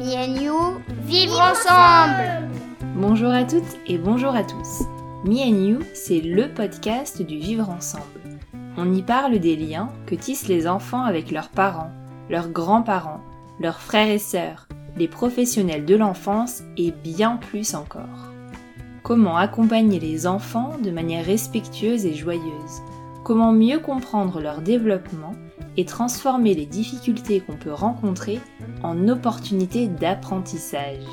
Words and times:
You, 0.00 0.80
vivre 1.06 1.40
ensemble 1.40 2.48
Bonjour 2.94 3.30
à 3.30 3.42
toutes 3.42 3.76
et 3.88 3.98
bonjour 3.98 4.32
à 4.32 4.44
tous. 4.44 4.84
You, 5.24 5.80
c'est 5.92 6.20
le 6.20 6.54
podcast 6.54 7.20
du 7.20 7.36
vivre 7.36 7.68
ensemble. 7.68 8.38
On 8.76 8.94
y 8.94 9.02
parle 9.02 9.40
des 9.40 9.56
liens 9.56 9.88
que 10.06 10.14
tissent 10.14 10.46
les 10.46 10.68
enfants 10.68 11.02
avec 11.02 11.32
leurs 11.32 11.48
parents, 11.48 11.90
leurs 12.30 12.48
grands-parents, 12.48 13.20
leurs 13.58 13.80
frères 13.80 14.08
et 14.08 14.20
sœurs, 14.20 14.68
les 14.96 15.08
professionnels 15.08 15.84
de 15.84 15.96
l'enfance 15.96 16.62
et 16.76 16.92
bien 16.92 17.36
plus 17.36 17.74
encore. 17.74 18.32
Comment 19.02 19.36
accompagner 19.36 19.98
les 19.98 20.28
enfants 20.28 20.76
de 20.80 20.92
manière 20.92 21.26
respectueuse 21.26 22.06
et 22.06 22.14
joyeuse? 22.14 22.82
Comment 23.24 23.52
mieux 23.52 23.80
comprendre 23.80 24.40
leur 24.40 24.60
développement 24.62 25.32
et 25.76 25.84
transformer 25.84 26.54
les 26.54 26.66
difficultés 26.66 27.40
qu'on 27.40 27.56
peut 27.56 27.72
rencontrer 27.72 28.40
en 28.82 29.08
opportunités 29.08 29.88
d'apprentissage. 29.88 31.04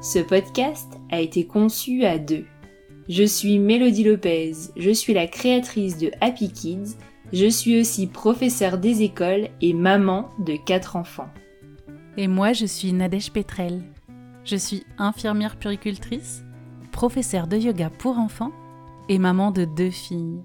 Ce 0.00 0.18
podcast 0.18 0.98
a 1.10 1.20
été 1.20 1.46
conçu 1.46 2.04
à 2.04 2.18
deux. 2.18 2.44
Je 3.08 3.24
suis 3.24 3.58
Mélodie 3.58 4.04
Lopez, 4.04 4.52
je 4.76 4.90
suis 4.90 5.14
la 5.14 5.26
créatrice 5.26 5.98
de 5.98 6.10
Happy 6.20 6.50
Kids, 6.50 6.96
je 7.32 7.48
suis 7.48 7.80
aussi 7.80 8.06
professeure 8.06 8.78
des 8.78 9.02
écoles 9.02 9.48
et 9.60 9.74
maman 9.74 10.30
de 10.38 10.56
quatre 10.56 10.96
enfants. 10.96 11.28
Et 12.16 12.26
moi, 12.26 12.52
je 12.52 12.66
suis 12.66 12.92
Nadège 12.92 13.32
Petrel. 13.32 13.82
Je 14.44 14.56
suis 14.56 14.84
infirmière 14.98 15.56
puricultrice, 15.56 16.42
professeure 16.90 17.46
de 17.46 17.56
yoga 17.56 17.90
pour 17.90 18.18
enfants 18.18 18.52
et 19.08 19.18
maman 19.18 19.50
de 19.50 19.64
deux 19.64 19.90
filles. 19.90 20.42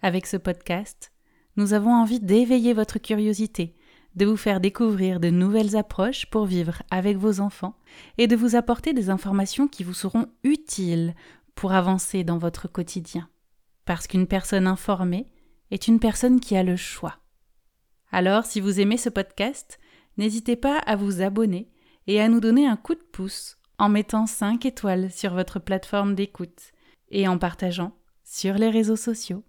Avec 0.00 0.26
ce 0.26 0.36
podcast, 0.36 1.09
nous 1.56 1.72
avons 1.72 1.92
envie 1.92 2.20
d'éveiller 2.20 2.72
votre 2.72 2.98
curiosité, 2.98 3.74
de 4.14 4.26
vous 4.26 4.36
faire 4.36 4.60
découvrir 4.60 5.20
de 5.20 5.30
nouvelles 5.30 5.76
approches 5.76 6.26
pour 6.26 6.46
vivre 6.46 6.82
avec 6.90 7.16
vos 7.16 7.40
enfants 7.40 7.76
et 8.18 8.26
de 8.26 8.36
vous 8.36 8.56
apporter 8.56 8.92
des 8.92 9.10
informations 9.10 9.68
qui 9.68 9.84
vous 9.84 9.94
seront 9.94 10.26
utiles 10.42 11.14
pour 11.54 11.72
avancer 11.72 12.24
dans 12.24 12.38
votre 12.38 12.68
quotidien. 12.68 13.28
Parce 13.84 14.06
qu'une 14.06 14.26
personne 14.26 14.66
informée 14.66 15.28
est 15.70 15.88
une 15.88 16.00
personne 16.00 16.40
qui 16.40 16.56
a 16.56 16.62
le 16.62 16.76
choix. 16.76 17.16
Alors, 18.12 18.44
si 18.44 18.60
vous 18.60 18.80
aimez 18.80 18.96
ce 18.96 19.08
podcast, 19.08 19.78
n'hésitez 20.16 20.56
pas 20.56 20.78
à 20.78 20.96
vous 20.96 21.22
abonner 21.22 21.70
et 22.06 22.20
à 22.20 22.28
nous 22.28 22.40
donner 22.40 22.66
un 22.66 22.76
coup 22.76 22.94
de 22.94 23.04
pouce 23.12 23.58
en 23.78 23.88
mettant 23.88 24.26
5 24.26 24.66
étoiles 24.66 25.10
sur 25.10 25.32
votre 25.32 25.58
plateforme 25.58 26.14
d'écoute 26.14 26.72
et 27.10 27.28
en 27.28 27.38
partageant 27.38 27.92
sur 28.24 28.54
les 28.54 28.70
réseaux 28.70 28.96
sociaux. 28.96 29.44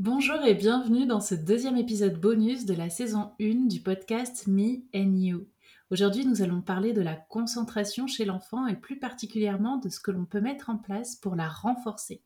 Bonjour 0.00 0.44
et 0.44 0.54
bienvenue 0.54 1.06
dans 1.06 1.20
ce 1.20 1.34
deuxième 1.34 1.76
épisode 1.76 2.20
bonus 2.20 2.64
de 2.66 2.72
la 2.72 2.88
saison 2.88 3.32
1 3.40 3.66
du 3.66 3.80
podcast 3.80 4.46
Me 4.46 4.84
and 4.94 5.16
You. 5.16 5.48
Aujourd'hui, 5.90 6.24
nous 6.24 6.40
allons 6.40 6.62
parler 6.62 6.92
de 6.92 7.00
la 7.02 7.16
concentration 7.16 8.06
chez 8.06 8.24
l'enfant 8.24 8.68
et 8.68 8.76
plus 8.76 9.00
particulièrement 9.00 9.76
de 9.76 9.88
ce 9.88 9.98
que 9.98 10.12
l'on 10.12 10.24
peut 10.24 10.40
mettre 10.40 10.70
en 10.70 10.76
place 10.76 11.16
pour 11.16 11.34
la 11.34 11.48
renforcer. 11.48 12.22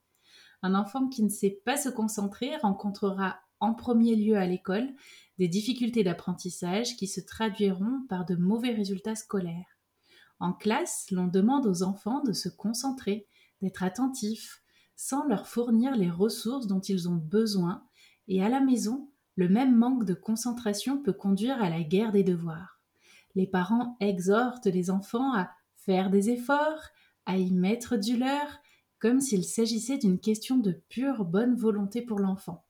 Un 0.60 0.74
enfant 0.74 1.08
qui 1.08 1.22
ne 1.22 1.30
sait 1.30 1.62
pas 1.64 1.78
se 1.78 1.88
concentrer 1.88 2.54
rencontrera 2.58 3.40
en 3.58 3.72
premier 3.72 4.16
lieu 4.16 4.36
à 4.36 4.44
l'école 4.44 4.90
des 5.38 5.48
difficultés 5.48 6.04
d'apprentissage 6.04 6.96
qui 6.96 7.06
se 7.06 7.22
traduiront 7.22 8.02
par 8.06 8.26
de 8.26 8.34
mauvais 8.34 8.74
résultats 8.74 9.16
scolaires. 9.16 9.78
En 10.40 10.52
classe, 10.52 11.06
l'on 11.10 11.26
demande 11.26 11.66
aux 11.66 11.82
enfants 11.82 12.22
de 12.22 12.34
se 12.34 12.50
concentrer, 12.50 13.26
d'être 13.62 13.82
attentifs, 13.82 14.61
sans 15.02 15.26
leur 15.26 15.48
fournir 15.48 15.96
les 15.96 16.10
ressources 16.10 16.68
dont 16.68 16.78
ils 16.78 17.08
ont 17.08 17.16
besoin, 17.16 17.82
et 18.28 18.40
à 18.40 18.48
la 18.48 18.60
maison, 18.60 19.10
le 19.34 19.48
même 19.48 19.74
manque 19.74 20.04
de 20.04 20.14
concentration 20.14 21.02
peut 21.02 21.12
conduire 21.12 21.60
à 21.60 21.68
la 21.68 21.82
guerre 21.82 22.12
des 22.12 22.22
devoirs. 22.22 22.80
Les 23.34 23.48
parents 23.48 23.96
exhortent 23.98 24.68
les 24.68 24.90
enfants 24.90 25.34
à 25.34 25.50
faire 25.74 26.08
des 26.08 26.30
efforts, 26.30 26.84
à 27.26 27.36
y 27.36 27.50
mettre 27.50 27.96
du 27.96 28.16
leur, 28.16 28.60
comme 29.00 29.20
s'il 29.20 29.42
s'agissait 29.44 29.98
d'une 29.98 30.20
question 30.20 30.56
de 30.56 30.70
pure 30.88 31.24
bonne 31.24 31.56
volonté 31.56 32.02
pour 32.02 32.20
l'enfant. 32.20 32.64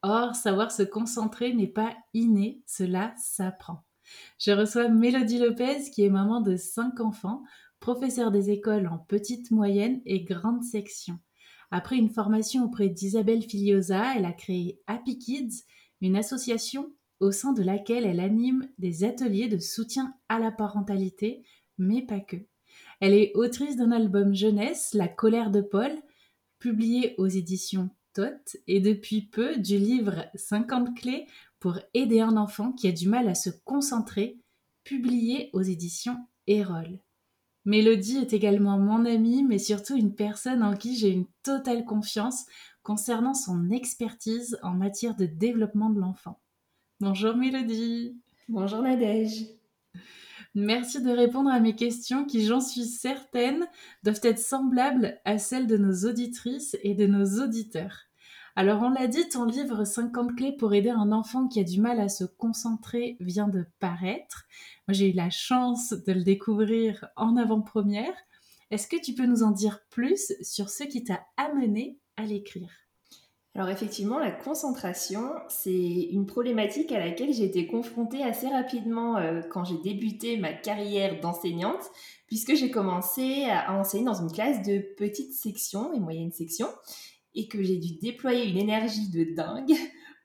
Or, 0.00 0.36
savoir 0.36 0.72
se 0.72 0.84
concentrer 0.84 1.52
n'est 1.52 1.66
pas 1.66 1.94
inné, 2.14 2.62
cela 2.64 3.12
s'apprend. 3.18 3.84
Je 4.38 4.52
reçois 4.52 4.88
Mélodie 4.88 5.38
Lopez, 5.38 5.90
qui 5.90 6.02
est 6.02 6.08
maman 6.08 6.40
de 6.40 6.56
cinq 6.56 7.00
enfants, 7.00 7.42
professeure 7.78 8.30
des 8.30 8.48
écoles 8.48 8.88
en 8.88 8.96
petite, 8.96 9.50
moyenne 9.50 10.00
et 10.06 10.24
grande 10.24 10.64
section. 10.64 11.18
Après 11.70 11.96
une 11.96 12.08
formation 12.08 12.64
auprès 12.64 12.88
d'Isabelle 12.88 13.42
Filiosa, 13.42 14.16
elle 14.16 14.24
a 14.24 14.32
créé 14.32 14.80
Happy 14.86 15.18
Kids, 15.18 15.64
une 16.00 16.16
association 16.16 16.92
au 17.20 17.32
sein 17.32 17.52
de 17.52 17.62
laquelle 17.62 18.06
elle 18.06 18.20
anime 18.20 18.68
des 18.78 19.04
ateliers 19.04 19.48
de 19.48 19.58
soutien 19.58 20.14
à 20.28 20.38
la 20.38 20.50
parentalité, 20.50 21.42
mais 21.76 22.02
pas 22.02 22.20
que. 22.20 22.36
Elle 23.00 23.14
est 23.14 23.32
autrice 23.34 23.76
d'un 23.76 23.92
album 23.92 24.34
jeunesse, 24.34 24.94
La 24.94 25.08
colère 25.08 25.50
de 25.50 25.60
Paul, 25.60 25.92
publié 26.58 27.14
aux 27.18 27.26
éditions 27.26 27.90
Tot, 28.14 28.56
et 28.66 28.80
depuis 28.80 29.22
peu 29.22 29.56
du 29.58 29.78
livre 29.78 30.24
50 30.34 30.96
clés 30.96 31.26
pour 31.60 31.78
aider 31.94 32.20
un 32.20 32.36
enfant 32.36 32.72
qui 32.72 32.88
a 32.88 32.92
du 32.92 33.08
mal 33.08 33.28
à 33.28 33.34
se 33.34 33.50
concentrer, 33.64 34.38
publié 34.84 35.50
aux 35.52 35.62
éditions 35.62 36.16
Erol. 36.46 37.00
Mélodie 37.68 38.16
est 38.16 38.32
également 38.32 38.78
mon 38.78 39.04
amie, 39.04 39.42
mais 39.42 39.58
surtout 39.58 39.94
une 39.94 40.14
personne 40.14 40.62
en 40.62 40.74
qui 40.74 40.96
j'ai 40.96 41.10
une 41.10 41.26
totale 41.42 41.84
confiance 41.84 42.46
concernant 42.82 43.34
son 43.34 43.68
expertise 43.68 44.58
en 44.62 44.70
matière 44.70 45.14
de 45.14 45.26
développement 45.26 45.90
de 45.90 46.00
l'enfant. 46.00 46.40
Bonjour 46.98 47.36
Mélodie. 47.36 48.16
Bonjour 48.48 48.80
Nadège. 48.80 49.48
Merci 50.54 51.02
de 51.02 51.10
répondre 51.10 51.50
à 51.50 51.60
mes 51.60 51.76
questions 51.76 52.24
qui, 52.24 52.42
j'en 52.46 52.62
suis 52.62 52.86
certaine, 52.86 53.66
doivent 54.02 54.20
être 54.22 54.38
semblables 54.38 55.20
à 55.26 55.36
celles 55.36 55.66
de 55.66 55.76
nos 55.76 56.08
auditrices 56.08 56.74
et 56.82 56.94
de 56.94 57.06
nos 57.06 57.44
auditeurs. 57.44 58.07
Alors 58.56 58.82
on 58.82 58.90
l'a 58.90 59.06
dit, 59.06 59.28
ton 59.28 59.44
livre 59.44 59.84
50 59.84 60.36
clés 60.36 60.52
pour 60.52 60.74
aider 60.74 60.90
un 60.90 61.12
enfant 61.12 61.46
qui 61.46 61.60
a 61.60 61.64
du 61.64 61.80
mal 61.80 62.00
à 62.00 62.08
se 62.08 62.24
concentrer 62.24 63.16
vient 63.20 63.48
de 63.48 63.66
paraître. 63.78 64.46
Moi 64.88 64.94
j'ai 64.94 65.10
eu 65.10 65.14
la 65.14 65.30
chance 65.30 65.90
de 65.90 66.12
le 66.12 66.24
découvrir 66.24 67.06
en 67.16 67.36
avant-première. 67.36 68.14
Est-ce 68.70 68.88
que 68.88 69.00
tu 69.00 69.14
peux 69.14 69.26
nous 69.26 69.42
en 69.42 69.50
dire 69.50 69.80
plus 69.90 70.34
sur 70.42 70.68
ce 70.70 70.84
qui 70.84 71.04
t'a 71.04 71.20
amené 71.36 71.98
à 72.16 72.24
l'écrire? 72.24 72.70
Alors 73.54 73.70
effectivement, 73.70 74.20
la 74.20 74.30
concentration, 74.30 75.32
c'est 75.48 75.72
une 75.72 76.26
problématique 76.26 76.92
à 76.92 76.98
laquelle 77.00 77.32
j'ai 77.32 77.44
été 77.44 77.66
confrontée 77.66 78.22
assez 78.22 78.46
rapidement 78.46 79.16
euh, 79.16 79.40
quand 79.50 79.64
j'ai 79.64 79.78
débuté 79.78 80.36
ma 80.36 80.52
carrière 80.52 81.18
d'enseignante, 81.20 81.90
puisque 82.28 82.54
j'ai 82.54 82.70
commencé 82.70 83.46
à 83.50 83.72
enseigner 83.74 84.04
dans 84.04 84.20
une 84.20 84.30
classe 84.30 84.62
de 84.62 84.78
petites 84.96 85.32
sections 85.32 85.92
et 85.92 85.98
moyennes 85.98 86.30
sections 86.30 86.68
et 87.34 87.48
que 87.48 87.62
j'ai 87.62 87.76
dû 87.76 87.98
déployer 88.00 88.50
une 88.50 88.58
énergie 88.58 89.10
de 89.10 89.34
dingue 89.34 89.76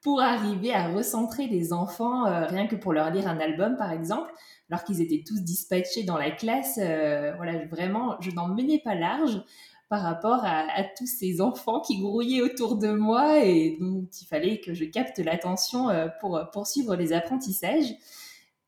pour 0.03 0.19
arriver 0.21 0.73
à 0.73 0.89
recentrer 0.89 1.47
les 1.47 1.71
enfants, 1.71 2.27
euh, 2.27 2.45
rien 2.45 2.67
que 2.67 2.75
pour 2.75 2.91
leur 2.91 3.09
lire 3.09 3.27
un 3.27 3.39
album 3.39 3.77
par 3.77 3.91
exemple, 3.91 4.31
alors 4.69 4.83
qu'ils 4.83 5.01
étaient 5.01 5.23
tous 5.25 5.41
dispatchés 5.41 6.03
dans 6.03 6.17
la 6.17 6.29
classe. 6.29 6.77
Euh, 6.81 7.33
voilà, 7.37 7.65
vraiment, 7.65 8.17
je 8.19 8.31
n'en 8.31 8.49
menais 8.49 8.81
pas 8.83 8.95
large 8.95 9.41
par 9.89 10.01
rapport 10.01 10.41
à, 10.43 10.65
tous 10.97 11.05
ces 11.05 11.39
enfants 11.39 11.79
qui 11.79 11.99
grouillaient 11.99 12.41
autour 12.41 12.77
de 12.77 12.89
moi 12.89 13.45
et 13.45 13.77
dont 13.79 14.07
il 14.21 14.25
fallait 14.25 14.59
que 14.59 14.73
je 14.73 14.85
capte 14.85 15.19
l'attention 15.19 15.89
euh, 15.89 16.07
pour 16.19 16.41
poursuivre 16.51 16.95
les 16.95 17.13
apprentissages. 17.13 17.93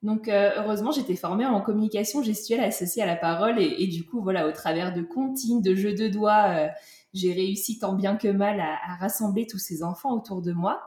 Donc 0.04 0.30
heureusement, 0.30 0.92
j'étais 0.92 1.16
formée 1.16 1.48
en 1.48 1.62
communication 1.62 2.22
gestuelle 2.22 2.60
associée 2.60 3.02
à 3.02 3.08
la 3.08 3.16
parole 3.16 3.60
et, 3.60 3.88
du 3.88 4.06
coup, 4.06 4.22
voilà, 4.22 4.48
au 4.48 4.52
travers 4.52 4.94
de 4.94 5.02
comptines, 5.02 5.64
de 5.64 5.74
jeux 5.74 5.96
de 5.96 6.08
doigts, 6.08 6.70
j'ai 7.16 7.34
réussi 7.34 7.80
tant 7.80 7.94
bien 7.94 8.18
que 8.18 8.28
mal 8.28 8.60
à, 8.60 8.96
rassembler 9.00 9.48
tous 9.48 9.58
ces 9.58 9.84
enfants 9.84 10.14
autour 10.14 10.42
de 10.42 10.52
moi. 10.52 10.82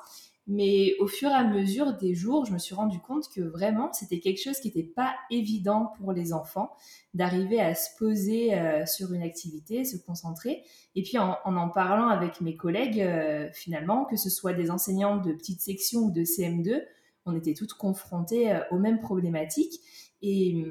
Mais 0.51 0.95
au 0.99 1.07
fur 1.07 1.29
et 1.29 1.35
à 1.35 1.45
mesure 1.45 1.99
des 1.99 2.15
jours, 2.15 2.47
je 2.47 2.53
me 2.53 2.59
suis 2.59 2.75
rendu 2.75 3.01
compte 3.01 3.29
que 3.35 3.43
vraiment, 3.43 3.93
c'était 3.93 4.19
quelque 4.19 4.41
chose 4.41 4.59
qui 4.61 4.69
n'était 4.69 4.83
pas 4.83 5.15
évident 5.31 5.93
pour 5.99 6.13
les 6.13 6.33
enfants 6.33 6.75
d'arriver 7.13 7.61
à 7.61 7.75
se 7.75 7.91
poser 7.99 8.55
euh, 8.55 8.87
sur 8.87 9.13
une 9.13 9.23
activité, 9.23 9.85
se 9.85 9.99
concentrer. 9.99 10.63
Et 10.95 11.03
puis 11.03 11.19
en 11.19 11.37
en, 11.45 11.69
parlant 11.69 12.09
avec 12.09 12.41
mes 12.41 12.57
collègues, 12.57 13.03
euh, 13.03 13.51
finalement, 13.53 14.07
que 14.07 14.17
ce 14.17 14.31
soit 14.31 14.55
des 14.55 14.71
enseignantes 14.71 15.23
de 15.23 15.35
petite 15.35 15.61
section 15.61 16.01
ou 16.01 16.11
de 16.11 16.23
CM2, 16.23 16.83
on 17.27 17.37
était 17.37 17.53
toutes 17.53 17.75
confrontées 17.75 18.51
euh, 18.51 18.61
aux 18.71 18.79
mêmes 18.79 19.01
problématiques. 19.01 19.81
Et 20.23 20.65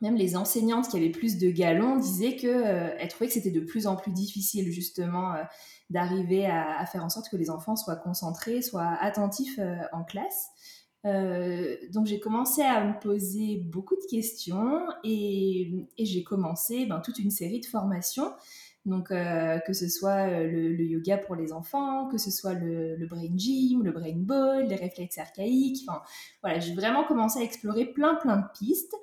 même 0.00 0.16
les 0.16 0.36
enseignantes 0.36 0.88
qui 0.88 0.96
avaient 0.96 1.10
plus 1.10 1.38
de 1.38 1.50
galons 1.50 1.96
disaient 1.96 2.36
qu'elles 2.36 2.96
euh, 3.00 3.08
trouvaient 3.08 3.28
que 3.28 3.34
c'était 3.34 3.50
de 3.50 3.60
plus 3.60 3.86
en 3.86 3.96
plus 3.96 4.12
difficile 4.12 4.70
justement 4.72 5.34
euh, 5.34 5.42
d'arriver 5.90 6.46
à, 6.46 6.84
faire 6.86 7.04
en 7.04 7.08
sorte 7.08 7.28
que 7.28 7.36
les 7.36 7.50
enfants 7.50 7.76
soient 7.76 7.96
concentrés, 7.96 8.62
soient 8.62 8.96
attentifs 9.00 9.58
euh, 9.58 9.76
en 9.92 10.04
classe. 10.04 10.48
donc 11.92 12.06
j'ai 12.06 12.20
commencé 12.20 12.62
à 12.62 12.84
me 12.84 12.98
poser 13.00 13.56
beaucoup 13.72 13.96
de 13.96 14.06
questions 14.08 14.86
et, 15.02 15.88
j'ai 15.98 16.22
commencé 16.22 16.86
ben, 16.86 17.00
toute 17.00 17.18
une 17.18 17.30
série 17.30 17.60
de 17.60 17.66
formations 17.66 18.32
Donc, 18.84 19.08
que 19.08 19.72
ce 19.72 19.88
soit 19.88 20.26
le, 20.28 20.84
yoga 20.84 21.16
pour 21.16 21.36
les 21.36 21.52
enfants, 21.52 22.06
que 22.08 22.18
ce 22.18 22.30
soit 22.30 22.52
le, 22.52 22.96
le, 22.96 23.06
brain 23.06 23.34
gym, 23.34 23.82
le 23.82 23.92
brain 23.92 24.14
ball, 24.14 24.66
les 24.68 24.76
réflexes 24.76 25.16
archaïques. 25.16 25.86
Voilà, 26.42 26.60
j'ai 26.60 26.74
vraiment 26.74 27.04
commencé 27.04 27.40
à 27.40 27.42
explorer 27.42 27.86
plein, 27.86 28.14
plein 28.16 28.36
de 28.36 28.46
pistes. 28.58 28.94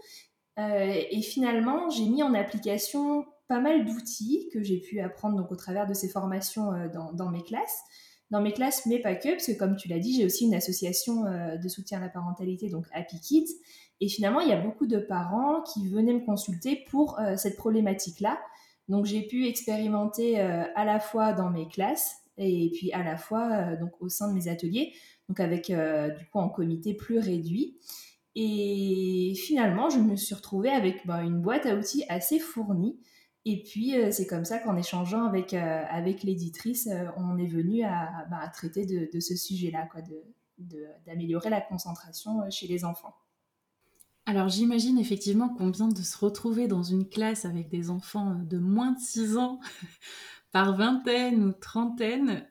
Et 0.57 1.21
finalement, 1.21 1.89
j'ai 1.89 2.05
mis 2.05 2.23
en 2.23 2.33
application 2.33 3.25
pas 3.47 3.59
mal 3.59 3.85
d'outils 3.85 4.49
que 4.51 4.63
j'ai 4.63 4.79
pu 4.79 4.99
apprendre 4.99 5.37
donc, 5.37 5.51
au 5.51 5.55
travers 5.55 5.85
de 5.87 5.93
ces 5.93 6.09
formations 6.09 6.71
dans, 6.91 7.13
dans, 7.13 7.29
mes 7.29 7.43
classes 7.43 7.83
dans 8.31 8.41
mes 8.41 8.51
classes, 8.51 8.85
mais 8.85 8.99
pas 8.99 9.15
que, 9.15 9.29
parce 9.29 9.47
que 9.47 9.57
comme 9.57 9.75
tu 9.75 9.87
l'as 9.87 9.99
dit, 9.99 10.15
j'ai 10.15 10.25
aussi 10.25 10.45
une 10.45 10.55
association 10.55 11.25
euh, 11.25 11.55
de 11.57 11.67
soutien 11.69 11.99
à 11.99 12.01
la 12.01 12.09
parentalité, 12.09 12.69
donc 12.69 12.85
Happy 12.91 13.19
Kids. 13.19 13.53
Et 14.01 14.09
finalement, 14.09 14.41
il 14.41 14.49
y 14.49 14.53
a 14.53 14.59
beaucoup 14.59 14.85
de 14.85 14.97
parents 14.97 15.61
qui 15.61 15.87
venaient 15.87 16.13
me 16.13 16.25
consulter 16.25 16.83
pour 16.89 17.19
euh, 17.19 17.35
cette 17.37 17.55
problématique-là. 17.55 18.37
Donc 18.89 19.05
j'ai 19.05 19.21
pu 19.21 19.47
expérimenter 19.47 20.39
euh, 20.39 20.63
à 20.75 20.85
la 20.85 20.99
fois 20.99 21.33
dans 21.33 21.49
mes 21.49 21.67
classes 21.67 22.15
et 22.37 22.71
puis 22.73 22.91
à 22.91 23.03
la 23.03 23.17
fois 23.17 23.75
donc 23.77 23.91
au 23.99 24.09
sein 24.09 24.29
de 24.29 24.33
mes 24.33 24.47
ateliers, 24.47 24.93
donc 25.27 25.39
avec 25.39 25.71
du 25.71 26.25
coup 26.27 26.37
en 26.37 26.49
comité 26.49 26.93
plus 26.93 27.17
réduit. 27.17 27.79
Et 28.39 29.33
finalement, 29.35 29.89
je 29.89 29.97
me 29.97 30.15
suis 30.15 30.35
retrouvée 30.35 30.69
avec 30.69 31.07
ben, 31.07 31.21
une 31.21 31.41
boîte 31.41 31.65
à 31.65 31.75
outils 31.75 32.03
assez 32.07 32.37
fournie 32.37 32.99
et 33.49 33.63
puis, 33.63 33.97
euh, 33.97 34.11
c'est 34.11 34.27
comme 34.27 34.43
ça 34.43 34.59
qu'en 34.59 34.75
échangeant 34.75 35.23
avec, 35.23 35.53
euh, 35.53 35.83
avec 35.89 36.23
l'éditrice, 36.23 36.87
euh, 36.87 37.05
on 37.15 37.37
est 37.37 37.47
venu 37.47 37.81
à, 37.85 38.25
bah, 38.29 38.45
traiter 38.53 38.85
de, 38.85 39.19
ce 39.21 39.37
sujet-là, 39.37 39.87
quoi, 39.89 40.01
d'améliorer 41.05 41.49
la 41.49 41.61
concentration 41.61 42.41
chez 42.49 42.67
les 42.67 42.83
enfants. 42.83 43.15
Alors 44.25 44.49
j'imagine 44.49 44.97
effectivement 44.97 45.47
qu'on 45.47 45.69
vient 45.69 45.87
de 45.87 46.01
se 46.01 46.17
retrouver 46.17 46.67
dans 46.67 46.83
une 46.83 47.07
classe 47.07 47.45
avec 47.45 47.69
des 47.69 47.89
enfants 47.89 48.35
de 48.35 48.57
moins 48.57 48.91
de 48.91 48.99
6 48.99 49.37
ans 49.37 49.61
par 50.51 50.75
vingtaine 50.75 51.41
ou 51.45 51.53
trentaine. 51.53 52.45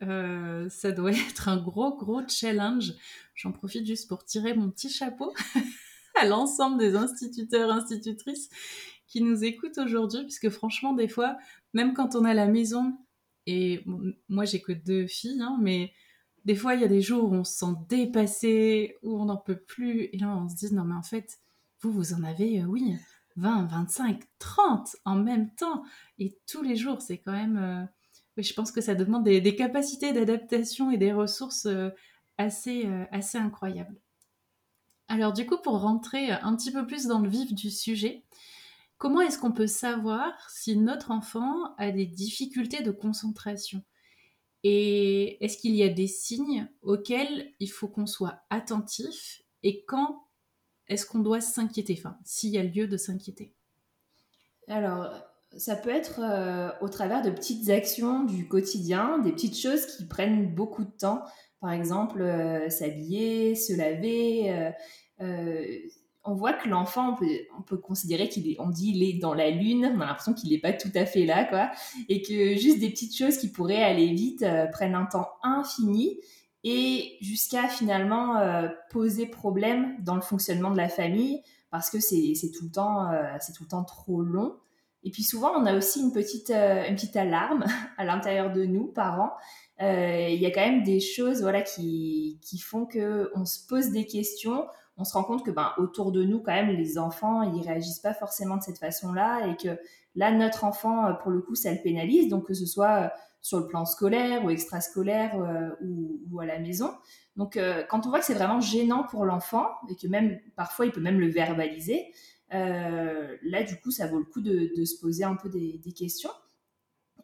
ça 0.71 0.93
doit 0.93 1.12
être 1.29 1.50
un 1.50 1.59
gros 1.59 1.94
gros 1.94 2.27
challenge. 2.27 2.94
J'en 3.37 3.53
profite 3.53 3.87
juste 3.87 4.09
pour 4.09 4.25
tirer 4.25 4.55
mon 4.55 4.71
petit 4.71 4.88
chapeau 4.88 5.33
à 6.21 6.27
l'ensemble 6.27 6.79
des 6.79 6.97
instituteurs, 6.97 7.71
institutrices 7.71 8.49
qui 9.06 9.21
nous 9.21 9.44
écoutent 9.44 9.79
aujourd'hui, 9.79 10.23
puisque 10.23 10.49
franchement, 10.49 10.94
des 10.94 11.06
fois, 11.06 11.37
même 11.75 11.94
quand 11.94 12.17
on 12.17 12.25
à 12.25 12.35
la 12.35 12.47
maison, 12.47 12.97
et 13.47 13.85
moi 14.29 14.44
j'ai 14.44 14.61
que 14.61 14.73
deux 14.73 15.06
filles, 15.06 15.41
hein, 15.41 15.59
mais 15.61 15.93
des 16.44 16.56
fois 16.56 16.75
il 16.75 16.81
y 16.81 16.85
a 16.85 16.88
des 16.88 17.03
jours 17.03 17.31
où 17.31 17.35
on 17.35 17.44
se 17.44 17.59
sent 17.59 17.75
dépassé, 17.88 18.97
où 19.03 19.21
on 19.21 19.27
n'en 19.27 19.37
peut 19.37 19.61
plus, 19.61 20.09
et 20.12 20.19
là 20.19 20.37
on 20.37 20.49
se 20.49 20.56
dit 20.56 20.75
non 20.75 20.85
mais 20.85 20.94
en 20.94 21.03
fait, 21.03 21.38
vous, 21.83 21.93
vous 21.93 22.15
en 22.15 22.25
avez, 22.25 22.62
euh, 22.62 22.65
oui, 22.65 22.94
20, 23.37 23.67
25, 23.67 24.23
30 24.38 24.97
en 25.05 25.17
même 25.17 25.55
temps, 25.55 25.85
et 26.19 26.37
tous 26.50 26.62
les 26.62 26.77
jours, 26.77 27.03
c'est 27.03 27.19
quand 27.19 27.33
même... 27.33 27.59
Euh, 27.59 27.85
je 28.38 28.53
pense 28.53 28.71
que 28.71 28.83
ça 28.83 28.94
demande 28.94 29.25
des, 29.25 29.56
capacités 29.56 30.12
d'adaptation 30.12 30.91
et 30.91 30.99
des 30.99 31.12
ressources 31.12 31.67
euh, 31.67 31.88
assez, 32.38 32.87
assez 33.11 33.38
incroyables. 33.38 33.97
Alors 35.09 35.33
du 35.33 35.47
coup, 35.47 35.56
pour 35.62 35.81
rentrer 35.81 36.31
un 36.31 36.56
petit 36.56 36.73
peu 36.73 36.87
plus 36.87 37.06
dans 37.06 37.21
le 37.21 37.29
vif 37.29 37.55
du 37.55 37.71
sujet, 37.71 38.25
Comment 38.99 39.21
est-ce 39.21 39.38
qu'on 39.38 39.53
peut 39.53 39.67
savoir 39.67 40.33
si 40.50 40.77
notre 40.77 41.11
enfant 41.11 41.75
a 41.77 41.91
des 41.91 42.06
difficultés 42.06 42.83
de 42.83 42.91
concentration? 42.91 43.83
Et 44.62 45.44
est-ce 45.44 45.59
qu'il 45.59 45.75
y 45.77 45.83
a 45.83 45.91
des 45.91 46.06
signes 46.06 46.69
auxquels 46.83 47.53
il 47.61 47.71
faut 47.71 47.88
qu'on 47.88 48.06
soit 48.06 48.41
attentif? 48.49 49.43
Et 49.62 49.85
quand 49.85 50.25
est-ce 50.88 51.05
qu'on 51.05 51.19
doit 51.19 51.43
s'inquiéter? 51.43 51.94
Enfin, 51.99 52.17
s'il 52.25 52.50
y 52.50 52.59
a 52.59 52.62
lieu 52.62 52.88
de 52.88 52.97
s'inquiéter. 52.97 53.53
Alors, 54.67 55.12
ça 55.59 55.77
peut 55.77 55.91
être 55.91 56.21
euh, 56.21 56.71
au 56.81 56.88
travers 56.88 57.23
de 57.23 57.31
petites 57.31 57.69
actions 57.69 58.25
du 58.25 58.49
quotidien, 58.49 59.19
des 59.19 59.33
petites 59.33 59.59
choses 59.59 59.85
qui 59.87 60.06
prennent 60.06 60.55
beaucoup 60.55 60.85
de 60.85 60.91
temps. 60.91 61.23
Par 61.61 61.73
exemple, 61.73 62.20
euh, 62.20 62.69
s'habiller, 62.69 63.55
se 63.55 63.73
laver. 63.73 64.73
Euh, 65.20 65.79
on 66.26 66.35
voit 66.35 66.53
que 66.53 66.69
l'enfant, 66.69 67.17
on 67.56 67.62
peut, 67.62 67.76
considérer 67.79 68.29
qu'il 68.29 68.50
est, 68.50 68.56
on 68.58 68.69
dit 68.69 68.93
il 68.94 69.03
est 69.03 69.19
dans 69.19 69.32
la 69.32 69.50
lune, 69.50 69.93
on 69.97 70.00
a 70.00 70.06
l'impression 70.06 70.35
qu'il 70.35 70.50
n'est 70.50 70.58
pas 70.58 70.73
tout 70.73 70.91
à 70.94 71.06
fait 71.06 71.25
là, 71.25 71.44
quoi, 71.44 71.70
et 72.08 72.20
que 72.20 72.56
juste 72.56 72.81
des 72.81 72.91
petites 72.91 73.17
choses 73.17 73.38
qui 73.38 73.49
pourraient 73.49 73.82
aller 73.82 74.12
vite 74.12 74.43
euh, 74.43 74.67
prennent 74.67 74.97
un 74.97 75.06
temps 75.06 75.29
infini 75.43 76.19
et 76.64 77.17
jusqu'à 77.20 77.69
finalement 77.69 78.38
euh, 78.38 78.69
poser 78.91 79.26
problème 79.26 79.97
dans 80.02 80.17
le 80.17 80.20
fonctionnement 80.20 80.73
de 80.73 80.76
la 80.76 80.88
famille 80.88 81.43
parce 81.70 81.91
que 81.91 82.00
c'est 82.00 82.35
tout 82.56 82.64
le 82.64 82.73
temps, 82.73 83.11
euh, 83.12 83.23
c'est 83.41 83.52
tout 83.52 83.62
le 83.62 83.69
temps 83.69 83.85
trop 83.85 84.23
long. 84.23 84.56
Et 85.05 85.11
puis 85.11 85.23
souvent, 85.23 85.52
on 85.56 85.67
a 85.67 85.76
aussi 85.76 86.00
une 86.00 86.12
petite, 86.12 86.50
une 86.50 86.97
petite 86.97 87.14
alarme 87.14 87.64
à 87.99 88.05
l'intérieur 88.05 88.52
de 88.52 88.64
nous, 88.64 88.87
parents. 88.87 89.31
Il 89.81 90.40
y 90.40 90.46
a 90.46 90.50
quand 90.50 90.67
même 90.67 90.82
des 90.82 91.00
choses, 91.00 91.43
voilà, 91.43 91.62
qui, 91.62 92.38
qui 92.43 92.58
font 92.58 92.87
que 92.87 93.31
on 93.34 93.44
se 93.44 93.67
pose 93.67 93.90
des 93.90 94.06
questions 94.06 94.64
on 94.99 95.05
se 95.05 95.12
rend 95.12 95.25
compte 95.25 95.44
que 95.44 95.50
ben, 95.50 95.73
autour 95.78 96.11
de 96.11 96.23
nous, 96.25 96.40
quand 96.40 96.52
même, 96.52 96.70
les 96.70 96.99
enfants, 96.99 97.43
ils 97.43 97.62
réagissent 97.62 98.00
pas 98.00 98.14
forcément 98.14 98.56
de 98.56 98.62
cette 98.62 98.78
façon-là 98.78 99.46
et 99.49 99.56
que 99.56 99.78
là, 100.14 100.32
notre 100.32 100.64
enfant, 100.64 101.06
euh, 101.06 101.12
pour 101.12 101.31
le 101.31 101.40
coup, 101.40 101.55
ça 101.55 101.73
le 101.73 101.82
pénalise, 101.82 102.28
donc 102.28 102.46
que 102.46 102.55
ce 102.55 102.64
soit 102.64 103.02
euh, 103.02 103.08
sur 103.43 103.61
le 103.61 103.67
plan 103.67 103.84
scolaire 103.84 104.44
ou 104.44 104.50
extrascolaire 104.50 105.38
euh, 105.38 105.70
ou, 105.82 106.40
à 106.40 106.46
la 106.46 106.58
maison. 106.58 106.93
Donc, 107.37 107.58
quand 107.90 108.06
on 108.06 108.08
voit 108.08 108.20
que 108.20 108.25
c'est 108.25 108.34
vraiment 108.34 108.61
gênant 108.61 109.05
pour 109.05 109.26
l'enfant 109.26 109.67
et 109.90 109.94
que 109.94 110.06
même 110.06 110.38
parfois 110.56 110.87
il 110.87 110.93
peut 110.93 111.02
même 111.02 111.20
le 111.20 111.28
verbaliser, 111.28 112.06
là, 112.50 113.62
du 113.62 113.78
coup, 113.78 113.90
ça 113.90 114.06
vaut 114.06 114.19
le 114.19 114.25
coup 114.25 114.40
de, 114.40 114.84
se 114.87 114.99
poser 114.99 115.25
un 115.25 115.37
peu 115.37 115.50
des, 115.50 115.93
questions. 115.93 116.31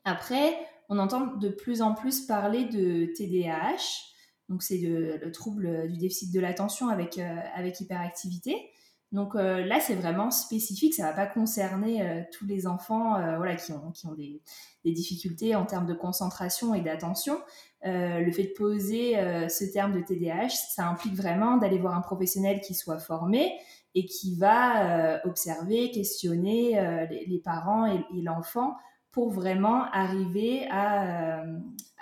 Après, 0.05 0.55
on 0.93 0.99
entend 0.99 1.27
de 1.37 1.49
plus 1.49 1.81
en 1.81 1.95
plus 1.95 2.21
parler 2.27 2.67
de 2.67 3.07
TDAH. 3.07 4.11
Donc 4.51 4.63
c'est 4.63 4.77
le, 4.77 5.33
trouble 5.33 5.89
du 5.89 5.97
déficit 5.97 6.33
de 6.35 6.39
l'attention 6.39 6.91
avec, 6.91 7.17
euh, 7.17 7.37
avec 7.55 7.81
hyperactivité. 7.81 8.71
Donc 9.11 9.35
euh, 9.35 9.65
là, 9.65 9.81
c'est 9.81 9.95
vraiment 9.95 10.31
spécifique, 10.31 10.93
ça 10.93 11.05
ne 11.05 11.09
va 11.09 11.15
pas 11.15 11.27
concerner 11.27 12.03
euh, 12.03 12.23
tous 12.31 12.45
les 12.45 12.67
enfants 12.67 13.17
qui 13.57 13.73
ont 14.07 14.15
des, 14.15 14.43
difficultés 14.85 15.55
en 15.55 15.65
termes 15.65 15.87
de 15.87 15.95
concentration 15.95 16.75
et 16.75 16.83
d'attention. 16.83 17.39
le 17.85 18.31
fait 18.31 18.45
de 18.45 18.53
poser 18.55 19.15
ce 19.49 19.65
terme 19.73 19.93
de 19.93 20.01
TDAH, 20.01 20.51
ça 20.75 20.89
implique 20.89 21.15
vraiment 21.15 21.57
d'aller 21.57 21.79
voir 21.79 21.97
un 21.97 22.01
professionnel 22.03 22.61
qui 22.61 22.75
soit 22.75 22.99
formé 22.99 23.53
et 23.95 24.05
qui 24.05 24.35
va 24.37 25.23
observer, 25.25 25.91
questionner 25.91 27.07
les, 27.29 27.39
parents 27.39 27.87
et, 27.87 28.23
l'enfant 28.23 28.77
pour 29.13 29.31
vraiment 29.31 29.85
arriver 29.93 30.67
à, 30.71 31.45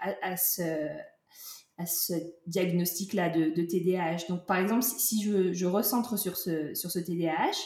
à, 0.01 0.33
à, 0.33 0.37
ce 0.37 2.15
diagnostic-là 2.47 3.31
de, 3.31 3.63
TDAH. 3.63 4.29
Donc, 4.29 4.47
par 4.47 4.59
exemple, 4.59 4.83
si 4.83 5.23
je, 5.23 5.53
je, 5.53 5.67
recentre 5.67 6.19
sur 6.19 6.37
ce, 6.37 6.75
sur 6.75 6.91
ce 6.91 6.99
TDAH, 6.99 7.59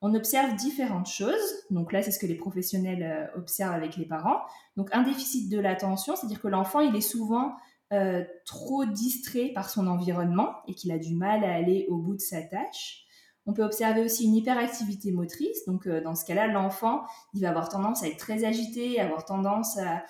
on 0.00 0.14
observe 0.14 0.54
différentes 0.56 1.08
choses. 1.08 1.34
Donc 1.70 1.92
là, 1.92 2.02
c'est 2.02 2.10
ce 2.10 2.18
que 2.18 2.26
les 2.26 2.34
professionnels 2.34 3.02
euh, 3.02 3.38
observent 3.38 3.74
avec 3.74 3.96
les 3.96 4.06
parents. 4.06 4.40
Donc, 4.76 4.88
un 4.92 5.02
déficit 5.02 5.50
de 5.50 5.58
l'attention, 5.58 6.16
c'est-à-dire 6.16 6.40
que 6.40 6.48
l'enfant, 6.48 6.80
il 6.80 6.94
est 6.96 7.00
souvent 7.00 7.56
euh, 7.92 8.24
trop 8.44 8.84
distrait 8.84 9.52
par 9.54 9.70
son 9.70 9.86
environnement 9.86 10.54
et 10.66 10.74
qu'il 10.74 10.90
a 10.90 10.98
du 10.98 11.14
mal 11.14 11.44
à 11.44 11.54
aller 11.54 11.86
au 11.88 11.98
bout 11.98 12.14
de 12.14 12.20
sa 12.20 12.42
tâche. 12.42 13.05
On 13.46 13.52
peut 13.52 13.62
observer 13.62 14.02
aussi 14.02 14.24
une 14.24 14.34
hyperactivité 14.34 15.12
motrice. 15.12 15.64
Donc, 15.66 15.86
euh, 15.86 16.02
dans 16.02 16.14
ce 16.14 16.24
cas-là, 16.24 16.48
l'enfant, 16.48 17.02
il 17.32 17.42
va 17.42 17.50
avoir 17.50 17.68
tendance 17.68 18.02
à 18.02 18.08
être 18.08 18.18
très 18.18 18.44
agité, 18.44 19.00
avoir 19.00 19.24
tendance 19.24 19.78
à, 19.78 20.02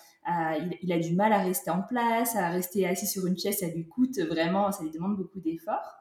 il, 0.83 0.93
a 0.93 0.99
du 0.99 1.15
mal 1.15 1.33
à 1.33 1.39
rester 1.39 1.71
en 1.71 1.83
place, 1.83 2.35
à 2.35 2.49
rester 2.49 2.87
assis 2.87 3.07
sur 3.07 3.27
une 3.27 3.39
chaise, 3.39 3.59
ça 3.59 3.69
lui 3.69 3.87
coûte 3.87 4.19
vraiment, 4.19 4.73
ça 4.73 4.83
lui 4.83 4.91
demande 4.91 5.17
beaucoup 5.17 5.41
d'efforts. 5.41 5.97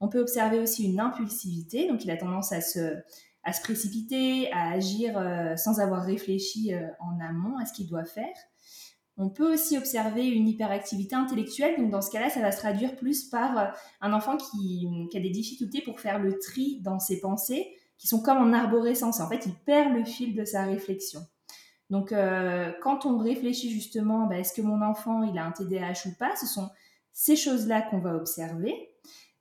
On 0.00 0.08
peut 0.08 0.20
observer 0.20 0.60
aussi 0.60 0.84
une 0.84 1.00
impulsivité, 1.00 1.88
donc 1.88 2.04
il 2.04 2.10
a 2.10 2.16
tendance 2.16 2.52
à 2.52 2.60
se, 2.60 2.96
à 3.42 3.52
se 3.52 3.62
précipiter, 3.62 4.50
à 4.52 4.70
agir 4.70 5.16
euh, 5.16 5.56
sans 5.56 5.80
avoir 5.80 6.02
réfléchi 6.02 6.74
euh, 6.74 6.86
en 7.00 7.18
amont 7.20 7.58
à 7.58 7.66
ce 7.66 7.72
qu'il 7.72 7.88
doit 7.88 8.04
faire. 8.04 8.34
On 9.16 9.28
peut 9.28 9.52
aussi 9.52 9.78
observer 9.78 10.26
une 10.26 10.48
hyperactivité 10.48 11.14
intellectuelle, 11.14 11.76
donc 11.78 11.90
dans 11.90 12.02
ce 12.02 12.10
cas-là, 12.10 12.30
ça 12.30 12.40
va 12.40 12.50
se 12.50 12.58
traduire 12.58 12.96
plus 12.96 13.24
par 13.24 13.58
euh, 13.58 13.66
un 14.00 14.12
enfant 14.12 14.36
qui, 14.36 14.88
qui, 15.10 15.16
a 15.16 15.20
des 15.20 15.30
difficultés 15.30 15.82
pour 15.82 16.00
faire 16.00 16.18
le 16.18 16.38
tri 16.38 16.80
dans 16.82 16.98
ses 16.98 17.20
pensées, 17.20 17.76
qui 17.96 18.08
sont 18.08 18.20
comme 18.20 18.38
en 18.38 18.52
arborescence. 18.52 19.20
En 19.20 19.28
fait, 19.28 19.46
il 19.46 19.54
perd 19.54 19.94
le 19.94 20.04
fil 20.04 20.34
de 20.34 20.44
sa 20.44 20.64
réflexion. 20.64 21.20
Donc, 21.90 22.12
euh, 22.12 22.72
quand 22.82 23.06
on 23.06 23.18
réfléchit 23.18 23.70
justement, 23.70 24.26
bah, 24.26 24.38
est-ce 24.38 24.52
que 24.52 24.62
mon 24.62 24.82
enfant 24.82 25.22
il 25.22 25.38
a 25.38 25.44
un 25.44 25.52
TDAH 25.52 26.08
ou 26.08 26.12
pas, 26.18 26.34
ce 26.36 26.46
sont 26.46 26.68
ces 27.12 27.36
choses-là 27.36 27.82
qu'on 27.82 28.00
va 28.00 28.16
observer. 28.16 28.93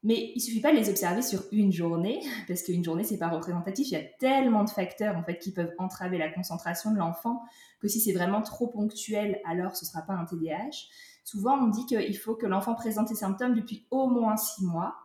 Mais 0.04 0.32
il 0.36 0.42
suffit 0.42 0.60
pas 0.60 0.72
de 0.72 0.78
les 0.78 0.90
observer 0.90 1.22
sur 1.22 1.44
une 1.52 1.72
journée, 1.72 2.22
parce 2.48 2.64
qu'une 2.64 2.84
journée 2.84 3.04
c'est 3.04 3.18
pas 3.18 3.30
représentatif. 3.30 3.88
Il 3.90 3.94
y 3.94 3.98
a 3.98 4.04
tellement 4.20 4.64
de 4.64 4.70
facteurs 4.70 5.16
en 5.16 5.24
fait 5.24 5.40
qui 5.40 5.52
peuvent 5.52 5.74
entraver 5.78 6.18
la 6.18 6.30
concentration 6.30 6.92
de 6.92 6.98
l'enfant 6.98 7.42
que 7.82 7.88
si 7.88 8.00
c'est 8.00 8.14
vraiment 8.14 8.42
trop 8.42 8.68
ponctuel, 8.68 9.42
alors 9.46 9.76
ce 9.76 9.86
sera 9.86 10.02
pas 10.02 10.14
un 10.14 10.26
TDAH. 10.26 10.88
Souvent, 11.24 11.58
on 11.58 11.68
dit 11.68 11.86
qu'il 11.86 12.18
faut 12.18 12.36
que 12.36 12.46
l'enfant 12.46 12.76
présente 12.76 13.08
ses 13.08 13.16
symptômes 13.16 13.56
depuis 13.56 13.88
au 13.92 14.08
moins 14.08 14.36
six 14.36 14.66
mois, 14.66 14.96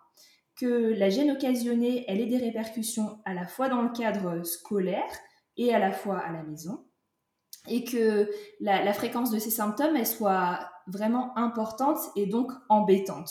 que 0.56 0.66
la 0.66 1.08
gêne 1.08 1.30
occasionnée, 1.30 2.04
elle 2.08 2.20
ait 2.20 2.26
des 2.26 2.38
répercussions 2.38 3.20
à 3.24 3.34
la 3.34 3.46
fois 3.46 3.68
dans 3.68 3.82
le 3.82 3.90
cadre 3.90 4.42
scolaire 4.44 5.08
et 5.56 5.72
à 5.72 5.78
la 5.78 5.92
fois 5.92 6.18
à 6.18 6.32
la 6.32 6.42
maison, 6.42 6.84
et 7.68 7.84
que 7.84 8.30
la, 8.60 8.92
fréquence 8.92 9.30
de 9.30 9.38
ces 9.38 9.50
symptômes, 9.50 9.96
elle 9.96 10.06
soit 10.06 10.68
vraiment 10.86 11.36
importante 11.38 11.98
et 12.16 12.26
donc 12.26 12.50
embêtante. 12.68 13.30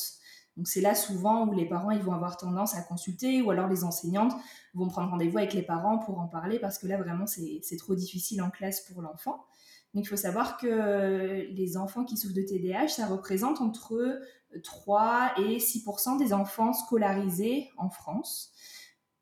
Donc 0.57 0.67
c'est 0.67 0.81
là 0.81 0.95
souvent 0.95 1.47
où 1.47 1.53
les 1.53 1.65
parents 1.65 1.91
ils 1.91 2.01
vont 2.01 2.13
avoir 2.13 2.35
tendance 2.35 2.75
à 2.75 2.81
consulter 2.81 3.41
ou 3.41 3.51
alors 3.51 3.67
les 3.67 3.83
enseignantes 3.83 4.33
vont 4.73 4.87
prendre 4.87 5.11
rendez-vous 5.11 5.37
avec 5.37 5.53
les 5.53 5.61
parents 5.61 5.99
pour 5.99 6.19
en 6.19 6.27
parler 6.27 6.59
parce 6.59 6.79
que 6.79 6.87
là 6.87 6.97
vraiment 6.97 7.25
c'est 7.27 7.77
trop 7.77 7.95
difficile 7.95 8.41
en 8.41 8.49
classe 8.49 8.81
pour 8.81 9.01
l'enfant. 9.01 9.45
Donc 9.93 10.03
il 10.03 10.07
faut 10.07 10.17
savoir 10.17 10.57
que 10.57 11.47
les 11.49 11.77
enfants 11.77 12.03
qui 12.03 12.17
souffrent 12.17 12.35
de 12.35 12.41
TDAH, 12.41 12.89
ça 12.89 13.07
représente 13.07 13.61
entre 13.61 14.19
3 14.63 15.31
et 15.37 15.59
6 15.59 15.85
des 16.19 16.33
enfants 16.33 16.73
scolarisés 16.73 17.69
en 17.77 17.89
France. 17.89 18.51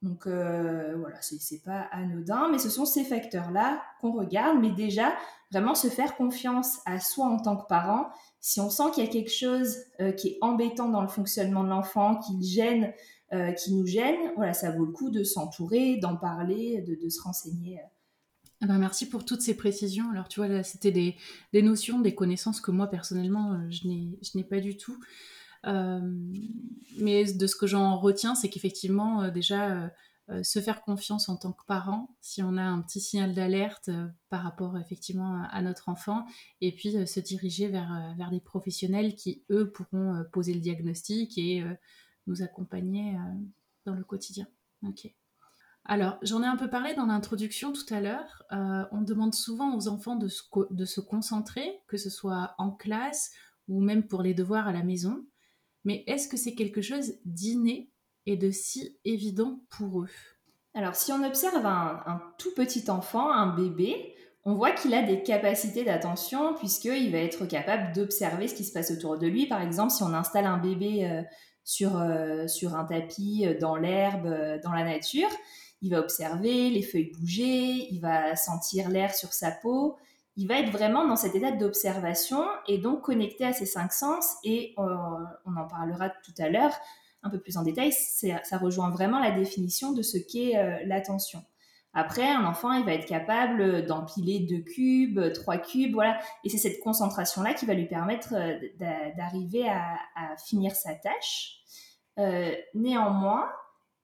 Donc 0.06 0.28
euh, 0.28 0.96
voilà, 1.00 1.18
c'est 1.20 1.64
pas 1.64 1.88
anodin, 1.92 2.50
mais 2.52 2.60
ce 2.60 2.70
sont 2.70 2.86
ces 2.86 3.04
facteurs-là 3.04 3.82
qu'on 4.00 4.12
regarde. 4.12 4.60
Mais 4.62 4.70
déjà, 4.70 5.16
vraiment 5.52 5.74
se 5.74 5.88
faire 5.88 6.16
confiance 6.16 6.78
à 6.86 7.00
soi 7.00 7.26
en 7.26 7.40
tant 7.40 7.58
que 7.58 7.66
parent. 7.68 8.10
Si 8.40 8.62
on 8.62 8.70
sent 8.70 8.84
qu'il 8.94 9.04
y 9.04 9.08
a 9.08 9.10
quelque 9.10 9.32
chose 9.32 9.78
euh, 10.00 10.12
qui 10.12 10.28
est 10.28 10.38
embêtant 10.42 10.90
dans 10.90 11.02
le 11.02 11.08
fonctionnement 11.08 11.64
de 11.64 11.70
l'enfant, 11.70 12.20
qui 12.20 12.48
gêne, 12.48 12.94
euh, 13.34 13.52
qui 13.54 13.74
nous 13.74 13.88
gêne, 13.88 14.32
voilà, 14.36 14.54
ça 14.54 14.70
vaut 14.70 14.86
le 14.86 14.92
coup 14.92 15.10
de 15.10 15.24
s'entourer, 15.24 15.98
d'en 15.98 16.16
parler, 16.16 16.84
de, 16.84 17.10
se 17.10 17.20
renseigner. 17.24 17.80
Ah 18.62 18.68
ben 18.68 18.78
merci 18.78 19.10
pour 19.10 19.26
toutes 19.26 19.42
ces 19.42 19.56
précisions. 19.56 20.12
Alors 20.12 20.28
tu 20.28 20.40
vois, 20.40 20.62
c'était 20.62 20.92
des, 20.92 21.16
des, 21.52 21.64
notions, 21.64 22.00
des 22.00 22.14
connaissances 22.14 22.62
que 22.62 22.70
moi 22.70 22.86
personnellement, 22.88 23.60
je 23.72 23.88
n'ai 24.38 24.44
pas 24.44 24.60
du 24.60 24.78
tout. 24.78 25.00
Euh, 25.66 26.00
mais 27.00 27.34
de 27.34 27.48
ce 27.48 27.56
que 27.56 27.68
j'en 27.68 27.98
retiens, 27.98 28.36
c'est 28.36 28.50
qu'effectivement, 28.50 29.24
euh, 29.24 29.32
déjà, 29.32 29.90
euh, 30.30 30.44
se 30.44 30.60
faire 30.60 30.82
confiance 30.82 31.30
en 31.30 31.38
tant 31.38 31.52
que 31.52 31.64
parent, 31.66 32.16
si 32.20 32.42
on 32.42 32.58
a 32.58 32.64
un 32.64 32.82
petit 32.82 33.00
signal 33.00 33.34
d'alerte 33.34 33.92
par 34.30 34.42
rapport 34.42 34.76
effectivement 34.78 35.44
à, 35.52 35.62
notre 35.62 35.88
enfant, 35.88 36.26
et 36.62 36.72
puis 36.72 37.08
se 37.08 37.20
diriger 37.20 37.68
vers, 37.68 38.16
vers 38.18 38.32
des 38.32 38.40
professionnels 38.40 39.16
qui, 39.16 39.44
eux, 39.52 39.72
pourront 39.72 40.26
poser 40.32 40.56
le 40.56 40.62
diagnostic 40.62 41.38
et 41.38 41.64
nous 42.26 42.42
accompagner 42.42 43.16
dans 43.86 43.94
le 43.94 44.04
quotidien. 44.04 44.48
Ok. 44.82 45.14
Alors, 45.84 46.18
j'en 46.24 46.42
ai 46.42 46.48
un 46.48 46.58
peu 46.58 46.72
parlé 46.72 46.96
dans 46.96 47.06
l'introduction 47.06 47.72
tout 47.72 47.94
à 47.94 48.02
l'heure. 48.02 48.42
on 48.50 49.02
demande 49.04 49.36
souvent 49.36 49.78
aux 49.78 49.88
enfants 49.88 50.16
de 50.16 50.28
se, 50.28 50.42
de 50.72 50.86
se, 50.86 51.02
concentrer, 51.02 51.84
que 51.86 51.98
ce 51.98 52.10
soit 52.10 52.56
en 52.58 52.72
classe 52.72 53.32
ou 53.68 53.80
même 53.80 54.08
pour 54.08 54.24
les 54.24 54.34
devoirs 54.34 54.68
à 54.68 54.74
la 54.74 54.82
maison 54.82 55.24
mais 55.86 56.04
est-ce 56.08 56.28
que 56.28 56.38
c'est 56.38 56.56
quelque 56.56 56.82
chose 56.82 57.14
d'inné 57.24 57.90
et 58.26 58.36
de 58.36 58.52
si 58.52 58.98
évident 59.06 59.62
pour 59.70 60.02
eux? 60.02 60.10
Alors, 60.74 60.96
si 60.96 61.14
on 61.14 61.24
observe 61.24 61.66
un, 61.66 62.22
tout 62.38 62.54
petit 62.54 62.90
enfant, 62.90 63.32
un 63.32 63.56
bébé, 63.56 64.14
on 64.44 64.56
voit 64.56 64.72
qu'il 64.72 64.94
a 64.94 65.02
des 65.02 65.24
capacités 65.24 65.86
d'attention 65.86 66.54
puisqu'il 66.56 67.12
va 67.12 67.20
être 67.20 67.46
capable 67.46 67.96
d'observer 67.96 68.48
ce 68.48 68.56
qui 68.56 68.66
se 68.66 68.74
passe 68.74 68.92
autour 68.92 69.18
de 69.18 69.26
lui. 69.26 69.48
Par 69.48 69.62
exemple, 69.62 69.92
si 69.92 70.04
on 70.04 70.14
installe 70.14 70.46
un 70.46 70.58
bébé 70.58 71.08
euh, 71.10 71.22
sur, 71.64 71.98
euh, 71.98 72.48
sur 72.48 72.76
un 72.76 72.84
tapis, 72.84 73.46
euh, 73.46 73.58
dans 73.58 73.78
l'herbe, 73.78 74.28
dans 74.64 74.74
la 74.74 74.84
nature, 74.84 75.30
il 75.82 75.92
va 75.92 76.00
observer 76.00 76.70
les 76.70 76.82
feuilles 76.82 77.12
bouger, 77.18 77.88
il 77.92 78.00
va 78.02 78.36
sentir 78.36 78.90
l'air 78.90 79.16
sur 79.16 79.32
sa 79.34 79.52
peau, 79.52 79.96
il 80.38 80.48
va 80.48 80.60
être 80.60 80.72
vraiment 80.72 81.08
dans 81.08 81.16
cet 81.16 81.36
état 81.36 81.52
d'observation 81.52 82.44
et 82.68 82.78
donc 82.78 83.02
connecté 83.02 83.46
à 83.46 83.54
ses 83.54 83.66
cinq 83.66 83.94
sens. 83.94 84.36
Et 84.44 84.74
euh, 84.78 84.84
on 85.46 85.56
en 85.56 85.68
parlera 85.68 86.10
tout 86.10 86.34
à 86.40 86.50
l'heure 86.50 86.74
un 87.24 87.30
peu 87.30 87.40
plus 87.40 87.58
en 87.58 87.64
détail. 87.64 87.92
Ça 87.92 88.58
rejoint 88.58 88.90
vraiment 88.90 89.20
la 89.20 89.32
définition 89.32 89.94
de 89.94 90.02
ce 90.02 90.18
qu'est 90.18 90.58
euh, 90.58 90.78
l'attention. 90.86 91.44
Après, 91.94 92.30
un 92.30 92.44
enfant, 92.46 92.74
il 92.74 92.84
va 92.84 92.94
être 92.94 93.06
capable 93.06 93.86
d'empiler 93.86 94.42
deux 94.42 94.60
cubes, 94.60 95.32
trois 95.34 95.58
cubes, 95.58 95.94
voilà. 95.94 96.20
Et 96.44 96.50
c'est 96.50 96.58
cette 96.58 96.82
concentration-là 96.82 97.54
qui 97.54 97.66
va 97.66 97.74
lui 97.74 97.88
permettre 97.88 98.34
euh, 98.34 98.60
d'arriver 99.16 99.70
à, 99.70 99.98
finir 100.46 100.76
sa 100.76 100.94
tâche. 100.96 101.62
néanmoins, 102.74 103.50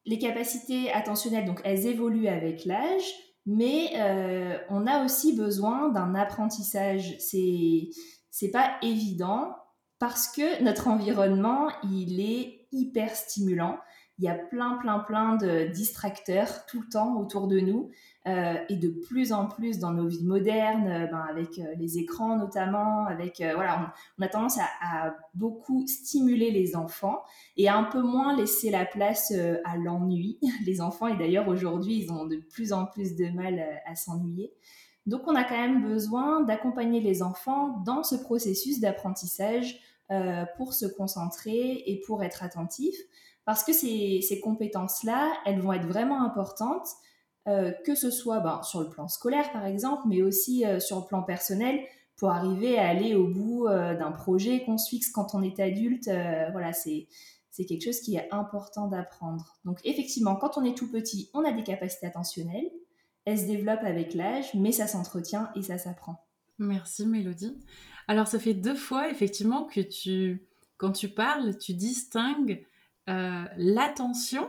les 0.06 0.18
capacités 0.18 0.92
attentionnelles, 0.94 1.46
donc 1.46 1.60
elles 1.66 1.86
évoluent 1.86 2.30
avec 2.30 2.64
l'âge 2.64 3.04
mais 3.46 3.92
euh, 3.96 4.58
on 4.70 4.88
a 4.88 5.04
aussi 5.04 5.36
besoin 5.36 5.90
d'un 5.90 6.16
apprentissage. 6.16 7.16
C'est 7.20 7.90
c'est 8.30 8.52
pas 8.52 8.78
évident 8.82 9.56
parce 10.00 10.28
que 10.28 10.64
notre 10.64 10.88
environnement 10.88 11.70
il 11.84 12.20
est 12.22 12.68
hyper 12.72 13.16
stimulant 13.16 13.78
il 14.22 14.26
y 14.26 14.28
a 14.28 14.36
plein, 14.36 14.78
plein, 14.78 15.00
plein 15.00 15.36
de 15.36 15.72
distracteurs 15.74 16.66
tout 16.68 16.82
le 16.82 16.90
temps 16.90 17.20
autour 17.20 17.48
de 17.48 17.60
nous 17.60 17.90
euh, 18.28 18.54
et 18.70 18.75
de 18.75 18.90
plus 18.90 19.34
en 19.34 19.48
plus 19.48 19.80
dans 19.80 19.92
nos 19.92 20.08
vies 20.08 20.24
modernes, 20.24 20.88
euh, 20.88 21.08
ben, 21.08 21.25
avec 21.28 21.58
euh, 21.58 21.74
les 21.80 21.98
écrans 21.98 22.38
notamment, 22.38 23.08
avec 23.08 23.42
voilà, 23.56 23.92
on, 24.20 24.24
a 24.24 24.28
tendance 24.28 24.60
à, 24.60 25.16
beaucoup 25.34 25.88
stimuler 25.88 26.51
les 26.51 26.75
enfants 26.75 27.24
et 27.58 27.68
à 27.68 27.75
un 27.75 27.84
peu 27.84 28.01
moins 28.01 28.38
laisser 28.38 28.70
la 28.70 28.86
place 28.86 29.34
à 29.66 29.78
l'ennui. 29.78 30.38
Les 30.66 30.82
enfants 30.82 31.08
et 31.08 31.18
d'ailleurs 31.18 31.48
aujourd'hui 31.48 32.04
ils 32.04 32.12
ont 32.12 32.25
de 32.25 32.38
plus 32.38 32.74
en 32.74 32.86
plus 32.86 33.16
de 33.16 33.30
mal 33.30 33.63
à 33.86 33.96
s'ennuyer. 33.96 34.54
Donc 35.08 35.24
on 35.25 35.34
a 35.34 35.44
quand 35.44 35.58
même 35.58 35.82
besoin 35.82 36.42
d'accompagner 36.42 37.00
les 37.00 37.24
enfants 37.24 37.80
dans 37.86 38.04
ce 38.04 38.16
processus 38.16 38.80
d'apprentissage 38.80 39.80
pour 40.58 40.74
se 40.74 40.86
concentrer 40.86 41.84
et 41.86 42.01
pour 42.06 42.22
être 42.22 42.44
attentifs 42.44 43.00
parce 43.46 43.63
que 43.63 43.74
ces, 43.74 44.40
compétences-là, 44.44 45.32
elles 45.46 45.60
vont 45.60 45.74
être 45.74 45.88
vraiment 45.88 46.24
importantes, 46.24 46.88
euh, 47.48 47.72
que 47.86 47.96
ce 47.96 48.12
soit 48.12 48.40
ben, 48.40 48.62
sur 48.62 48.82
le 48.82 48.90
plan 48.90 49.08
scolaire 49.08 49.52
par 49.52 49.66
exemple, 49.66 50.04
mais 50.06 50.22
aussi 50.22 50.64
euh, 50.64 50.80
sur 50.80 51.00
le 51.00 51.06
plan 51.06 51.24
personnel, 51.24 51.82
pour 52.16 52.30
arriver 52.30 52.78
à 52.78 52.88
aller 52.88 53.16
au 53.16 53.28
bout 53.28 53.66
euh, 53.66 53.98
d'un 53.98 54.12
projet 54.12 54.64
qu'on 54.64 54.78
se 54.78 54.90
fixe 54.90 55.10
quand 55.10 55.34
on 55.34 55.42
est 55.42 55.60
adulte. 55.60 56.06
voilà, 56.52 56.72
c'est 56.72 57.08
c'est 57.50 57.66
quelque 57.66 57.84
chose 57.84 58.00
qui 58.00 58.16
est 58.16 58.30
important 58.32 58.88
d'apprendre. 58.88 59.58
Donc 59.66 59.80
effectivement, 59.84 60.36
quand 60.36 60.58
on 60.58 60.64
est 60.64 60.78
tout 60.78 60.90
petit, 60.90 61.30
on 61.34 61.44
a 61.44 61.52
des 61.52 61.64
capacités 61.64 62.08
attentionnelles, 62.08 62.70
elles 63.26 63.40
se 63.40 63.46
développent 63.46 63.84
avec 63.84 64.14
l'âge, 64.14 64.54
mais 64.54 64.72
ça 64.72 64.88
s'entretient 64.88 65.50
et 65.56 65.62
ça 65.64 65.78
s'apprend. 65.78 66.24
Merci 66.60 67.06
Mélodie. 67.06 67.58
Alors 68.08 68.28
ça 68.28 68.40
fait 68.40 68.54
deux 68.54 68.76
fois 68.76 69.10
effectivement 69.10 69.66
que 69.66 69.82
tu, 69.82 70.48
quand 70.78 70.92
tu 70.92 71.10
parles, 71.10 71.58
tu 71.58 71.74
distingues 71.74 72.66
l'attention 73.08 74.48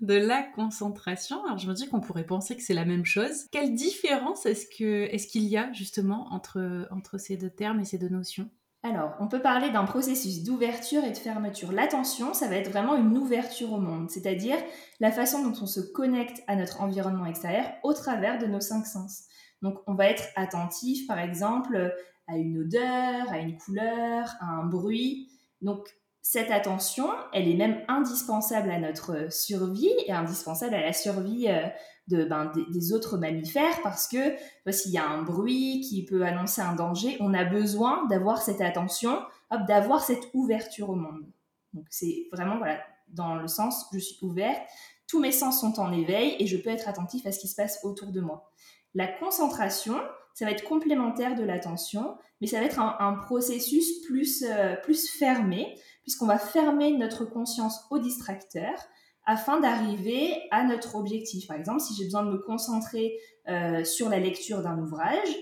de 0.00 0.14
la 0.14 0.42
concentration. 0.42 1.44
Alors 1.44 1.58
je 1.58 1.68
me 1.68 1.74
dis 1.74 1.88
qu'on 1.88 2.00
pourrait 2.00 2.26
penser 2.26 2.56
que 2.56 2.62
c'est 2.62 2.74
la 2.74 2.84
même 2.84 3.04
chose. 3.04 3.46
Quelle 3.50 3.74
différence 3.74 4.46
est-ce 4.46 4.66
que 4.66 5.04
est-ce 5.12 5.26
qu'il 5.26 5.44
y 5.44 5.56
a 5.56 5.72
justement 5.72 6.28
entre 6.32 6.86
entre 6.90 7.18
ces 7.18 7.36
deux 7.36 7.50
termes 7.50 7.80
et 7.80 7.84
ces 7.84 7.98
deux 7.98 8.08
notions? 8.08 8.50
Alors, 8.84 9.14
on 9.18 9.28
peut 9.28 9.40
parler 9.40 9.70
d'un 9.70 9.86
processus 9.86 10.42
d'ouverture 10.42 11.04
et 11.04 11.10
de 11.10 11.16
fermeture. 11.16 11.72
L'attention, 11.72 12.34
ça 12.34 12.48
va 12.48 12.56
être 12.56 12.70
vraiment 12.70 12.96
une 12.96 13.16
ouverture 13.16 13.72
au 13.72 13.80
monde, 13.80 14.10
c'est-à-dire 14.10 14.58
la 15.00 15.10
façon 15.10 15.42
dont 15.42 15.58
on 15.62 15.66
se 15.66 15.80
connecte 15.80 16.42
à 16.48 16.54
notre 16.54 16.82
environnement 16.82 17.24
extérieur 17.24 17.64
au 17.82 17.94
travers 17.94 18.38
de 18.38 18.44
nos 18.44 18.60
cinq 18.60 18.84
sens. 18.84 19.22
Donc, 19.62 19.78
on 19.86 19.94
va 19.94 20.08
être 20.08 20.24
attentif, 20.36 21.06
par 21.06 21.18
exemple, 21.18 21.94
à 22.26 22.36
une 22.36 22.58
odeur, 22.58 23.32
à 23.32 23.38
une 23.38 23.56
couleur, 23.56 24.36
à 24.40 24.50
un 24.50 24.66
bruit. 24.66 25.30
Donc, 25.62 25.88
cette 26.26 26.50
attention, 26.50 27.10
elle 27.34 27.46
est 27.48 27.54
même 27.54 27.84
indispensable 27.86 28.70
à 28.70 28.78
notre 28.78 29.30
survie 29.30 29.92
et 30.06 30.12
indispensable 30.12 30.74
à 30.74 30.80
la 30.80 30.94
survie 30.94 31.48
euh, 31.48 31.66
de, 32.08 32.24
ben, 32.24 32.50
des, 32.70 32.92
autres 32.94 33.18
mammifères 33.18 33.82
parce 33.82 34.08
que 34.08 34.34
s'il 34.72 34.92
y 34.92 34.96
a 34.96 35.06
un 35.06 35.22
bruit 35.22 35.82
qui 35.82 36.02
peut 36.06 36.24
annoncer 36.24 36.62
un 36.62 36.74
danger, 36.74 37.18
on 37.20 37.34
a 37.34 37.44
besoin 37.44 38.06
d'avoir 38.06 38.40
cette 38.40 38.62
attention, 38.62 39.20
d'avoir 39.68 40.02
cette 40.02 40.30
ouverture 40.32 40.88
au 40.88 40.94
monde. 40.94 41.26
Donc 41.74 41.84
c'est 41.90 42.26
vraiment 42.32 42.56
voilà, 42.56 42.80
dans 43.08 43.34
le 43.34 43.46
sens 43.46 43.84
je 43.92 43.98
suis 43.98 44.16
ouverte, 44.22 44.62
tous 45.06 45.20
mes 45.20 45.32
sens 45.32 45.60
sont 45.60 45.78
en 45.78 45.92
éveil 45.92 46.36
et 46.38 46.46
je 46.46 46.56
peux 46.56 46.70
être 46.70 46.88
attentif 46.88 47.26
à 47.26 47.32
ce 47.32 47.38
qui 47.38 47.48
se 47.48 47.54
passe 47.54 47.80
autour 47.82 48.12
de 48.12 48.22
moi. 48.22 48.50
La 48.94 49.08
concentration, 49.08 50.00
ça 50.34 50.44
va 50.44 50.50
être 50.50 50.64
complémentaire 50.64 51.36
de 51.36 51.44
l'attention, 51.44 52.18
mais 52.40 52.48
ça 52.48 52.58
va 52.58 52.66
être 52.66 52.80
un, 52.80 53.14
processus 53.14 54.02
plus, 54.02 54.44
euh, 54.44 54.74
plus 54.82 55.08
fermé 55.08 55.78
puisqu'on 56.02 56.26
va 56.26 56.38
fermer 56.38 56.92
notre 56.98 57.24
conscience 57.24 57.86
aux 57.90 57.98
distracteurs 57.98 58.78
afin 59.24 59.58
d'arriver 59.60 60.34
à 60.50 60.64
notre 60.64 60.96
objectif. 60.96 61.46
Par 61.46 61.56
exemple, 61.56 61.80
si 61.80 61.94
j'ai 61.94 62.04
besoin 62.04 62.24
de 62.24 62.32
me 62.32 62.38
concentrer 62.38 63.16
euh, 63.48 63.84
sur 63.84 64.10
la 64.10 64.18
lecture 64.18 64.60
d'un 64.60 64.78
ouvrage, 64.78 65.34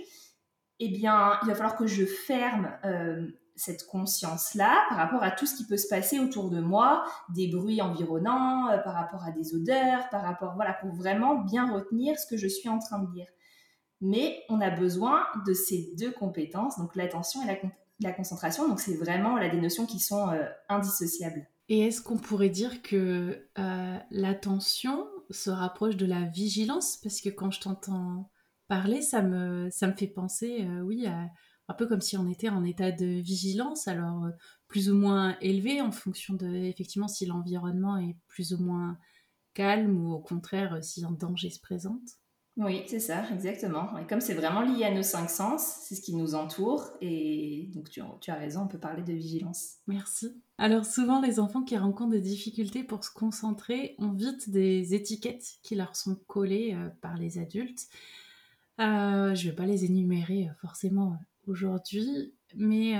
eh 0.78 0.88
bien, 0.88 1.38
il 1.42 1.48
va 1.48 1.54
falloir 1.54 1.76
que 1.76 1.86
je 1.86 2.04
ferme 2.04 2.70
euh, 2.84 3.26
cette 3.56 3.86
conscience-là 3.86 4.84
par 4.88 4.98
rapport 4.98 5.22
à 5.22 5.30
tout 5.30 5.46
ce 5.46 5.56
qui 5.56 5.66
peut 5.66 5.76
se 5.76 5.88
passer 5.88 6.20
autour 6.20 6.50
de 6.50 6.60
moi, 6.60 7.04
des 7.34 7.48
bruits 7.48 7.82
environnants, 7.82 8.68
par 8.84 8.94
rapport 8.94 9.24
à 9.24 9.32
des 9.32 9.54
odeurs, 9.54 10.08
par 10.10 10.22
rapport, 10.22 10.54
voilà, 10.54 10.74
pour 10.74 10.92
vraiment 10.94 11.36
bien 11.36 11.72
retenir 11.72 12.18
ce 12.18 12.26
que 12.26 12.36
je 12.36 12.46
suis 12.46 12.68
en 12.68 12.78
train 12.78 13.00
de 13.00 13.12
lire. 13.12 13.26
Mais 14.02 14.42
on 14.48 14.60
a 14.60 14.68
besoin 14.68 15.22
de 15.46 15.54
ces 15.54 15.94
deux 15.96 16.10
compétences, 16.10 16.76
donc 16.76 16.94
l'attention 16.96 17.40
et 17.42 17.60
la, 18.00 18.12
concentration. 18.12 18.68
Donc 18.68 18.80
c'est 18.80 18.96
vraiment 18.96 19.36
là 19.36 19.48
des 19.48 19.60
notions 19.60 19.86
qui 19.86 20.00
sont 20.00 20.28
euh, 20.28 20.44
indissociables. 20.68 21.46
Et 21.68 21.86
est-ce 21.86 22.02
qu'on 22.02 22.18
pourrait 22.18 22.50
dire 22.50 22.82
que 22.82 23.46
euh, 23.58 23.98
l'attention 24.10 25.06
se 25.30 25.50
rapproche 25.50 25.96
de 25.96 26.04
la 26.04 26.24
vigilance? 26.24 26.98
Parce 27.00 27.20
que 27.20 27.28
quand 27.28 27.52
je 27.52 27.60
t'entends 27.60 28.28
parler, 28.66 29.02
ça 29.02 29.22
me, 29.22 29.68
ça 29.70 29.86
me 29.86 29.92
fait 29.92 30.08
penser, 30.08 30.66
oui, 30.82 31.06
un 31.06 31.74
peu 31.74 31.86
comme 31.86 32.00
si 32.00 32.16
on 32.16 32.28
était 32.28 32.48
en 32.48 32.64
état 32.64 32.90
de 32.90 33.06
vigilance, 33.06 33.86
alors 33.86 34.26
plus 34.66 34.90
ou 34.90 34.96
moins 34.96 35.36
élevé 35.40 35.80
en 35.80 35.92
fonction 35.92 36.34
de, 36.34 36.46
effectivement, 36.46 37.08
si 37.08 37.24
l'environnement 37.24 37.98
est 37.98 38.16
plus 38.26 38.52
ou 38.52 38.58
moins 38.58 38.98
calme 39.54 39.96
ou 39.96 40.12
au 40.12 40.18
contraire 40.18 40.82
si 40.82 41.04
un 41.04 41.12
danger 41.12 41.50
se 41.50 41.60
présente. 41.60 42.18
Oui, 42.58 42.82
c'est 42.86 43.00
ça, 43.00 43.24
exactement. 43.32 43.96
Et 43.96 44.06
comme 44.06 44.20
c'est 44.20 44.34
vraiment 44.34 44.60
lié 44.60 44.84
à 44.84 44.92
nos 44.92 45.02
cinq 45.02 45.30
sens, 45.30 45.62
c'est 45.84 45.94
ce 45.94 46.02
qui 46.02 46.14
nous 46.14 46.34
entoure. 46.34 46.90
Et 47.00 47.70
donc, 47.74 47.88
tu, 47.88 48.02
as 48.30 48.34
raison, 48.34 48.62
on 48.62 48.68
peut 48.68 48.78
parler 48.78 49.02
de 49.02 49.12
vigilance. 49.14 49.76
Merci. 49.86 50.42
Alors, 50.58 50.84
souvent, 50.84 51.22
les 51.22 51.40
enfants 51.40 51.62
qui 51.62 51.78
rencontrent 51.78 52.10
des 52.10 52.20
difficultés 52.20 52.84
pour 52.84 53.04
se 53.04 53.10
concentrer 53.10 53.94
ont 53.98 54.12
vite 54.12 54.50
des 54.50 54.94
étiquettes 54.94 55.46
qui 55.62 55.76
leur 55.76 55.96
sont 55.96 56.14
collées 56.26 56.74
euh, 56.74 56.90
par 57.00 57.16
les 57.16 57.38
adultes. 57.38 57.88
Euh, 58.80 59.34
je 59.34 59.46
ne 59.46 59.50
vais 59.50 59.56
pas 59.56 59.66
les 59.66 59.86
énumérer 59.86 60.48
euh, 60.48 60.54
forcément 60.60 61.16
aujourd'hui, 61.46 62.34
mais 62.54 62.92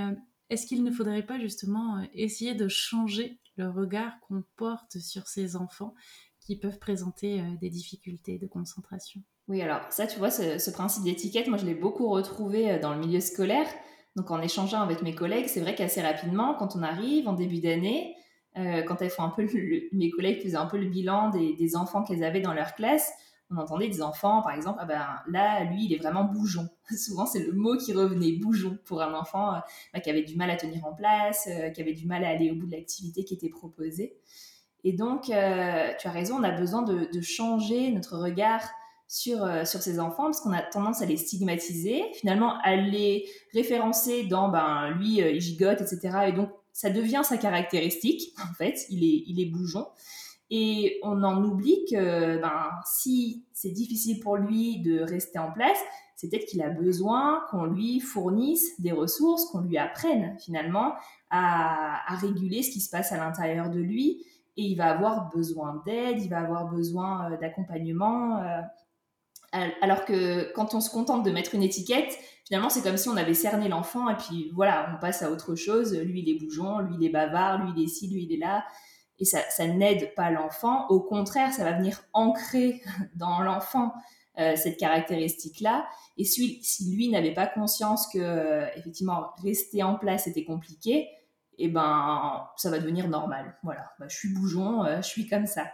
est-ce 0.49 0.67
qu'il 0.67 0.83
ne 0.83 0.91
faudrait 0.91 1.25
pas 1.25 1.39
justement 1.39 2.05
essayer 2.15 2.55
de 2.55 2.67
changer 2.69 3.39
le 3.57 3.69
regard 3.69 4.19
qu'on 4.21 4.43
porte 4.57 4.99
sur 4.99 5.29
ces 5.29 5.55
enfants 5.55 5.95
qui 6.41 6.57
peuvent 6.57 6.81
présenter 6.81 7.41
des 7.61 7.71
difficultés 7.71 8.39
de 8.39 8.49
concentration? 8.49 9.23
Oui, 9.53 9.61
alors 9.61 9.81
ça, 9.91 10.07
tu 10.07 10.19
vois, 10.19 10.31
ce, 10.31 10.71
principe 10.71 11.05
d'étiquette, 11.05 11.47
moi, 11.47 11.59
je 11.59 11.67
l'ai 11.67 11.75
beaucoup 11.75 12.09
retrouvé 12.09 12.73
euh, 12.73 12.79
dans 12.79 12.95
le 12.95 12.99
milieu 12.99 13.21
scolaire. 13.21 13.67
Donc, 14.17 14.31
en 14.31 14.41
échangeant 14.41 14.81
avec 14.81 15.03
mes 15.03 15.15
collègues, 15.15 15.47
c'est 15.47 15.61
vrai 15.61 15.75
qu'assez 15.75 16.01
rapidement, 16.01 16.55
quand 16.55 16.75
on 16.75 16.83
arrive 16.83 17.29
en 17.29 17.35
début 17.35 17.61
d'année, 17.61 18.17
euh, 18.57 18.81
quand 18.83 19.03
elles 19.03 19.11
font 19.11 19.25
un 19.25 19.29
peu 19.29 19.47
mes 19.93 20.11
collègues 20.11 20.43
faisaient 20.43 20.57
un 20.57 20.65
peu 20.65 20.79
le 20.79 20.87
bilan 20.87 21.31
des, 21.31 21.77
enfants 21.77 22.03
qu'elles 22.03 22.25
avaient 22.25 22.41
dans 22.41 22.55
leur 22.55 22.75
classe, 22.75 23.13
on 23.51 23.59
entendait 23.59 23.89
des 23.89 24.01
enfants, 24.01 24.41
par 24.41 24.53
exemple, 24.53 24.79
ah 24.81 24.87
ben 24.87 25.07
là, 25.29 25.65
lui, 25.65 25.85
il 25.85 25.93
est 25.93 25.99
vraiment 25.99 26.25
bougeon. 26.25 26.67
Souvent, 26.97 27.27
c'est 27.27 27.41
le 27.41 27.53
mot 27.53 27.77
qui 27.77 27.93
revenait, 27.93 28.33
bougeon, 28.33 28.79
pour 28.87 29.03
un 29.03 29.13
enfant 29.13 29.55
euh, 29.55 29.59
bah, 29.93 30.01
qui 30.01 30.09
avait 30.09 30.23
du 30.23 30.35
mal 30.35 30.49
à 30.49 30.57
tenir 30.57 30.87
en 30.87 30.95
place, 30.95 31.47
qui 31.75 31.81
avait 31.83 31.93
du 31.93 32.07
mal 32.07 32.25
à 32.25 32.31
aller 32.31 32.51
au 32.51 32.55
bout 32.55 32.67
de 32.67 32.73
l'activité 32.73 33.25
qui 33.25 33.35
était 33.35 33.51
proposée. 33.51 34.17
Et 34.83 34.95
donc, 34.95 35.25
tu 35.25 35.33
as 35.35 36.11
raison, 36.11 36.37
on 36.39 36.43
a 36.43 36.53
besoin 36.53 36.81
de 36.81 37.21
changer 37.21 37.93
notre 37.93 38.17
regard 38.17 38.63
sur, 39.13 39.45
euh, 39.45 39.65
ces 39.67 40.01
enfants 40.01 40.25
parce 40.25 40.41
qu'on 40.41 40.55
a 40.55 40.63
tendance 40.63 41.03
à 41.03 41.05
les 41.05 41.19
stigmatiser, 41.19 42.03
finalement 42.15 42.57
à 42.63 42.77
les 42.77 43.27
référencer 43.53 44.25
dans 44.25 44.49
ben, 44.49 44.89
lui, 44.93 45.21
euh, 45.21 45.33
il 45.33 45.41
gigote, 45.41 45.83
etc. 45.83 46.29
Et 46.29 46.33
donc, 46.33 46.49
ça 46.73 46.89
devient 46.89 47.21
sa 47.23 47.37
caractéristique, 47.37 48.35
en 48.43 48.55
fait, 48.55 48.87
il 48.89 49.05
est, 49.05 49.25
il 49.27 49.39
est 49.39 49.51
bougeon. 49.51 49.87
Et 50.49 50.99
on 51.03 51.23
en 51.25 51.45
oublie 51.45 51.85
que 51.91 52.41
ben, 52.41 52.71
si 52.87 53.45
c'est 53.53 53.71
difficile 53.71 54.19
pour 54.21 54.39
lui 54.39 54.81
de 54.81 55.01
rester 55.01 55.39
en 55.39 55.53
place, 55.53 55.79
c'est 56.17 56.31
peut-être 56.31 56.47
qu'il 56.47 56.63
a 56.63 56.71
besoin 56.71 57.43
qu'on 57.51 57.67
lui 57.67 58.01
fournisse 58.01 58.81
des 58.81 58.93
ressources, 58.93 59.45
qu'on 59.47 59.61
lui 59.61 59.77
apprenne 59.77 60.39
finalement 60.41 60.95
à, 61.29 62.17
réguler 62.17 62.63
ce 62.63 62.71
qui 62.71 62.81
se 62.81 62.89
passe 62.89 63.13
à 63.13 63.19
l'intérieur 63.19 63.69
de 63.69 63.79
lui. 63.79 64.25
Et 64.57 64.63
il 64.63 64.77
va 64.77 64.91
avoir 64.91 65.31
besoin 65.31 65.83
d'aide, 65.85 66.23
il 66.23 66.29
va 66.29 66.39
avoir 66.39 66.71
besoin 66.71 67.31
euh, 67.31 67.37
d'accompagnement. 67.37 68.43
Alors 69.53 70.05
que 70.07 70.51
quand 70.55 70.75
on 70.75 70.81
se 70.81 70.91
contente 70.91 71.25
de 71.25 71.31
mettre 71.31 71.55
une 71.55 71.63
étiquette, 71.63 72.19
finalement, 72.47 72.71
c'est 72.71 72.83
comme 72.83 72.97
si 72.97 73.09
on 73.09 73.17
avait 73.17 73.35
cerné 73.35 73.69
l'enfant 73.69 74.09
et 74.09 74.17
puis 74.17 74.51
voilà, 74.55 74.91
on 74.95 75.01
passe 75.01 75.23
à 75.23 75.31
autre 75.31 75.55
chose. 75.55 75.95
Lui, 75.95 76.21
il 76.21 76.29
est 76.31 76.39
bougeon, 76.39 76.79
lui, 76.79 76.97
il 76.99 77.07
est 77.07 77.11
bavard, 77.11 77.63
lui, 77.63 77.73
il 77.77 77.85
est 77.85 77.89
ci, 77.89 78.09
lui, 78.09 78.25
il 78.25 78.33
est 78.33 78.39
là. 78.39 78.65
Et 79.19 79.25
ça, 79.25 79.39
ça 79.51 79.67
n'aide 79.67 80.15
pas 80.15 80.31
l'enfant. 80.31 80.87
Au 80.89 81.01
contraire, 81.01 81.53
ça 81.53 81.65
va 81.65 81.73
venir 81.73 82.03
ancrer 82.13 82.81
dans 83.15 83.41
l'enfant 83.41 83.93
euh, 84.39 84.57
cette 84.57 84.79
caractéristique-là. 84.79 85.87
Et 86.17 86.25
si, 86.25 86.63
lui 86.91 87.11
n'avait 87.11 87.35
pas 87.35 87.47
conscience 87.47 88.09
que, 88.11 88.19
euh, 88.19 88.67
effectivement, 88.77 89.27
rester 89.43 89.83
en 89.83 89.97
place 89.97 90.27
était 90.27 90.45
compliqué, 90.45 91.09
eh 91.59 91.69
ben, 91.69 92.49
ça 92.57 92.71
va 92.71 92.79
devenir 92.79 93.09
normal. 93.09 93.57
Voilà, 93.63 93.93
bah, 93.99 94.07
je 94.09 94.17
suis 94.17 94.33
bougeon, 94.33 94.85
euh, 94.85 94.97
je 95.03 95.07
suis 95.07 95.29
comme 95.29 95.47
ça. 95.47 95.67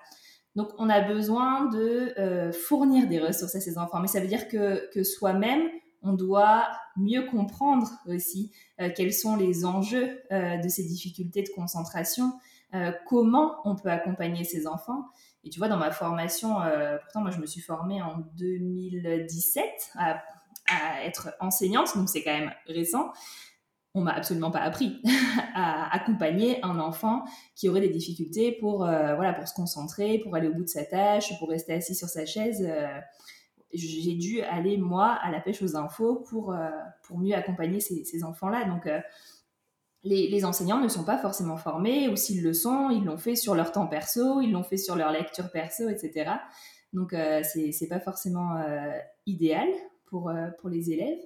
Donc, 0.59 0.71
on 0.77 0.91
a 0.91 1.01
besoin 1.01 1.67
de 1.67 2.19
euh, 2.19 2.51
fournir 2.51 3.07
des 3.07 3.21
ressources 3.21 3.55
à 3.55 3.61
ces 3.61 3.79
enfants. 3.79 4.01
Mais 4.01 4.09
ça 4.09 4.19
veut 4.19 4.27
dire 4.27 4.49
que, 4.49 5.05
soi-même, 5.05 5.63
on 6.03 6.15
doit 6.15 6.67
mieux 6.97 7.27
comprendre 7.27 7.89
aussi 8.09 8.51
euh, 8.81 8.91
quels 8.93 9.13
sont 9.13 9.37
les 9.37 9.65
enjeux 9.65 10.21
euh, 10.33 10.57
de 10.57 10.69
ces 10.69 10.83
difficultés 10.83 11.45
de 11.45 11.49
concentration, 11.51 12.33
comment 13.07 13.61
on 13.65 13.77
peut 13.77 13.89
accompagner 13.89 14.43
ces 14.43 14.67
enfants. 14.67 15.05
Et 15.45 15.49
tu 15.49 15.61
vois, 15.61 15.69
dans 15.69 15.79
ma 15.79 15.93
formation, 15.93 16.57
pourtant, 17.03 17.23
moi, 17.23 17.31
je 17.31 17.39
me 17.39 17.47
suis 17.47 17.63
formée 17.63 18.03
en 18.03 18.19
2017 18.37 19.65
à 19.97 21.05
être 21.07 21.31
enseignante, 21.41 21.97
donc 21.97 22.11
c'est 22.11 22.23
quand 22.23 22.37
même 22.37 22.53
récent 22.67 23.11
on 23.99 24.03
m'a 24.03 24.13
absolument 24.13 24.51
pas 24.51 24.61
appris 24.61 25.03
à 25.55 25.95
accompagner 25.95 26.65
un 26.65 26.79
enfant 26.79 27.25
qui 27.55 27.69
aurait 27.69 27.81
des 27.81 27.89
difficultés 27.89 28.53
pour, 28.53 28.85
euh, 28.85 29.15
voilà, 29.17 29.33
pour 29.33 29.47
se 29.47 29.55
concentrer, 29.55 30.21
pour 30.21 30.35
aller 30.37 30.49
au 30.49 30.55
bout 30.55 30.63
de 30.63 30.69
sa 30.69 30.85
tâche, 30.85 31.37
pour 31.39 31.49
rester 31.49 31.75
assis 31.75 31.95
sur 31.95 32.09
sa 32.09 32.25
chaise. 32.25 32.67
Euh, 32.69 32.87
j'ai 33.75 34.15
dû 34.15 34.41
aller, 34.43 34.79
moi, 34.79 35.19
à 35.21 35.31
la 35.31 35.41
pêche 35.41 35.61
aux 35.61 35.77
infos 35.77 36.25
pour, 36.31 36.53
euh, 36.53 36.71
pour 37.03 37.19
mieux 37.19 37.35
accompagner 37.35 37.81
ces, 37.81 38.25
enfants-là. 38.25 38.65
Donc, 38.65 38.89
les, 40.05 40.45
enseignants 40.47 40.81
ne 40.81 40.89
sont 40.89 41.05
pas 41.05 41.19
forcément 41.19 41.59
formés, 41.59 42.09
ou 42.09 42.17
s'ils 42.17 42.43
le 42.43 42.55
sont, 42.55 42.89
ils 42.89 43.05
l'ont 43.05 43.19
fait 43.19 43.37
sur 43.37 43.55
leur 43.55 43.71
temps 43.71 43.87
perso, 43.87 44.41
ils 44.41 44.53
l'ont 44.53 44.63
fait 44.63 44.79
sur 44.79 44.97
leur 44.97 45.13
lecture 45.13 45.51
perso, 45.51 45.91
etc. 45.91 46.31
Donc, 46.95 47.15
c'est 47.43 47.89
pas 47.91 48.01
forcément 48.01 48.55
idéal 49.27 49.69
pour, 50.07 50.33
pour 50.61 50.71
les 50.71 50.91
élèves. 50.91 51.21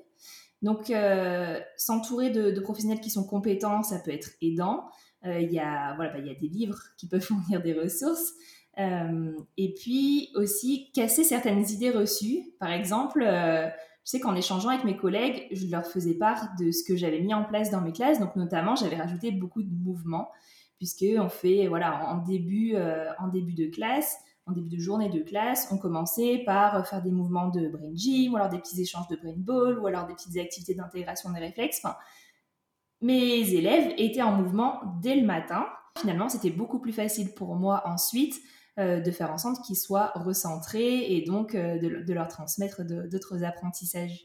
Donc, 0.62 0.90
euh, 0.90 1.58
s'entourer 1.76 2.30
de, 2.30 2.58
professionnels 2.60 3.00
qui 3.00 3.10
sont 3.10 3.24
compétents, 3.24 3.82
ça 3.82 3.98
peut 3.98 4.12
être 4.12 4.30
aidant. 4.40 4.84
Euh, 5.26 5.40
il 5.40 5.52
y, 5.52 5.58
a, 5.58 5.94
voilà, 5.96 6.12
bah, 6.12 6.20
y 6.20 6.30
a 6.30 6.34
des 6.34 6.48
livres 6.48 6.78
qui 6.96 7.08
peuvent 7.08 7.20
fournir 7.20 7.62
des 7.62 7.74
ressources. 7.74 8.32
Euh, 8.78 9.32
et 9.58 9.74
puis 9.74 10.30
aussi 10.34 10.90
casser 10.94 11.24
certaines 11.24 11.68
idées 11.68 11.90
reçues. 11.90 12.54
Par 12.58 12.70
exemple, 12.70 13.22
je 13.22 13.70
sais 14.10 14.20
qu'en 14.20 14.34
échangeant 14.34 14.70
avec 14.70 14.84
mes 14.84 14.96
collègues, 14.96 15.46
je 15.52 15.66
leur 15.66 15.86
faisais 15.86 16.14
part 16.14 16.48
de 16.58 16.70
ce 16.70 16.82
que 16.84 16.96
j'avais 16.96 17.20
mis 17.20 17.34
en 17.34 17.44
place 17.44 17.70
dans 17.70 17.82
mes 17.82 17.92
classes. 17.92 18.18
Donc, 18.18 18.36
notamment, 18.36 18.76
j'avais 18.76 18.96
rajouté 18.96 19.30
beaucoup 19.32 19.62
de 19.62 19.70
mouvements, 19.70 20.30
puisque 20.78 21.04
on 21.18 21.28
fait, 21.28 21.66
voilà, 21.66 22.08
en 22.08 22.18
début, 22.18 22.74
en 23.18 23.28
début 23.28 23.52
de 23.54 23.66
classe, 23.66 24.16
en 24.46 24.52
début 24.52 24.76
de 24.76 24.80
journée 24.80 25.08
de 25.08 25.22
classe, 25.22 25.68
on 25.70 25.78
commençait 25.78 26.42
par 26.44 26.86
faire 26.88 27.02
des 27.02 27.12
mouvements 27.12 27.48
de 27.48 27.68
brain 27.68 27.94
gym, 27.94 28.32
ou 28.32 28.36
alors 28.36 28.48
des 28.48 28.58
petits 28.58 28.80
échanges 28.80 29.08
de 29.08 29.16
brain 29.16 29.34
ball, 29.36 29.78
ou 29.78 29.86
alors 29.86 30.06
des 30.06 30.14
petites 30.14 30.36
activités 30.36 30.74
d'intégration 30.74 31.30
des 31.30 31.38
réflexes. 31.38 31.82
Mes 33.00 33.54
élèves 33.54 33.94
étaient 33.98 34.22
en 34.22 34.32
mouvement 34.32 34.80
dès 35.00 35.16
le 35.16 35.26
matin. 35.26 35.66
Finalement, 35.98 36.28
c'était 36.28 36.50
beaucoup 36.50 36.80
plus 36.80 36.92
facile 36.92 37.34
pour 37.34 37.54
moi 37.54 37.82
ensuite 37.84 38.40
euh, 38.78 39.00
de 39.00 39.10
faire 39.10 39.30
en 39.30 39.38
sorte 39.38 39.62
qu'ils 39.64 39.76
soient 39.76 40.12
recentrés 40.14 41.12
et 41.12 41.22
donc 41.22 41.54
euh, 41.54 41.78
de, 41.78 42.12
leur 42.14 42.28
transmettre 42.28 42.82
d'autres 42.82 43.44
apprentissages. 43.44 44.24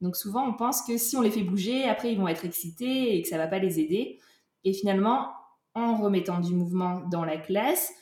Donc 0.00 0.16
souvent, 0.16 0.48
on 0.48 0.54
pense 0.54 0.82
que 0.82 0.96
si 0.96 1.16
on 1.16 1.20
les 1.20 1.30
fait 1.30 1.42
bouger, 1.42 1.84
après 1.84 2.12
ils 2.12 2.18
vont 2.18 2.28
être 2.28 2.44
excités 2.44 3.16
et 3.16 3.22
que 3.22 3.28
ça 3.28 3.38
va 3.38 3.46
pas 3.46 3.58
les 3.58 3.80
aider. 3.80 4.18
Et 4.64 4.72
finalement, 4.72 5.28
en 5.74 5.96
remettant 5.96 6.40
du 6.40 6.54
mouvement 6.54 7.02
dans 7.10 7.24
la 7.24 7.36
classe, 7.36 7.92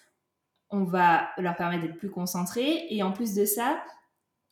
on 0.71 0.85
va 0.85 1.29
leur 1.39 1.57
permettre 1.57 1.83
d'être 1.83 1.99
plus 1.99 2.11
concentrés. 2.11 2.87
Et 2.91 3.03
en 3.03 3.13
plus 3.13 3.35
de 3.35 3.45
ça, 3.45 3.83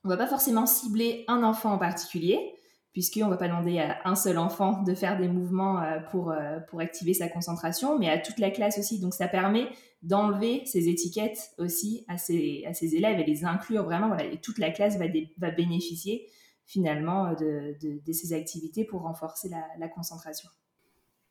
on 0.05 0.09
va 0.09 0.17
pas 0.17 0.27
forcément 0.27 0.67
cibler 0.67 1.25
un 1.29 1.43
enfant 1.43 1.73
en 1.73 1.79
particulier, 1.79 2.55
puisqu'on 2.93 3.29
va 3.29 3.37
pas 3.37 3.49
demander 3.49 3.79
à 3.79 3.99
un 4.05 4.15
seul 4.15 4.39
enfant 4.39 4.83
de 4.83 4.95
faire 4.95 5.19
des 5.19 5.29
mouvements 5.29 5.81
euh, 5.83 6.01
pour, 6.11 6.31
euh, 6.31 6.59
pour 6.69 6.81
activer 6.81 7.15
sa 7.15 7.29
concentration, 7.29 7.99
mais 7.99 8.09
à 8.09 8.19
toute 8.19 8.39
la 8.39 8.51
classe 8.51 8.79
aussi. 8.79 9.01
Donc 9.01 9.15
ça 9.15 9.29
permet 9.29 9.69
d'enlever 10.03 10.63
ces 10.65 10.89
étiquettes 10.89 11.51
aussi 11.59 12.05
à 12.09 12.19
ces, 12.19 12.65
à 12.67 12.73
élèves 12.85 13.21
et 13.21 13.25
les 13.25 13.45
inclure 13.45 13.85
vraiment. 13.85 14.09
Voilà, 14.09 14.25
et 14.25 14.41
toute 14.41 14.59
la 14.59 14.71
classe 14.71 14.97
va, 14.99 15.07
va 15.39 15.51
bénéficier 15.51 16.27
finalement 16.67 17.33
de, 17.33 17.77
de, 17.81 18.13
ces 18.13 18.35
activités 18.35 18.85
pour 18.85 19.03
renforcer 19.03 19.49
la, 19.49 19.65
la 19.79 19.89
concentration. 19.89 20.51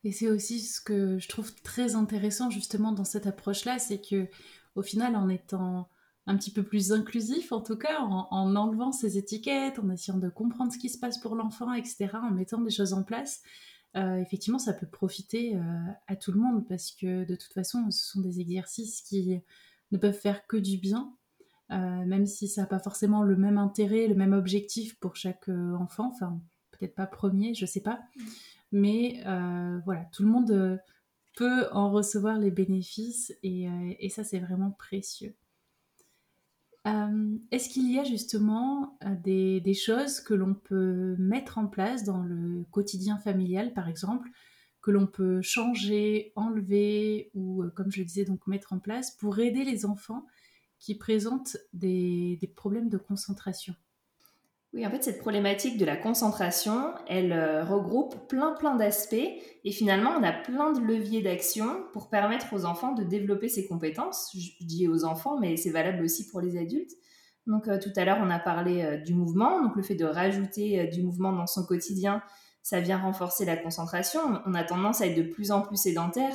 Et 0.03 0.11
c'est 0.11 0.29
aussi 0.29 0.61
ce 0.61 0.81
que 0.81 1.19
je 1.19 1.27
trouve 1.27 1.53
très 1.61 1.95
intéressant 1.95 2.49
justement 2.49 2.91
dans 2.91 3.03
cette 3.03 3.27
approche-là, 3.27 3.77
c'est 3.77 4.01
que 4.01 4.27
au 4.77 4.83
final, 4.83 5.15
en 5.15 5.27
étant 5.27 5.89
un 6.27 6.37
petit 6.37 6.51
peu 6.51 6.61
plus 6.61 6.91
inclusif, 6.91 7.51
en 7.51 7.61
tout 7.61 7.77
cas, 7.77 7.99
en, 7.99 8.55
enlevant 8.55 8.91
ces 8.91 9.17
étiquettes, 9.17 9.79
en 9.79 9.89
essayant 9.89 10.19
de 10.19 10.29
comprendre 10.29 10.71
ce 10.71 10.77
qui 10.77 10.89
se 10.89 10.99
passe 10.99 11.17
pour 11.17 11.35
l'enfant, 11.35 11.73
etc., 11.73 12.09
en 12.13 12.31
mettant 12.31 12.61
des 12.61 12.69
choses 12.69 12.93
en 12.93 13.03
place, 13.03 13.41
euh, 13.95 14.17
effectivement, 14.17 14.59
ça 14.59 14.73
peut 14.73 14.85
profiter 14.85 15.55
euh, 15.55 15.61
à 16.07 16.15
tout 16.15 16.31
le 16.31 16.39
monde 16.39 16.67
parce 16.67 16.91
que 16.91 17.25
de 17.25 17.35
toute 17.35 17.53
façon, 17.53 17.89
ce 17.89 18.11
sont 18.11 18.21
des 18.21 18.39
exercices 18.39 19.01
qui 19.01 19.41
ne 19.91 19.97
peuvent 19.97 20.13
faire 20.13 20.45
que 20.45 20.57
du 20.57 20.77
bien, 20.77 21.11
euh, 21.71 22.05
même 22.05 22.27
si 22.27 22.47
ça 22.47 22.61
n'a 22.61 22.67
pas 22.67 22.79
forcément 22.79 23.23
le 23.23 23.35
même 23.35 23.57
intérêt, 23.57 24.07
le 24.07 24.15
même 24.15 24.33
objectif 24.33 24.99
pour 24.99 25.15
chaque 25.15 25.49
enfant, 25.49 26.11
enfin, 26.13 26.39
peut-être 26.71 26.93
pas 26.93 27.07
premier, 27.07 27.55
je 27.55 27.65
sais 27.65 27.81
pas, 27.81 27.95
mmh. 27.95 28.23
mais 28.73 29.23
voilà, 29.85 30.05
tout 30.11 30.23
le 30.23 30.29
monde 30.29 30.79
peut 31.37 31.67
en 31.71 31.91
recevoir 31.91 32.39
les 32.39 32.49
bénéfices 32.49 33.31
et, 33.43 33.69
euh, 33.69 34.09
ça 34.09 34.23
c'est 34.23 34.39
vraiment 34.39 34.71
précieux. 34.71 35.35
Est-ce 37.51 37.67
qu'il 37.67 37.91
y 37.91 37.99
a 37.99 38.05
justement 38.05 38.97
des, 39.21 39.59
des 39.59 39.73
choses 39.73 40.21
que 40.21 40.33
l'on 40.33 40.53
peut 40.53 41.17
mettre 41.19 41.57
en 41.57 41.67
place 41.67 42.05
dans 42.05 42.23
le 42.23 42.63
quotidien 42.71 43.17
familial, 43.17 43.73
par 43.73 43.89
exemple, 43.89 44.29
que 44.87 44.91
l'on 44.91 45.05
peut 45.05 45.41
changer, 45.41 46.31
enlever 46.37 47.29
ou, 47.33 47.65
comme 47.75 47.91
je 47.91 47.99
le 47.99 48.05
disais, 48.05 48.23
donc 48.23 48.47
mettre 48.47 48.71
en 48.71 48.79
place 48.79 49.11
pour 49.11 49.37
aider 49.37 49.65
les 49.65 49.85
enfants 49.85 50.25
qui 50.79 50.95
présentent 50.95 51.57
des, 51.73 52.39
problèmes 52.55 52.87
de 52.87 52.97
concentration? 52.97 53.75
Oui, 54.73 54.85
en 54.85 54.91
fait, 54.91 55.01
cette 55.01 55.19
problématique 55.19 55.77
de 55.77 55.85
la 55.85 55.95
concentration, 55.95 56.93
elle 57.07 57.31
euh, 57.31 57.63
regroupe 57.63 58.27
plein 58.27 58.51
plein 58.51 58.75
d'aspects 58.75 59.15
et 59.15 59.71
finalement, 59.71 60.11
on 60.19 60.23
a 60.23 60.33
plein 60.33 60.73
de 60.73 60.81
leviers 60.81 61.21
d'action 61.21 61.83
pour 61.93 62.09
permettre 62.09 62.53
aux 62.53 62.65
enfants 62.65 62.93
de 62.93 63.03
développer 63.03 63.47
ces 63.47 63.65
compétences. 63.65 64.29
Je 64.35 64.65
dis 64.65 64.87
aux 64.87 65.05
enfants, 65.05 65.39
mais 65.39 65.55
c'est 65.55 65.69
valable 65.69 66.03
aussi 66.03 66.27
pour 66.27 66.41
les 66.41 66.57
adultes. 66.57 66.91
Donc 67.47 67.69
euh, 67.69 67.79
tout 67.79 67.93
à 67.95 68.03
l'heure, 68.03 68.19
on 68.21 68.29
a 68.29 68.39
parlé 68.39 68.83
euh, 68.83 68.97
du 68.97 69.13
mouvement, 69.13 69.63
donc 69.63 69.77
le 69.77 69.83
fait 69.83 69.95
de 69.95 70.05
rajouter 70.05 70.85
du 70.87 71.01
mouvement 71.01 71.31
dans 71.31 71.47
son 71.47 71.65
quotidien, 71.65 72.21
ça 72.61 72.81
vient 72.81 72.97
renforcer 72.97 73.45
la 73.45 73.55
concentration. 73.55 74.19
On 74.45 74.53
a 74.53 74.65
tendance 74.65 74.99
à 74.99 75.07
être 75.07 75.15
de 75.15 75.23
plus 75.23 75.51
en 75.51 75.61
plus 75.61 75.77
sédentaire. 75.77 76.33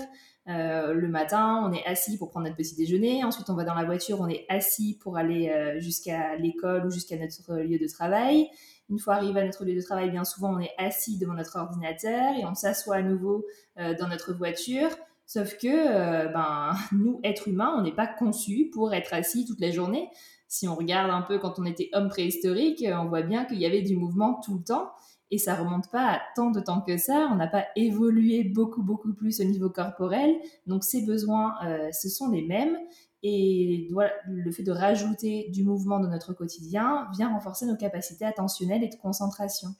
Euh, 0.48 0.92
le 0.94 1.08
matin, 1.08 1.62
on 1.64 1.72
est 1.72 1.84
assis 1.86 2.18
pour 2.18 2.30
prendre 2.30 2.46
notre 2.46 2.56
petit 2.56 2.74
déjeuner. 2.74 3.22
Ensuite, 3.24 3.48
on 3.50 3.54
va 3.54 3.64
dans 3.64 3.74
la 3.74 3.84
voiture, 3.84 4.20
on 4.20 4.28
est 4.28 4.44
assis 4.48 4.98
pour 5.00 5.16
aller 5.16 5.50
euh, 5.50 5.78
jusqu'à 5.80 6.36
l'école 6.36 6.86
ou 6.86 6.90
jusqu'à 6.90 7.16
notre 7.16 7.54
lieu 7.58 7.78
de 7.78 7.86
travail. 7.86 8.48
Une 8.90 8.98
fois 8.98 9.14
arrivé 9.14 9.40
à 9.40 9.44
notre 9.44 9.64
lieu 9.64 9.74
de 9.74 9.80
travail, 9.80 10.10
bien 10.10 10.24
souvent, 10.24 10.54
on 10.54 10.58
est 10.58 10.74
assis 10.78 11.18
devant 11.18 11.34
notre 11.34 11.56
ordinateur 11.56 12.36
et 12.36 12.44
on 12.44 12.54
s'assoit 12.54 12.96
à 12.96 13.02
nouveau 13.02 13.46
euh, 13.78 13.94
dans 13.94 14.08
notre 14.08 14.32
voiture. 14.32 14.90
Sauf 15.26 15.56
que, 15.56 16.32
ben, 16.32 16.72
nous, 16.92 17.20
êtres 17.22 17.48
humains, 17.48 17.74
on 17.78 17.82
n'est 17.82 17.94
pas 17.94 18.08
conçus 18.08 18.68
pour 18.72 18.92
être 18.92 19.14
assis 19.14 19.46
toute 19.46 19.60
la 19.60 19.70
journée. 19.70 20.08
Si 20.48 20.68
on 20.68 20.74
regarde 20.74 21.10
un 21.10 21.22
peu 21.22 21.38
quand 21.38 21.58
on 21.58 21.64
était 21.64 21.88
homme 21.94 22.08
préhistorique, 22.08 22.84
on 22.86 23.06
voit 23.06 23.22
bien 23.22 23.44
qu'il 23.46 23.58
y 23.58 23.64
avait 23.64 23.80
du 23.80 23.96
mouvement 23.96 24.40
tout 24.44 24.58
le 24.58 24.64
temps 24.64 24.90
et 25.32 25.38
ça 25.38 25.54
remonte 25.54 25.90
pas 25.90 26.12
à 26.12 26.20
tant 26.36 26.50
de 26.50 26.60
temps 26.60 26.82
que 26.82 26.98
ça. 26.98 27.30
On 27.32 27.36
n'a 27.36 27.46
pas 27.46 27.64
évolué 27.74 28.44
beaucoup, 28.44 28.82
beaucoup 28.82 29.14
plus 29.14 29.40
au 29.40 29.44
niveau 29.44 29.70
corporel. 29.70 30.36
Donc, 30.66 30.84
ces 30.84 31.06
besoins, 31.06 31.54
euh, 31.64 31.90
ce 31.90 32.10
sont 32.10 32.30
les 32.30 32.42
mêmes. 32.42 32.76
Et 33.22 33.88
le 34.26 34.52
fait 34.52 34.62
de 34.62 34.72
rajouter 34.72 35.48
du 35.48 35.64
mouvement 35.64 36.00
dans 36.00 36.10
notre 36.10 36.34
quotidien 36.34 37.08
vient 37.14 37.32
renforcer 37.32 37.64
nos 37.64 37.76
capacités 37.76 38.26
attentionnelles 38.26 38.84
et 38.84 38.88
de 38.88 38.96
concentration. 38.96 39.70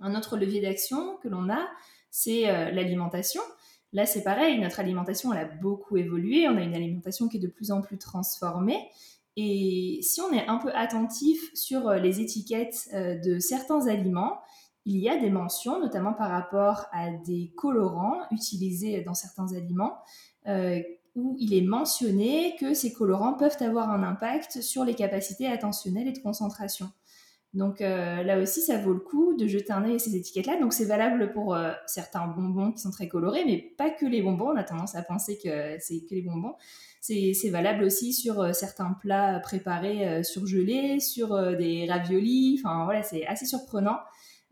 Un 0.00 0.14
autre 0.14 0.38
levier 0.38 0.62
d'action 0.62 1.18
que 1.22 1.28
l'on 1.28 1.50
a, 1.50 1.68
c'est 2.10 2.48
euh, 2.48 2.70
l'alimentation. 2.70 3.42
Là, 3.92 4.06
c'est 4.06 4.22
pareil, 4.22 4.58
notre 4.58 4.80
alimentation, 4.80 5.34
elle 5.34 5.40
a 5.40 5.44
beaucoup 5.44 5.98
évolué. 5.98 6.48
On 6.48 6.56
a 6.56 6.62
une 6.62 6.74
alimentation 6.74 7.28
qui 7.28 7.36
est 7.36 7.40
de 7.40 7.46
plus 7.46 7.72
en 7.72 7.82
plus 7.82 7.98
transformée. 7.98 8.88
Et 9.36 9.98
si 10.02 10.22
on 10.22 10.32
est 10.32 10.46
un 10.46 10.56
peu 10.56 10.72
attentif 10.74 11.50
sur 11.52 11.88
euh, 11.88 11.98
les 11.98 12.22
étiquettes 12.22 12.88
de 12.94 13.38
certains 13.38 13.86
aliments, 13.86 14.38
il 14.84 14.98
y 14.98 15.08
a 15.08 15.16
des 15.16 15.30
mentions, 15.30 15.80
notamment 15.80 16.12
par 16.12 16.30
rapport 16.30 16.86
à 16.92 17.10
des 17.10 17.52
colorants 17.56 18.22
utilisés 18.30 19.02
dans 19.02 19.14
certains 19.14 19.52
aliments, 19.54 19.98
euh, 20.48 20.80
où 21.14 21.36
il 21.38 21.54
est 21.54 21.62
mentionné 21.62 22.56
que 22.58 22.74
ces 22.74 22.92
colorants 22.92 23.34
peuvent 23.34 23.56
avoir 23.60 23.90
un 23.90 24.02
impact 24.02 24.60
sur 24.62 24.84
les 24.84 24.94
capacités 24.94 25.46
attentionnelles 25.46 26.08
et 26.08 26.12
de 26.12 26.18
concentration. 26.18 26.90
Donc 27.54 27.82
euh, 27.82 28.22
là 28.22 28.38
aussi, 28.38 28.62
ça 28.62 28.78
vaut 28.78 28.94
le 28.94 29.00
coup 29.00 29.36
de 29.36 29.46
jeter 29.46 29.74
un 29.74 29.84
œil 29.84 29.96
à 29.96 29.98
ces 29.98 30.16
étiquettes-là. 30.16 30.58
Donc 30.58 30.72
c'est 30.72 30.86
valable 30.86 31.32
pour 31.32 31.54
euh, 31.54 31.70
certains 31.86 32.26
bonbons 32.26 32.72
qui 32.72 32.78
sont 32.78 32.90
très 32.90 33.08
colorés, 33.08 33.44
mais 33.44 33.58
pas 33.76 33.90
que 33.90 34.06
les 34.06 34.22
bonbons. 34.22 34.52
On 34.52 34.56
a 34.56 34.64
tendance 34.64 34.94
à 34.94 35.02
penser 35.02 35.38
que 35.38 35.76
c'est 35.78 36.00
que 36.00 36.14
les 36.14 36.22
bonbons. 36.22 36.54
C'est 37.02 37.50
valable 37.50 37.84
aussi 37.84 38.14
sur 38.14 38.54
certains 38.54 38.96
plats 39.00 39.40
préparés 39.40 40.22
surgelés, 40.22 41.00
sur 41.00 41.36
des 41.56 41.84
raviolis. 41.90 42.60
Enfin 42.62 42.84
voilà, 42.84 43.02
c'est 43.02 43.26
assez 43.26 43.44
surprenant. 43.44 43.98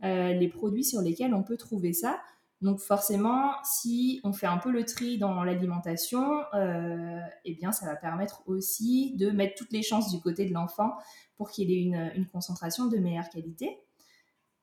Euh, 0.03 0.33
les 0.33 0.49
produits 0.49 0.85
sur 0.85 1.03
lesquels 1.03 1.35
on 1.35 1.43
peut 1.43 1.59
trouver 1.59 1.93
ça. 1.93 2.21
Donc 2.63 2.79
forcément, 2.79 3.53
si 3.65 4.21
on 4.23 4.33
fait 4.33 4.47
un 4.47 4.59
peu 4.59 4.71
le 4.71 4.85
tri 4.85 5.19
dans 5.19 5.45
l'alimentation, 5.45 6.43
euh, 6.55 7.19
eh 7.45 7.55
bien 7.55 7.73
ça 7.73 7.87
va 7.87 7.97
permettre 7.97 8.43
aussi 8.47 9.15
de 9.17 9.31
mettre 9.31 9.55
toutes 9.57 9.73
les 9.73 9.83
chances 9.83 10.11
du 10.11 10.21
côté 10.21 10.47
de 10.47 10.53
l'enfant 10.53 10.93
pour 11.37 11.51
qu'il 11.51 11.71
ait 11.71 11.81
une, 11.81 12.27
concentration 12.31 12.87
de 12.87 12.99
meilleure 12.99 13.29
qualité. 13.31 13.79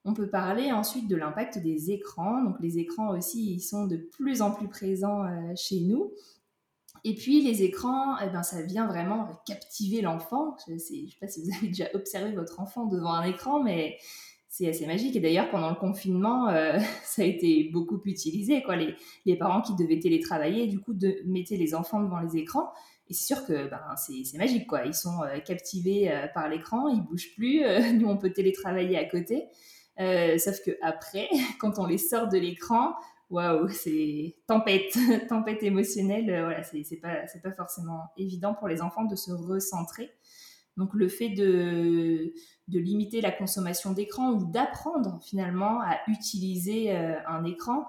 On 0.06 0.14
peut 0.14 0.30
parler 0.30 0.72
ensuite 0.72 1.08
de 1.08 1.16
l'impact 1.16 1.58
des 1.58 1.92
écrans. 1.92 2.44
Donc 2.44 2.56
les 2.60 2.78
écrans 2.78 3.10
aussi, 3.10 3.54
ils 3.54 3.62
sont 3.62 3.88
de 3.88 3.98
plus 3.98 4.42
en 4.42 4.52
plus 4.52 4.68
présents 4.68 5.26
euh, 5.26 5.54
chez 5.56 5.82
nous. 5.82 6.14
Et 7.04 7.16
puis 7.16 7.42
les 7.42 7.64
écrans, 7.64 8.18
eh 8.20 8.30
ben, 8.30 8.44
ça 8.44 8.62
vient 8.62 8.88
vraiment 8.88 9.28
captiver 9.46 10.02
l'enfant. 10.02 10.56
Je 10.68 10.74
ne 10.74 10.78
sais, 10.78 11.06
pas 11.20 11.28
si 11.28 11.42
vous 11.44 11.50
avez 11.58 11.68
déjà 11.68 11.90
observé 11.96 12.32
votre 12.32 12.60
enfant 12.60 12.86
devant 12.86 13.14
un 13.14 13.24
écran, 13.24 13.62
mais 13.64 13.98
c'est 14.58 14.68
assez 14.68 14.88
magique. 14.88 15.16
Et 15.16 15.20
d'ailleurs, 15.20 15.52
pendant 15.52 15.70
le 15.70 15.76
confinement, 15.76 16.50
euh, 16.50 16.80
ça 17.04 17.22
a 17.22 17.26
été 17.26 17.70
beaucoup 17.72 18.02
utilisé. 18.06 18.64
Quoi. 18.64 18.76
Les, 19.26 19.36
parents 19.36 19.62
qui 19.62 19.76
devaient 19.76 20.00
télétravailler, 20.00 20.68
du 20.68 20.80
coup, 20.80 20.94
de, 20.94 21.22
mettaient 21.26 21.58
les 21.58 21.76
enfants 21.76 22.02
devant 22.02 22.20
les 22.20 22.38
écrans. 22.38 22.72
Et 23.10 23.14
c'est 23.14 23.36
sûr 23.36 23.46
que 23.46 23.70
ben, 23.70 23.82
c'est 23.96 24.38
magique. 24.38 24.68
Quoi. 24.68 24.86
Ils 24.86 24.96
sont 24.96 25.22
euh, 25.24 25.40
captivés 25.40 26.12
euh, 26.12 26.28
par 26.34 26.50
l'écran, 26.50 26.88
ils 26.88 27.02
bougent 27.02 27.34
plus. 27.36 27.62
nous, 27.94 28.08
on 28.08 28.18
peut 28.18 28.32
télétravailler 28.32 28.98
à 28.98 29.06
côté. 29.06 29.46
sauf 29.98 30.60
que 30.66 30.72
après, 30.82 31.30
quand 31.60 31.78
on 31.78 31.86
les 31.86 32.00
sort 32.00 32.28
de 32.28 32.40
l'écran, 32.40 32.96
waouh, 33.30 33.70
c'est 33.70 34.38
tempête, 34.48 34.98
tempête 35.30 35.62
émotionnelle. 35.62 36.26
voilà, 36.26 36.64
c'est 36.64 37.00
pas, 37.00 37.26
pas 37.44 37.52
forcément 37.52 38.06
évident 38.18 38.56
pour 38.56 38.68
les 38.68 38.82
enfants 38.82 39.06
de 39.06 39.16
se 39.16 39.32
recentrer. 39.32 40.10
Donc 40.78 40.94
le 40.94 41.08
fait 41.08 41.30
de, 41.30 42.34
de 42.68 42.80
limiter 42.80 43.22
la 43.22 43.32
consommation 43.32 43.92
d'écran 43.94 44.32
ou 44.32 44.46
d'apprendre 44.46 45.20
finalement 45.24 45.82
à 45.82 45.98
utiliser 46.08 46.96
euh, 46.96 47.16
un 47.28 47.46
écran, 47.46 47.86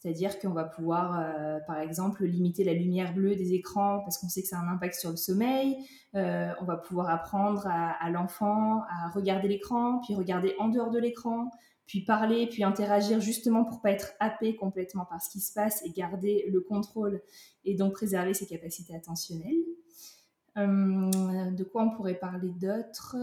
c'est-à-dire 0.00 0.38
qu'on 0.38 0.50
va 0.50 0.64
pouvoir, 0.64 1.18
euh, 1.18 1.58
par 1.66 1.80
exemple, 1.80 2.24
limiter 2.24 2.62
la 2.62 2.72
lumière 2.72 3.12
bleue 3.14 3.34
des 3.34 3.54
écrans 3.54 4.00
parce 4.00 4.18
qu'on 4.18 4.28
sait 4.28 4.42
que 4.42 4.48
ça 4.48 4.58
a 4.58 4.60
un 4.60 4.68
impact 4.68 4.94
sur 4.94 5.10
le 5.10 5.16
sommeil. 5.16 5.76
Euh, 6.14 6.52
on 6.60 6.64
va 6.64 6.76
pouvoir 6.76 7.10
apprendre 7.10 7.66
à, 7.66 7.90
à 8.02 8.10
l'enfant 8.10 8.82
à 8.88 9.10
regarder 9.10 9.48
l'écran, 9.48 10.00
puis 10.04 10.14
regarder 10.14 10.54
en 10.58 10.68
dehors 10.68 10.90
de 10.90 11.00
l'écran, 11.00 11.50
puis 11.86 12.04
parler, 12.04 12.46
puis 12.46 12.62
interagir 12.62 13.18
justement 13.18 13.64
pour 13.64 13.80
pas 13.80 13.90
être 13.90 14.12
happé 14.20 14.54
complètement 14.54 15.04
par 15.06 15.20
ce 15.20 15.30
qui 15.30 15.40
se 15.40 15.52
passe 15.52 15.82
et 15.84 15.90
garder 15.90 16.44
le 16.48 16.60
contrôle 16.60 17.20
et 17.64 17.74
donc 17.74 17.94
préserver 17.94 18.34
ses 18.34 18.46
capacités 18.46 18.94
attentionnelles. 18.94 19.64
Euh, 20.58 21.50
de 21.50 21.64
quoi 21.64 21.82
on 21.82 21.90
pourrait 21.90 22.18
parler 22.18 22.50
d'autres 22.50 23.16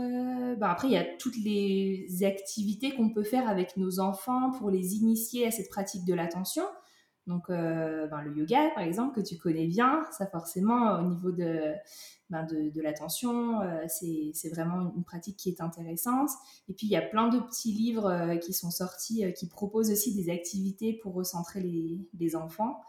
ben 0.56 0.68
Après, 0.68 0.88
il 0.88 0.94
y 0.94 0.98
a 0.98 1.06
toutes 1.20 1.38
les 1.38 2.24
activités 2.24 2.96
qu'on 2.96 3.10
peut 3.10 3.24
faire 3.24 3.50
avec 3.50 3.76
nos 3.78 4.00
enfants 4.00 4.52
pour 4.52 4.70
les 4.70 4.96
initier 4.96 5.46
à 5.46 5.52
cette 5.52 5.70
pratique 5.70 6.06
de 6.06 6.14
l'attention. 6.14 6.64
Donc, 7.28 7.50
euh, 7.50 8.08
ben, 8.08 8.22
le 8.22 8.38
yoga, 8.38 8.70
par 8.76 8.84
exemple, 8.84 9.20
que 9.20 9.28
tu 9.28 9.38
connais 9.38 9.66
bien, 9.66 10.06
ça 10.16 10.28
forcément, 10.28 11.00
au 11.00 11.02
niveau 11.02 11.32
de, 11.32 11.74
ben, 12.30 12.44
de, 12.44 12.70
de 12.70 12.82
l'attention, 12.82 13.62
c'est 13.88 14.50
vraiment 14.50 14.94
une 14.96 15.04
pratique 15.04 15.36
qui 15.36 15.50
est 15.50 15.60
intéressante. 15.60 16.30
Et 16.70 16.74
puis, 16.74 16.88
il 16.88 16.92
y 16.92 16.96
a 16.96 17.02
plein 17.02 17.28
de 17.28 17.40
petits 17.40 17.74
livres 17.74 18.36
qui 18.42 18.54
sont 18.54 18.72
sortis, 18.72 19.26
qui 19.34 19.50
proposent 19.50 19.92
aussi 19.92 20.16
des 20.16 20.32
activités 20.32 20.94
pour 20.94 21.16
recentrer 21.16 21.60
les, 21.60 22.08
les 22.18 22.36
enfants. 22.36 22.82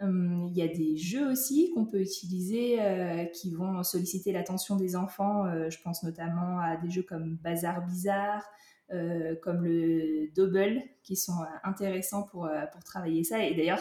Hum, 0.00 0.48
il 0.50 0.56
y 0.56 0.62
a 0.62 0.66
des 0.66 0.96
jeux 0.96 1.30
aussi 1.30 1.70
qu'on 1.72 1.84
peut 1.84 2.00
utiliser 2.00 2.82
euh, 2.82 3.26
qui 3.26 3.54
vont 3.54 3.82
solliciter 3.84 4.32
l'attention 4.32 4.74
des 4.76 4.96
enfants. 4.96 5.46
Euh, 5.46 5.70
je 5.70 5.80
pense 5.80 6.02
notamment 6.02 6.58
à 6.58 6.76
des 6.76 6.90
jeux 6.90 7.04
comme 7.04 7.36
Bazar 7.36 7.86
Bizarre, 7.86 8.44
euh, 8.92 9.36
comme 9.42 9.64
le 9.64 10.32
Double, 10.34 10.82
qui 11.04 11.14
sont 11.14 11.44
intéressants 11.62 12.24
pour, 12.24 12.48
pour 12.72 12.82
travailler 12.82 13.22
ça. 13.22 13.44
Et 13.44 13.54
d'ailleurs, 13.54 13.80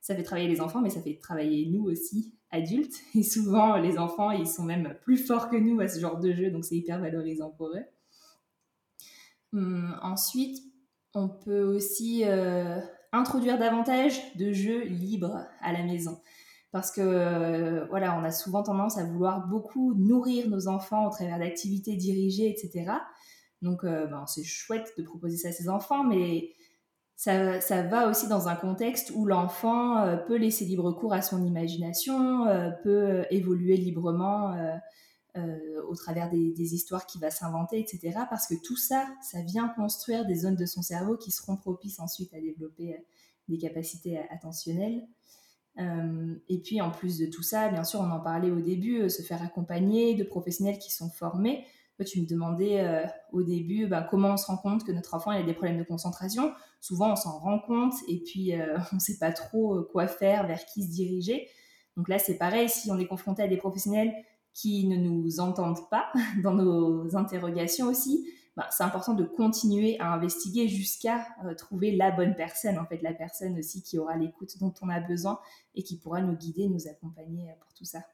ça 0.00 0.16
fait 0.16 0.24
travailler 0.24 0.48
les 0.48 0.60
enfants, 0.60 0.80
mais 0.80 0.90
ça 0.90 1.00
fait 1.00 1.18
travailler 1.18 1.66
nous 1.66 1.84
aussi, 1.84 2.34
adultes. 2.50 2.96
Et 3.14 3.22
souvent, 3.22 3.76
les 3.76 3.96
enfants, 3.96 4.32
ils 4.32 4.48
sont 4.48 4.64
même 4.64 4.96
plus 5.02 5.18
forts 5.18 5.48
que 5.48 5.56
nous 5.56 5.80
à 5.80 5.86
ce 5.88 6.00
genre 6.00 6.18
de 6.18 6.32
jeu, 6.32 6.50
donc 6.50 6.64
c'est 6.64 6.76
hyper 6.76 7.00
valorisant 7.00 7.50
pour 7.50 7.68
eux. 7.68 7.84
Hum, 9.52 9.96
ensuite, 10.02 10.58
on 11.14 11.28
peut 11.28 11.62
aussi 11.62 12.24
introduire 13.14 13.58
davantage 13.58 14.20
de 14.36 14.52
jeux 14.52 14.82
libres 14.84 15.46
à 15.60 15.72
la 15.72 15.82
maison. 15.82 16.18
Parce 16.72 16.90
que 16.90 17.00
euh, 17.00 17.86
voilà, 17.86 18.18
on 18.18 18.24
a 18.24 18.32
souvent 18.32 18.64
tendance 18.64 18.98
à 18.98 19.04
vouloir 19.04 19.46
beaucoup 19.46 19.94
nourrir 19.94 20.48
nos 20.48 20.66
enfants 20.66 21.06
au 21.06 21.10
travers 21.10 21.38
d'activités 21.38 21.94
dirigées, 21.94 22.50
etc. 22.50 22.90
Donc 23.62 23.84
euh, 23.84 24.06
ben, 24.06 24.26
c'est 24.26 24.42
chouette 24.42 24.92
de 24.98 25.04
proposer 25.04 25.36
ça 25.36 25.48
à 25.48 25.52
ses 25.52 25.68
enfants, 25.68 26.02
mais 26.02 26.50
ça, 27.14 27.60
ça 27.60 27.82
va 27.82 28.08
aussi 28.08 28.26
dans 28.26 28.48
un 28.48 28.56
contexte 28.56 29.12
où 29.14 29.24
l'enfant 29.24 29.98
euh, 29.98 30.16
peut 30.16 30.36
laisser 30.36 30.64
libre 30.64 30.90
cours 30.90 31.12
à 31.12 31.22
son 31.22 31.44
imagination, 31.44 32.46
peut 32.82 33.24
évoluer 33.30 33.76
librement 33.76 34.56
euh, 35.36 35.82
au 35.88 35.96
travers 35.96 36.30
des, 36.30 36.74
histoires 36.74 37.06
qu'il 37.06 37.20
va 37.20 37.28
s'inventer, 37.28 37.80
etc. 37.80 38.20
Parce 38.30 38.46
que 38.46 38.54
tout 38.54 38.76
ça, 38.76 39.08
ça 39.20 39.42
vient 39.42 39.68
construire 39.68 40.26
des 40.26 40.36
zones 40.36 40.54
de 40.54 40.64
son 40.64 40.80
cerveau 40.80 41.16
qui 41.16 41.32
seront 41.32 41.56
propices 41.56 41.98
ensuite 41.98 42.32
à 42.34 42.40
développer 42.40 42.94
euh, 42.94 42.98
des 43.48 43.58
capacités 43.58 44.16
attentionnelles. 44.30 45.02
et 46.48 46.58
puis 46.62 46.80
en 46.80 46.92
plus 46.92 47.18
de 47.18 47.26
tout 47.26 47.42
ça, 47.42 47.68
bien 47.68 47.82
sûr, 47.82 48.00
on 48.00 48.10
en 48.10 48.20
parlait 48.20 48.52
au 48.52 48.60
début, 48.60 49.10
se 49.10 49.22
faire 49.22 49.42
accompagner 49.42 50.14
de 50.14 50.22
professionnels 50.22 50.78
qui 50.78 50.92
sont 50.92 51.10
formés. 51.10 51.66
tu 52.06 52.22
me 52.22 52.26
demandais 52.26 53.04
au 53.32 53.42
début 53.42 53.88
ben, 53.88 54.06
comment 54.08 54.34
on 54.34 54.36
se 54.36 54.46
rend 54.46 54.56
compte 54.56 54.84
que 54.84 54.92
notre 54.92 55.14
enfant 55.14 55.32
a 55.32 55.42
des 55.42 55.52
problèmes 55.52 55.78
de 55.78 55.82
concentration. 55.82 56.54
Souvent, 56.80 57.12
on 57.12 57.16
s'en 57.16 57.38
rend 57.38 57.58
compte 57.58 57.94
et 58.08 58.20
puis 58.20 58.52
on 58.92 58.94
ne 58.94 59.00
sait 59.00 59.18
pas 59.18 59.32
trop 59.32 59.82
quoi 59.82 60.06
faire, 60.06 60.46
vers 60.46 60.64
qui 60.64 60.84
se 60.84 60.90
diriger. 60.90 61.48
Donc 61.96 62.08
là, 62.08 62.18
c'est 62.18 62.38
pareil, 62.38 62.68
si 62.68 62.90
on 62.90 62.98
est 62.98 63.06
confronté 63.06 63.42
à 63.42 63.48
des 63.48 63.56
professionnels 63.56 64.14
qui 64.54 64.86
ne 64.86 64.96
nous 64.96 65.40
entendent 65.40 65.88
pas 65.90 66.10
dans 66.42 66.54
nos 66.54 67.16
interrogations 67.16 67.88
aussi, 67.88 68.26
bah, 68.56 68.68
c'est 68.70 68.84
important 68.84 69.14
de 69.14 69.24
continuer 69.24 69.98
à 69.98 70.12
investiguer 70.12 70.68
jusqu'à 70.68 71.26
euh, 71.44 71.54
trouver 71.54 71.96
la 71.96 72.12
bonne 72.12 72.36
personne, 72.36 72.78
en 72.78 72.86
fait, 72.86 73.02
la 73.02 73.12
personne 73.12 73.58
aussi 73.58 73.82
qui 73.82 73.98
aura 73.98 74.16
l'écoute 74.16 74.56
dont 74.60 74.72
on 74.80 74.88
a 74.88 75.00
besoin 75.00 75.40
et 75.74 75.82
qui 75.82 75.98
pourra 75.98 76.22
nous 76.22 76.36
guider, 76.36 76.68
nous 76.68 76.86
accompagner 76.86 77.50
euh, 77.50 77.54
pour 77.60 77.74
tout 77.74 77.84
ça. 77.84 78.04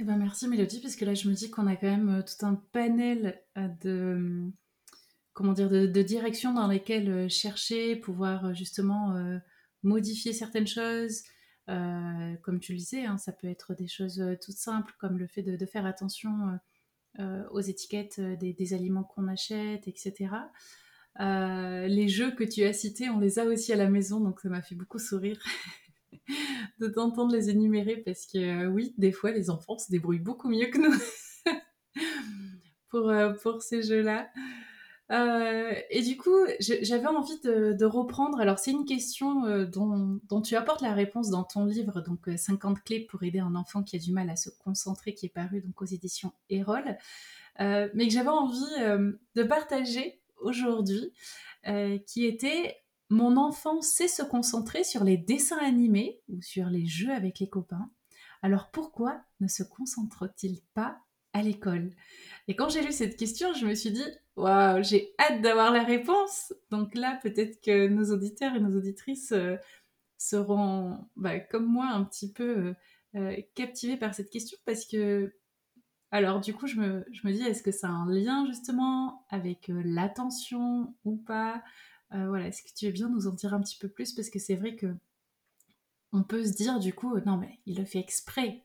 Eh 0.00 0.04
ben 0.04 0.16
merci 0.16 0.46
Mélodie, 0.46 0.80
parce 0.80 0.94
que 0.94 1.04
là 1.04 1.12
je 1.14 1.28
me 1.28 1.34
dis 1.34 1.50
qu'on 1.50 1.66
a 1.66 1.74
quand 1.74 1.88
même 1.88 2.08
euh, 2.08 2.22
tout 2.22 2.46
un 2.46 2.54
panel 2.54 3.42
de 3.56 4.48
comment 5.32 5.52
dire 5.52 5.68
de, 5.68 6.02
directions 6.02 6.54
dans 6.54 6.68
lesquelles 6.68 7.28
chercher, 7.28 7.96
pouvoir 7.96 8.54
justement 8.54 9.14
modifier 9.82 10.32
certaines 10.32 10.66
choses, 10.66 11.22
euh, 11.68 12.34
comme 12.42 12.60
tu 12.60 12.72
le 12.72 12.78
disais, 12.78 13.04
hein, 13.04 13.18
ça 13.18 13.32
peut 13.32 13.46
être 13.46 13.74
des 13.74 13.88
choses 13.88 14.20
euh, 14.20 14.36
toutes 14.40 14.56
simples, 14.56 14.94
comme 14.98 15.18
le 15.18 15.26
fait 15.26 15.42
de, 15.42 15.66
faire 15.66 15.84
attention 15.84 16.58
euh, 17.18 17.44
aux 17.50 17.60
étiquettes 17.60 18.20
des, 18.20 18.74
aliments 18.74 19.04
qu'on 19.04 19.28
achète, 19.28 19.86
etc. 19.86 20.30
les 21.18 22.08
jeux 22.08 22.30
que 22.30 22.44
tu 22.44 22.64
as 22.64 22.72
cités, 22.72 23.10
on 23.10 23.18
les 23.18 23.38
a 23.38 23.44
aussi 23.44 23.72
à 23.72 23.76
la 23.76 23.90
maison, 23.90 24.20
donc 24.20 24.40
ça 24.40 24.48
m'a 24.48 24.62
fait 24.62 24.74
beaucoup 24.74 24.98
sourire 24.98 25.38
de 26.78 26.88
t'entendre 26.88 27.34
les 27.34 27.50
énumérer, 27.50 27.98
parce 27.98 28.26
que 28.26 28.66
oui, 28.66 28.94
des 28.96 29.12
fois, 29.12 29.30
les 29.30 29.50
enfants 29.50 29.78
se 29.78 29.90
débrouillent 29.90 30.20
beaucoup 30.20 30.48
mieux 30.48 30.68
que 30.68 30.78
nous 30.78 31.54
pour, 32.88 33.12
pour 33.42 33.62
ces 33.62 33.82
jeux-là. 33.82 34.30
Euh, 35.10 35.72
et 35.90 36.02
du 36.02 36.16
coup, 36.16 36.36
j'avais 36.60 37.06
envie 37.06 37.38
de, 37.40 37.84
reprendre. 37.84 38.40
Alors, 38.40 38.58
c'est 38.58 38.70
une 38.70 38.84
question 38.84 39.46
euh, 39.46 39.64
dont, 39.64 40.42
tu 40.42 40.56
apportes 40.56 40.82
la 40.82 40.92
réponse 40.92 41.30
dans 41.30 41.44
ton 41.44 41.64
livre, 41.64 42.00
donc 42.00 42.28
50 42.36 42.76
euh, 42.76 42.80
clés 42.84 43.00
pour 43.00 43.22
aider 43.22 43.38
un 43.38 43.54
enfant 43.54 43.82
qui 43.82 43.96
a 43.96 43.98
du 43.98 44.12
mal 44.12 44.28
à 44.30 44.36
se 44.36 44.50
concentrer, 44.50 45.14
qui 45.14 45.26
est 45.26 45.30
paru 45.30 45.62
donc 45.62 45.80
aux 45.80 45.86
éditions 45.86 46.32
Erol, 46.50 46.84
mais 47.58 48.06
que 48.06 48.10
j'avais 48.12 48.28
envie 48.28 49.16
de 49.34 49.42
partager 49.42 50.20
aujourd'hui, 50.40 51.12
qui 52.06 52.26
était 52.26 52.76
mon 53.10 53.38
enfant 53.38 53.80
sait 53.80 54.06
se 54.06 54.22
concentrer 54.22 54.84
sur 54.84 55.02
les 55.02 55.16
dessins 55.16 55.58
animés 55.58 56.20
ou 56.28 56.42
sur 56.42 56.66
les 56.66 56.86
jeux 56.86 57.12
avec 57.12 57.38
les 57.38 57.48
copains. 57.48 57.90
Alors 58.42 58.70
pourquoi 58.70 59.22
ne 59.40 59.48
se 59.48 59.62
concentre-t-il 59.62 60.60
pas 60.74 61.00
à 61.32 61.42
l'école 61.42 61.90
Et 62.48 62.56
quand 62.56 62.68
j'ai 62.68 62.82
lu 62.82 62.92
cette 62.92 63.16
question, 63.16 63.52
je 63.54 63.66
me 63.66 63.74
suis 63.74 63.90
dit 63.90 64.04
Waouh, 64.38 64.84
j'ai 64.84 65.14
hâte 65.18 65.42
d'avoir 65.42 65.72
la 65.72 65.82
réponse. 65.82 66.52
Donc 66.70 66.94
là, 66.94 67.18
peut-être 67.22 67.60
que 67.60 67.88
nos 67.88 68.12
auditeurs 68.12 68.54
et 68.54 68.60
nos 68.60 68.78
auditrices 68.78 69.32
euh, 69.32 69.56
seront, 70.16 71.08
bah, 71.16 71.40
comme 71.40 71.66
moi, 71.66 71.88
un 71.88 72.04
petit 72.04 72.32
peu 72.32 72.56
euh, 72.58 72.74
euh, 73.16 73.36
captivés 73.56 73.96
par 73.96 74.14
cette 74.14 74.30
question 74.30 74.56
parce 74.64 74.86
que, 74.86 75.34
alors 76.12 76.40
du 76.40 76.54
coup, 76.54 76.68
je 76.68 76.76
me, 76.76 77.32
dis, 77.32 77.42
est-ce 77.42 77.64
que 77.64 77.72
ça 77.72 77.88
a 77.88 77.90
un 77.90 78.08
lien 78.08 78.46
justement 78.46 79.26
avec 79.28 79.66
l'attention 79.68 80.94
ou 81.04 81.16
pas? 81.16 81.62
Voilà, 82.10 82.46
est-ce 82.46 82.62
que 82.62 82.74
tu 82.74 82.86
veux 82.86 82.92
bien 82.92 83.10
nous 83.10 83.26
en 83.26 83.32
dire 83.32 83.52
un 83.52 83.60
petit 83.60 83.76
peu 83.76 83.88
plus? 83.88 84.14
Parce 84.14 84.30
que 84.30 84.38
c'est 84.38 84.56
vrai 84.56 84.76
que 84.76 84.94
on 86.12 86.22
peut 86.22 86.44
se 86.44 86.54
dire 86.54 86.78
du 86.78 86.94
coup, 86.94 87.18
non 87.26 87.36
mais 87.36 87.58
il 87.66 87.76
le 87.76 87.84
fait 87.84 87.98
exprès. 87.98 88.64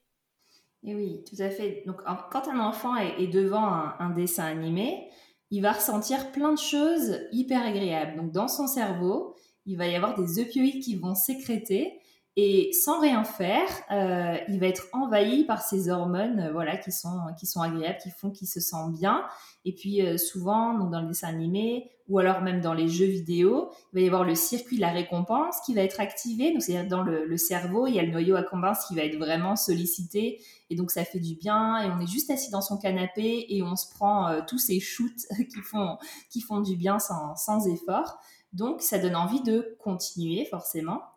Et 0.83 0.95
oui, 0.95 1.23
tout 1.23 1.41
à 1.41 1.49
fait. 1.49 1.83
Donc 1.85 2.01
quand 2.31 2.47
un 2.47 2.59
enfant 2.59 2.95
est, 2.95 3.27
devant 3.27 3.65
un 3.65 4.09
dessin 4.09 4.43
animé, 4.43 5.09
il 5.49 5.61
va 5.61 5.73
ressentir 5.73 6.31
plein 6.31 6.51
de 6.51 6.57
choses 6.57 7.19
hyper 7.31 7.63
agréables. 7.63 8.17
Donc 8.17 8.31
dans 8.31 8.47
son 8.47 8.67
cerveau, 8.67 9.35
il 9.65 9.77
va 9.77 9.87
y 9.87 9.95
avoir 9.95 10.15
des 10.15 10.39
opioïdes 10.39 10.83
qui 10.83 10.95
vont 10.95 11.15
sécréter 11.15 11.99
et 12.35 12.73
sans 12.73 12.99
rien 12.99 13.23
faire, 13.23 13.67
euh, 13.91 14.37
il 14.47 14.59
va 14.59 14.65
être 14.65 14.87
envahi 14.91 15.45
par 15.45 15.61
ces 15.61 15.89
hormones, 15.89 16.39
euh, 16.39 16.51
voilà, 16.51 16.77
qui 16.77 16.91
sont 16.91 17.19
qui 17.37 17.45
sont 17.45 17.61
agréables, 17.61 17.99
qui 18.01 18.09
font 18.09 18.31
qu'il 18.31 18.47
se 18.47 18.59
sent 18.59 18.89
bien. 18.91 19.23
Et 19.65 19.73
puis 19.73 20.01
euh, 20.01 20.17
souvent, 20.17 20.73
donc 20.73 20.89
dans 20.89 21.01
le 21.01 21.07
dessin 21.07 21.27
animé 21.27 21.91
ou 22.09 22.19
alors 22.19 22.41
même 22.41 22.59
dans 22.59 22.73
les 22.73 22.89
jeux 22.89 23.05
vidéo, 23.05 23.69
il 23.93 23.99
va 23.99 24.01
y 24.01 24.07
avoir 24.07 24.23
le 24.23 24.33
circuit 24.33 24.77
de 24.77 24.81
la 24.81 24.91
récompense 24.91 25.57
qui 25.63 25.75
va 25.75 25.81
être 25.83 26.01
activé. 26.01 26.51
Donc 26.51 26.63
c'est-à-dire 26.63 26.89
dans 26.89 27.03
le, 27.03 27.25
le, 27.25 27.37
cerveau, 27.37 27.85
il 27.85 27.93
y 27.93 27.99
a 27.99 28.03
le 28.03 28.11
noyau 28.11 28.35
accumbens 28.35 28.73
qui 28.87 28.95
va 28.95 29.03
être 29.03 29.17
vraiment 29.17 29.55
sollicité 29.55 30.41
et 30.71 30.75
donc 30.75 30.89
ça 30.89 31.05
fait 31.05 31.19
du 31.19 31.35
bien. 31.35 31.83
Et 31.83 31.91
on 31.91 31.99
est 31.99 32.11
juste 32.11 32.31
assis 32.31 32.49
dans 32.49 32.61
son 32.61 32.77
canapé 32.77 33.45
et 33.49 33.61
on 33.61 33.75
se 33.75 33.93
prend 33.93 34.41
tous 34.47 34.57
ces 34.57 34.79
shoots 34.79 35.27
qui 35.53 35.61
font 35.61 35.97
qui 36.31 36.41
font 36.41 36.61
du 36.61 36.75
bien 36.75 36.97
sans 36.97 37.35
sans 37.35 37.67
effort. 37.67 38.17
Donc 38.53 38.81
ça 38.81 38.97
donne 38.97 39.15
envie 39.15 39.41
de 39.43 39.77
continuer 39.79 40.45
forcément. 40.45 41.12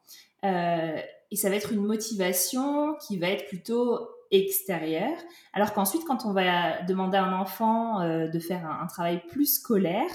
Euh, 0.47 1.01
et 1.31 1.37
ça 1.37 1.51
va 1.51 1.57
être 1.57 1.73
une 1.73 1.85
motivation 1.85 2.95
qui 3.07 3.19
va 3.19 3.29
être 3.29 3.47
plutôt 3.47 4.09
extérieure. 4.31 5.19
Alors 5.53 5.73
qu'ensuite, 5.73 6.05
quand 6.07 6.25
on 6.25 6.33
va 6.33 6.83
demander 6.83 7.17
à 7.17 7.25
un 7.25 7.39
enfant 7.39 8.01
euh, 8.01 8.29
de 8.29 8.39
faire 8.39 8.69
un, 8.69 8.87
travail 8.87 9.23
plus 9.29 9.57
scolaire, 9.57 10.11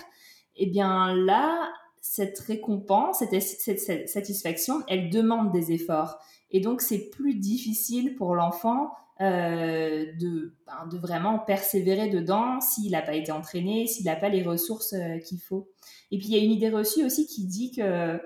eh 0.55 0.67
bien 0.67 1.13
là, 1.15 1.69
cette 1.99 2.39
récompense, 2.39 3.23
cette, 3.39 4.09
satisfaction, 4.09 4.81
elle 4.87 5.09
demande 5.09 5.51
des 5.51 5.71
efforts. 5.71 6.17
Et 6.49 6.61
donc, 6.61 6.81
c'est 6.81 7.09
plus 7.09 7.35
difficile 7.35 8.15
pour 8.15 8.35
l'enfant 8.35 8.91
euh, 9.21 10.05
ben, 10.19 10.87
de, 10.89 10.97
vraiment 10.97 11.39
persévérer 11.39 12.09
dedans 12.09 12.59
s'il 12.59 12.91
n'a 12.91 13.01
pas 13.01 13.13
été 13.15 13.31
entraîné, 13.31 13.85
s'il 13.85 14.05
n'a 14.05 14.15
pas 14.15 14.29
les 14.29 14.43
ressources 14.43 14.95
qu'il 15.25 15.39
faut. 15.39 15.69
Et 16.11 16.17
puis, 16.17 16.27
il 16.27 16.35
y 16.35 16.39
a 16.39 16.43
une 16.43 16.51
idée 16.51 16.69
reçue 16.69 17.05
aussi 17.05 17.27
qui 17.27 17.45
dit 17.45 17.71
que 17.71 18.19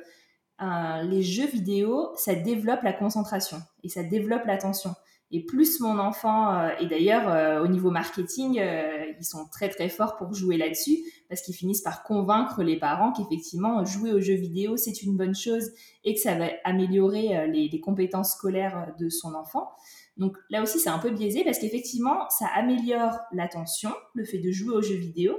les 0.59 1.21
jeux 1.21 1.47
vidéo, 1.47 2.11
ça 2.15 2.35
développe 2.35 2.83
la 2.83 2.93
concentration 2.93 3.57
et 3.83 3.89
ça 3.89 4.03
développe 4.03 4.45
l'attention. 4.45 4.95
Et 5.31 5.43
plus 5.43 5.79
mon 5.79 5.97
enfant, 5.97 6.53
euh, 6.53 6.69
et 6.79 6.85
d'ailleurs 6.85 7.27
euh, 7.27 7.63
au 7.63 7.67
niveau 7.67 7.89
marketing, 7.89 8.59
euh, 8.59 9.05
ils 9.19 9.25
sont 9.25 9.47
très 9.51 9.69
très 9.69 9.89
forts 9.89 10.15
pour 10.17 10.33
jouer 10.33 10.55
là-dessus, 10.55 10.99
parce 11.29 11.41
qu'ils 11.41 11.55
finissent 11.55 11.81
par 11.81 12.03
convaincre 12.03 12.61
les 12.61 12.77
parents 12.77 13.11
qu'effectivement 13.11 13.83
jouer 13.83 14.13
aux 14.13 14.21
jeux 14.21 14.35
vidéo 14.35 14.77
c'est 14.77 15.01
une 15.01 15.17
bonne 15.17 15.33
chose 15.33 15.71
et 16.03 16.13
que 16.13 16.19
ça 16.19 16.35
va 16.35 16.49
améliorer 16.63 17.47
les, 17.47 17.67
les 17.67 17.79
compétences 17.79 18.33
scolaires 18.33 18.93
de 18.99 19.09
son 19.09 19.33
enfant. 19.33 19.71
Donc 20.17 20.37
là 20.51 20.61
aussi 20.61 20.79
c'est 20.79 20.89
un 20.89 20.99
peu 20.99 21.09
biaisé 21.09 21.43
parce 21.43 21.57
qu'effectivement 21.57 22.29
ça 22.29 22.45
améliore 22.55 23.17
l'attention, 23.33 23.91
le 24.13 24.25
fait 24.25 24.37
de 24.37 24.51
jouer 24.51 24.75
aux 24.75 24.81
jeux 24.83 24.95
vidéo, 24.95 25.35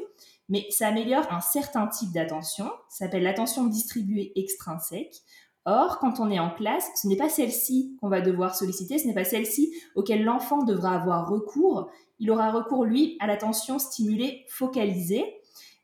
mais 0.49 0.67
ça 0.71 0.89
améliore 0.89 1.27
un 1.33 1.41
certain 1.41 1.87
type 1.87 2.13
d'attention, 2.13 2.67
ça 2.89 3.05
s'appelle 3.05 3.23
l'attention 3.25 3.67
distribuée 3.67 4.33
extrinsèque. 4.37 5.23
Or, 5.65 5.99
quand 5.99 6.21
on 6.21 6.31
est 6.31 6.39
en 6.39 6.51
classe, 6.51 6.89
ce 6.95 7.09
n'est 7.09 7.17
pas 7.17 7.29
celle-ci 7.29 7.97
qu'on 8.01 8.09
va 8.09 8.21
devoir 8.21 8.55
solliciter, 8.55 8.99
ce 8.99 9.07
n'est 9.09 9.15
pas 9.15 9.25
celle-ci 9.25 9.75
auquel 9.97 10.23
l'enfant 10.23 10.63
devra 10.63 10.95
avoir 10.95 11.29
recours. 11.29 11.91
Il 12.21 12.31
aura 12.31 12.53
recours, 12.53 12.85
lui, 12.85 13.17
à 13.19 13.27
l'attention 13.27 13.81
stimulée 13.81 14.45
focalisée. 14.49 15.25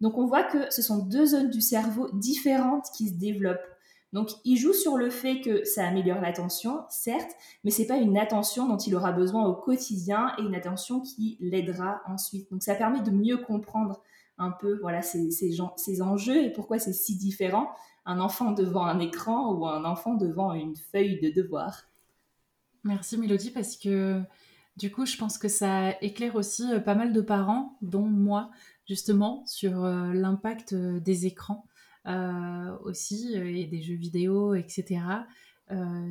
Donc, 0.00 0.18
on 0.18 0.26
voit 0.26 0.44
que 0.44 0.72
ce 0.72 0.82
sont 0.82 0.98
deux 0.98 1.26
zones 1.26 1.50
du 1.50 1.60
cerveau 1.60 2.08
différentes 2.12 2.86
qui 2.96 3.08
se 3.08 3.14
développent. 3.14 3.58
Donc, 4.12 4.30
il 4.44 4.56
joue 4.56 4.72
sur 4.72 4.96
le 4.96 5.10
fait 5.10 5.40
que 5.40 5.64
ça 5.64 5.86
améliore 5.86 6.20
l'attention, 6.20 6.82
certes, 6.88 7.30
mais 7.64 7.70
c'est 7.70 7.86
pas 7.86 7.96
une 7.96 8.18
attention 8.18 8.68
dont 8.68 8.76
il 8.76 8.94
aura 8.94 9.10
besoin 9.10 9.46
au 9.46 9.54
quotidien 9.54 10.32
et 10.38 10.42
une 10.42 10.54
attention 10.54 11.00
qui 11.00 11.38
l'aidera 11.40 12.02
ensuite. 12.06 12.50
Donc, 12.52 12.62
ça 12.62 12.74
permet 12.74 13.00
de 13.00 13.10
mieux 13.10 13.38
comprendre 13.38 14.00
un 14.38 14.50
peu 14.50 14.78
voilà 14.80 15.02
ces, 15.02 15.30
ces, 15.30 16.02
enjeux 16.02 16.44
et 16.44 16.52
pourquoi 16.52 16.78
c'est 16.78 16.92
si 16.92 17.16
différent 17.16 17.70
un 18.04 18.18
enfant 18.18 18.52
devant 18.52 18.84
un 18.84 18.98
écran 18.98 19.52
ou 19.52 19.66
un 19.66 19.84
enfant 19.84 20.14
devant 20.14 20.52
une 20.52 20.76
feuille 20.76 21.20
de 21.20 21.30
devoir. 21.30 21.84
Merci 22.84 23.16
Mélodie 23.16 23.50
parce 23.50 23.76
que 23.76 24.20
du 24.76 24.90
coup 24.90 25.06
je 25.06 25.16
pense 25.16 25.38
que 25.38 25.48
ça 25.48 25.96
éclaire 26.02 26.34
aussi 26.34 26.72
euh, 26.72 26.80
pas 26.80 26.94
mal 26.94 27.12
de 27.12 27.20
parents, 27.20 27.78
dont 27.82 28.06
moi 28.06 28.50
justement, 28.88 29.44
sur 29.46 29.84
euh, 29.84 30.12
l'impact 30.12 30.72
euh, 30.72 31.00
des 31.00 31.26
écrans 31.26 31.66
aussi 32.82 33.32
et 33.36 33.66
des 33.68 33.80
jeux 33.80 33.94
vidéo, 33.94 34.56
etc. 34.56 35.02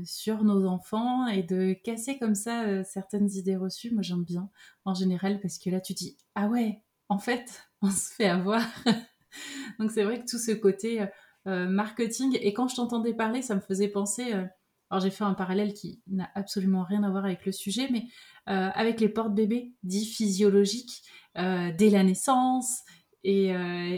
sur 0.06 0.46
nos 0.46 0.66
enfants 0.66 1.28
et 1.28 1.44
de 1.44 1.74
casser 1.74 2.18
comme 2.18 2.34
ça 2.34 2.82
certaines 2.86 3.30
idées 3.30 3.58
reçues. 3.58 3.92
Moi 3.92 4.02
j'aime 4.02 4.24
bien 4.24 4.50
en 4.86 4.94
général 4.94 5.42
parce 5.42 5.58
que 5.58 5.70
là 5.70 5.82
tu 5.82 5.94
dis 5.94 6.16
ah 6.34 6.48
ouais 6.48 6.82
en 7.12 7.20
fait 7.20 7.68
on 7.82 7.92
se 7.92 8.14
fait 8.14 8.30
avoir. 8.30 8.64
Donc 9.80 9.92
c'est 9.92 10.04
vrai 10.04 10.20
que 10.22 10.30
tout 10.30 10.38
ce 10.38 10.52
côté 10.52 11.06
euh, 11.48 11.68
marketing, 11.68 12.38
et 12.42 12.54
quand 12.54 12.68
je 12.68 12.76
t'entendais 12.76 13.14
parler, 13.14 13.42
ça 13.42 13.56
me 13.56 13.62
faisait 13.62 13.88
penser, 13.88 14.34
euh, 14.34 14.46
alors 14.90 15.04
j'ai 15.04 15.10
fait 15.10 15.24
un 15.24 15.34
parallèle 15.34 15.74
qui 15.74 16.02
n'a 16.08 16.30
absolument 16.36 16.84
rien 16.84 17.04
à 17.04 17.10
voir 17.10 17.26
avec 17.26 17.46
le 17.46 17.52
sujet, 17.52 17.90
mais 17.92 18.04
euh, 18.50 18.70
avec 18.74 19.00
les 19.00 19.10
portes-bébés 19.10 19.74
dits 19.84 20.06
physiologiques 20.06 21.04
dès 21.36 21.90
la 21.90 22.04
naissance. 22.04 22.82
Et, 23.24 23.54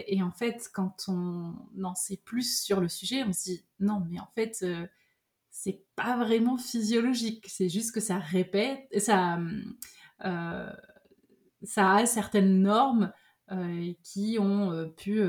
et, 0.08 0.22
en 0.22 0.32
fait, 0.32 0.70
quand 0.72 1.06
on 1.08 1.56
en 1.84 1.96
sait 1.96 2.18
plus 2.18 2.62
sur 2.62 2.80
le 2.80 2.88
sujet, 2.88 3.24
on 3.24 3.34
se 3.34 3.44
dit 3.46 3.66
non, 3.80 4.04
mais 4.08 4.20
en 4.20 4.28
fait, 4.36 4.64
c'est 5.50 5.84
pas 5.96 6.16
vraiment 6.16 6.58
physiologique. 6.58 7.48
C'est 7.50 7.70
juste 7.70 7.92
que 7.92 8.02
ça 8.02 8.20
répète, 8.20 8.88
ça, 9.00 9.40
euh, 10.26 10.70
ça 11.64 11.96
a 11.96 12.06
certaines 12.06 12.62
normes 12.62 13.12
euh, 13.52 13.94
qui 14.04 14.38
ont 14.40 14.72
euh, 14.72 14.86
pu 14.86 15.22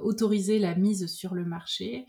autoriser 0.00 0.58
la 0.58 0.74
mise 0.74 1.06
sur 1.08 1.34
le 1.34 1.44
marché, 1.44 2.06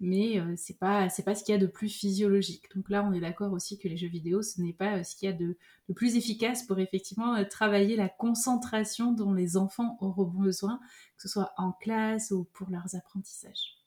mais 0.00 0.40
c'est 0.56 0.78
pas 0.78 1.10
c'est 1.10 1.22
pas 1.22 1.34
ce 1.34 1.44
qu'il 1.44 1.52
y 1.52 1.56
a 1.56 1.60
de 1.60 1.66
plus 1.66 1.90
physiologique. 1.90 2.74
Donc 2.74 2.88
là, 2.88 3.04
on 3.06 3.12
est 3.12 3.20
d'accord 3.20 3.52
aussi 3.52 3.78
que 3.78 3.86
les 3.86 3.98
jeux 3.98 4.08
vidéo, 4.08 4.40
ce 4.40 4.62
n'est 4.62 4.72
pas 4.72 5.04
ce 5.04 5.14
qu'il 5.14 5.28
y 5.28 5.32
a 5.32 5.34
de, 5.34 5.58
plus 5.94 6.16
efficace 6.16 6.62
pour 6.62 6.78
effectivement 6.78 7.44
travailler 7.44 7.96
la 7.96 8.08
concentration 8.08 9.12
dont 9.12 9.34
les 9.34 9.58
enfants 9.58 9.98
auront 10.00 10.24
besoin, 10.24 10.80
que 11.18 11.22
ce 11.22 11.28
soit 11.28 11.52
en 11.58 11.72
classe 11.72 12.30
ou 12.30 12.44
pour 12.54 12.70
leurs 12.70 12.94
apprentissages. 12.94 13.82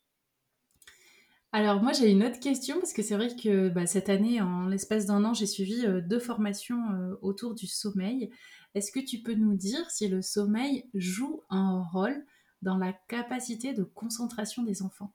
Alors 1.56 1.82
moi 1.82 1.94
j'ai 1.94 2.12
une 2.12 2.22
autre 2.22 2.42
question 2.42 2.80
parce 2.80 2.92
que 2.92 3.02
c'est 3.02 3.16
vrai 3.16 3.34
que 3.34 3.70
bah, 3.70 3.86
cette 3.86 4.10
année, 4.10 4.42
en 4.42 4.68
l'espace 4.68 5.06
d'un 5.06 5.24
an, 5.24 5.34
j'ai 5.34 5.46
suivi 5.46 5.86
euh, 5.86 6.02
deux 6.02 6.20
formations 6.20 6.92
euh, 6.92 7.16
autour 7.22 7.56
du 7.56 7.66
sommeil. 7.66 8.30
Est-ce 8.76 8.92
que 8.92 9.00
tu 9.00 9.20
peux 9.20 9.34
nous 9.34 9.56
dire 9.56 9.90
si 9.90 10.10
le 10.10 10.22
sommeil 10.22 10.90
joue 10.94 11.42
un 11.50 11.82
rôle 11.82 12.26
dans 12.62 12.78
la 12.78 12.92
capacité 13.08 13.74
de 13.74 13.84
concentration 13.84 14.64
des 14.64 14.82
enfants? 14.82 15.14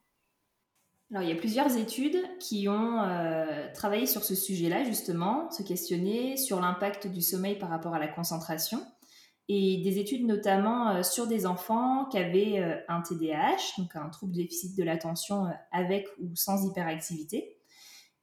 Alors, 1.11 1.23
il 1.23 1.29
y 1.29 1.33
a 1.33 1.35
plusieurs 1.35 1.75
études 1.77 2.21
qui 2.39 2.67
ont 2.69 3.03
euh, 3.03 3.67
travaillé 3.73 4.07
sur 4.07 4.23
ce 4.23 4.33
sujet-là, 4.33 4.83
justement, 4.85 5.51
se 5.51 5.61
questionner 5.61 6.37
sur 6.37 6.59
l'impact 6.59 7.07
du 7.07 7.21
sommeil 7.21 7.59
par 7.59 7.69
rapport 7.69 7.93
à 7.93 7.99
la 7.99 8.07
concentration 8.07 8.81
et 9.47 9.81
des 9.83 9.99
études 9.99 10.25
notamment 10.25 10.91
euh, 10.91 11.03
sur 11.03 11.27
des 11.27 11.45
enfants 11.45 12.05
qui 12.05 12.17
avaient 12.17 12.59
euh, 12.59 12.77
un 12.87 13.01
TDAH, 13.01 13.77
donc 13.77 13.95
un 13.95 14.09
trouble 14.09 14.31
de 14.31 14.37
déficit 14.37 14.75
de 14.77 14.83
l'attention 14.83 15.51
avec 15.71 16.07
ou 16.19 16.33
sans 16.35 16.65
hyperactivité. 16.65 17.57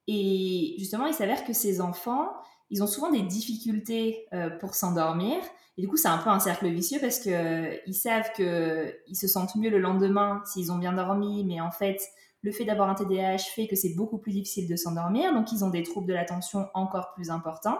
Et 0.06 0.74
justement, 0.78 1.06
il 1.06 1.12
s'avère 1.12 1.44
que 1.44 1.52
ces 1.52 1.82
enfants, 1.82 2.32
ils 2.70 2.82
ont 2.82 2.86
souvent 2.86 3.10
des 3.10 3.22
difficultés 3.22 4.26
pour 4.60 4.74
s'endormir. 4.74 5.36
Et 5.76 5.82
du 5.82 5.88
coup, 5.88 5.96
c'est 5.96 6.08
un 6.08 6.18
peu 6.18 6.28
un 6.28 6.40
cercle 6.40 6.68
vicieux 6.68 6.98
parce 7.00 7.20
qu'ils 7.20 7.94
savent 7.94 8.32
qu'ils 8.34 9.16
se 9.16 9.28
sentent 9.28 9.54
mieux 9.56 9.70
le 9.70 9.78
lendemain 9.78 10.42
s'ils 10.44 10.72
ont 10.72 10.78
bien 10.78 10.92
dormi, 10.92 11.44
mais 11.44 11.60
en 11.60 11.70
fait, 11.70 12.00
le 12.42 12.52
fait 12.52 12.64
d'avoir 12.64 12.88
un 12.88 12.94
TDAH 12.94 13.38
fait 13.54 13.66
que 13.66 13.76
c'est 13.76 13.94
beaucoup 13.94 14.18
plus 14.18 14.32
difficile 14.32 14.68
de 14.68 14.76
s'endormir, 14.76 15.32
donc 15.32 15.52
ils 15.52 15.64
ont 15.64 15.70
des 15.70 15.82
troubles 15.82 16.08
de 16.08 16.14
l'attention 16.14 16.68
encore 16.74 17.12
plus 17.14 17.30
importants. 17.30 17.78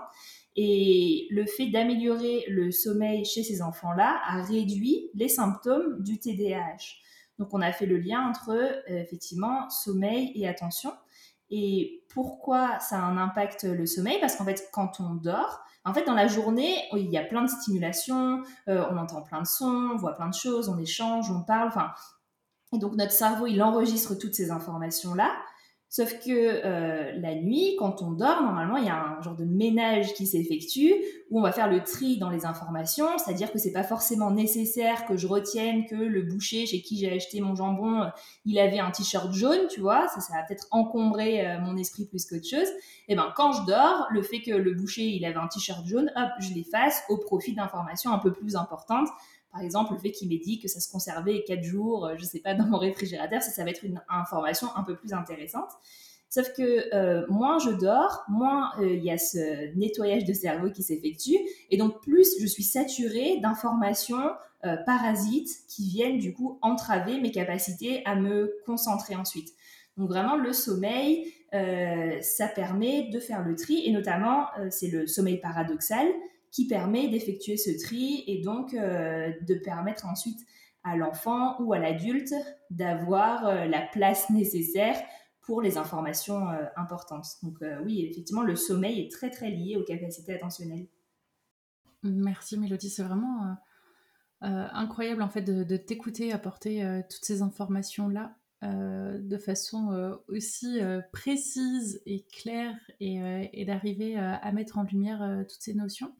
Et 0.56 1.28
le 1.30 1.46
fait 1.46 1.70
d'améliorer 1.70 2.44
le 2.48 2.72
sommeil 2.72 3.24
chez 3.24 3.44
ces 3.44 3.62
enfants-là 3.62 4.20
a 4.26 4.42
réduit 4.42 5.10
les 5.14 5.28
symptômes 5.28 6.02
du 6.02 6.18
TDAH. 6.18 6.96
Donc 7.38 7.50
on 7.52 7.60
a 7.60 7.70
fait 7.70 7.86
le 7.86 7.98
lien 7.98 8.28
entre 8.28 8.50
euh, 8.50 9.00
effectivement 9.00 9.70
sommeil 9.70 10.32
et 10.34 10.48
attention. 10.48 10.92
Et 11.50 12.04
pourquoi 12.12 12.78
ça 12.80 12.98
a 12.98 13.02
un 13.02 13.16
impact 13.16 13.64
le 13.64 13.86
sommeil? 13.86 14.18
Parce 14.20 14.36
qu'en 14.36 14.44
fait, 14.44 14.68
quand 14.72 15.00
on 15.00 15.14
dort, 15.14 15.60
en 15.84 15.94
fait, 15.94 16.04
dans 16.04 16.14
la 16.14 16.26
journée, 16.26 16.84
il 16.92 17.10
y 17.10 17.16
a 17.16 17.24
plein 17.24 17.42
de 17.42 17.48
stimulations, 17.48 18.42
euh, 18.68 18.84
on 18.90 18.98
entend 18.98 19.22
plein 19.22 19.40
de 19.40 19.46
sons, 19.46 19.90
on 19.94 19.96
voit 19.96 20.14
plein 20.16 20.28
de 20.28 20.34
choses, 20.34 20.68
on 20.68 20.78
échange, 20.78 21.30
on 21.30 21.42
parle. 21.42 21.70
Et 22.72 22.78
donc 22.78 22.94
notre 22.94 23.12
cerveau, 23.12 23.46
il 23.46 23.62
enregistre 23.62 24.14
toutes 24.14 24.34
ces 24.34 24.50
informations-là. 24.50 25.30
Sauf 25.90 26.18
que 26.18 26.30
euh, 26.30 27.12
la 27.18 27.34
nuit, 27.34 27.74
quand 27.78 28.02
on 28.02 28.12
dort, 28.12 28.42
normalement, 28.42 28.76
il 28.76 28.84
y 28.84 28.90
a 28.90 29.16
un 29.18 29.22
genre 29.22 29.36
de 29.36 29.46
ménage 29.46 30.12
qui 30.12 30.26
s'effectue 30.26 30.92
où 31.30 31.38
on 31.38 31.42
va 31.42 31.50
faire 31.50 31.68
le 31.68 31.82
tri 31.82 32.18
dans 32.18 32.28
les 32.28 32.44
informations, 32.44 33.06
c'est-à-dire 33.16 33.50
que 33.50 33.58
c'est 33.58 33.72
pas 33.72 33.84
forcément 33.84 34.30
nécessaire 34.30 35.06
que 35.06 35.16
je 35.16 35.26
retienne 35.26 35.86
que 35.86 35.94
le 35.94 36.22
boucher 36.22 36.66
chez 36.66 36.82
qui 36.82 36.98
j'ai 36.98 37.10
acheté 37.10 37.40
mon 37.40 37.54
jambon, 37.54 38.02
euh, 38.02 38.08
il 38.44 38.58
avait 38.58 38.80
un 38.80 38.90
t-shirt 38.90 39.32
jaune, 39.32 39.66
tu 39.70 39.80
vois, 39.80 40.08
ça, 40.08 40.20
ça 40.20 40.34
va 40.34 40.42
peut-être 40.42 40.66
encombrer 40.72 41.46
euh, 41.46 41.58
mon 41.60 41.78
esprit 41.78 42.04
plus 42.04 42.26
qu'autre 42.26 42.46
chose. 42.46 42.68
Et 43.08 43.16
ben 43.16 43.32
quand 43.34 43.52
je 43.52 43.64
dors, 43.64 44.08
le 44.10 44.20
fait 44.20 44.40
que 44.40 44.50
le 44.50 44.74
boucher 44.74 45.06
il 45.06 45.24
avait 45.24 45.36
un 45.36 45.48
t-shirt 45.48 45.86
jaune, 45.86 46.12
hop, 46.16 46.28
je 46.40 46.52
l'efface 46.52 47.02
au 47.08 47.16
profit 47.16 47.54
d'informations 47.54 48.12
un 48.12 48.18
peu 48.18 48.32
plus 48.32 48.56
importantes 48.56 49.08
par 49.58 49.64
exemple, 49.64 49.94
le 49.94 49.98
fait 49.98 50.12
qu'il 50.12 50.28
m'ait 50.28 50.38
dit 50.38 50.60
que 50.60 50.68
ça 50.68 50.78
se 50.78 50.88
conservait 50.88 51.42
4 51.44 51.64
jours, 51.64 52.06
euh, 52.06 52.14
je 52.16 52.24
sais 52.24 52.38
pas, 52.38 52.54
dans 52.54 52.66
mon 52.66 52.78
réfrigérateur, 52.78 53.42
ça, 53.42 53.50
ça 53.50 53.64
va 53.64 53.70
être 53.70 53.84
une 53.84 54.00
information 54.08 54.68
un 54.76 54.84
peu 54.84 54.94
plus 54.94 55.12
intéressante. 55.12 55.70
Sauf 56.30 56.52
que 56.52 56.94
euh, 56.94 57.26
moins 57.28 57.58
je 57.58 57.70
dors, 57.70 58.22
moins 58.28 58.70
euh, 58.78 58.94
il 58.94 59.02
y 59.02 59.10
a 59.10 59.18
ce 59.18 59.74
nettoyage 59.76 60.24
de 60.24 60.32
cerveau 60.32 60.70
qui 60.70 60.84
s'effectue, 60.84 61.38
et 61.70 61.76
donc 61.76 62.00
plus 62.02 62.36
je 62.40 62.46
suis 62.46 62.62
saturée 62.62 63.40
d'informations 63.40 64.30
parasites 64.86 65.50
qui 65.68 65.88
viennent 65.88 66.18
du 66.18 66.34
coup 66.34 66.58
entraver 66.62 67.20
mes 67.20 67.30
capacités 67.30 68.02
à 68.04 68.16
me 68.16 68.52
concentrer 68.66 69.14
ensuite. 69.14 69.50
Donc 69.96 70.08
vraiment 70.08 70.36
le 70.36 70.52
sommeil, 70.52 71.32
ça 71.52 72.48
permet 72.48 73.08
de 73.08 73.20
faire 73.20 73.44
le 73.44 73.54
tri, 73.54 73.86
et 73.86 73.92
notamment 73.92 74.46
c'est 74.70 74.88
le 74.88 75.06
sommeil 75.06 75.38
paradoxal, 75.38 76.08
qui 76.50 76.66
permet 76.66 77.08
d'effectuer 77.08 77.56
ce 77.56 77.70
tri 77.82 78.24
et 78.26 78.40
donc 78.42 78.74
euh, 78.74 79.32
de 79.46 79.54
permettre 79.54 80.06
ensuite 80.06 80.40
à 80.84 80.96
l'enfant 80.96 81.60
ou 81.60 81.72
à 81.72 81.78
l'adulte 81.78 82.34
d'avoir 82.70 83.46
euh, 83.46 83.66
la 83.66 83.82
place 83.82 84.30
nécessaire 84.30 84.96
pour 85.42 85.62
les 85.62 85.76
informations 85.76 86.48
euh, 86.48 86.64
importantes. 86.76 87.26
Donc 87.42 87.58
oui, 87.84 88.04
effectivement, 88.04 88.42
le 88.42 88.56
sommeil 88.56 89.00
est 89.00 89.10
très 89.10 89.30
très 89.30 89.50
lié 89.50 89.76
aux 89.76 89.84
capacités 89.84 90.34
attentionnelles. 90.34 90.86
Merci 92.02 92.58
Mélodie, 92.58 92.90
c'est 92.90 93.02
vraiment 93.02 93.56
incroyable 94.40 95.20
en 95.20 95.28
fait 95.28 95.42
de, 95.42 95.76
t'écouter 95.76 96.32
apporter 96.32 97.02
toutes 97.10 97.24
ces 97.24 97.42
informations-là 98.60 99.18
de 99.18 99.38
façon 99.38 100.18
aussi 100.28 100.78
précise 101.12 102.02
et 102.06 102.24
claire 102.32 102.76
et 103.00 103.64
d'arriver 103.64 104.16
à 104.16 104.50
mettre 104.52 104.78
en 104.78 104.84
lumière 104.84 105.44
toutes 105.48 105.60
ces 105.60 105.74
notions. 105.74 106.12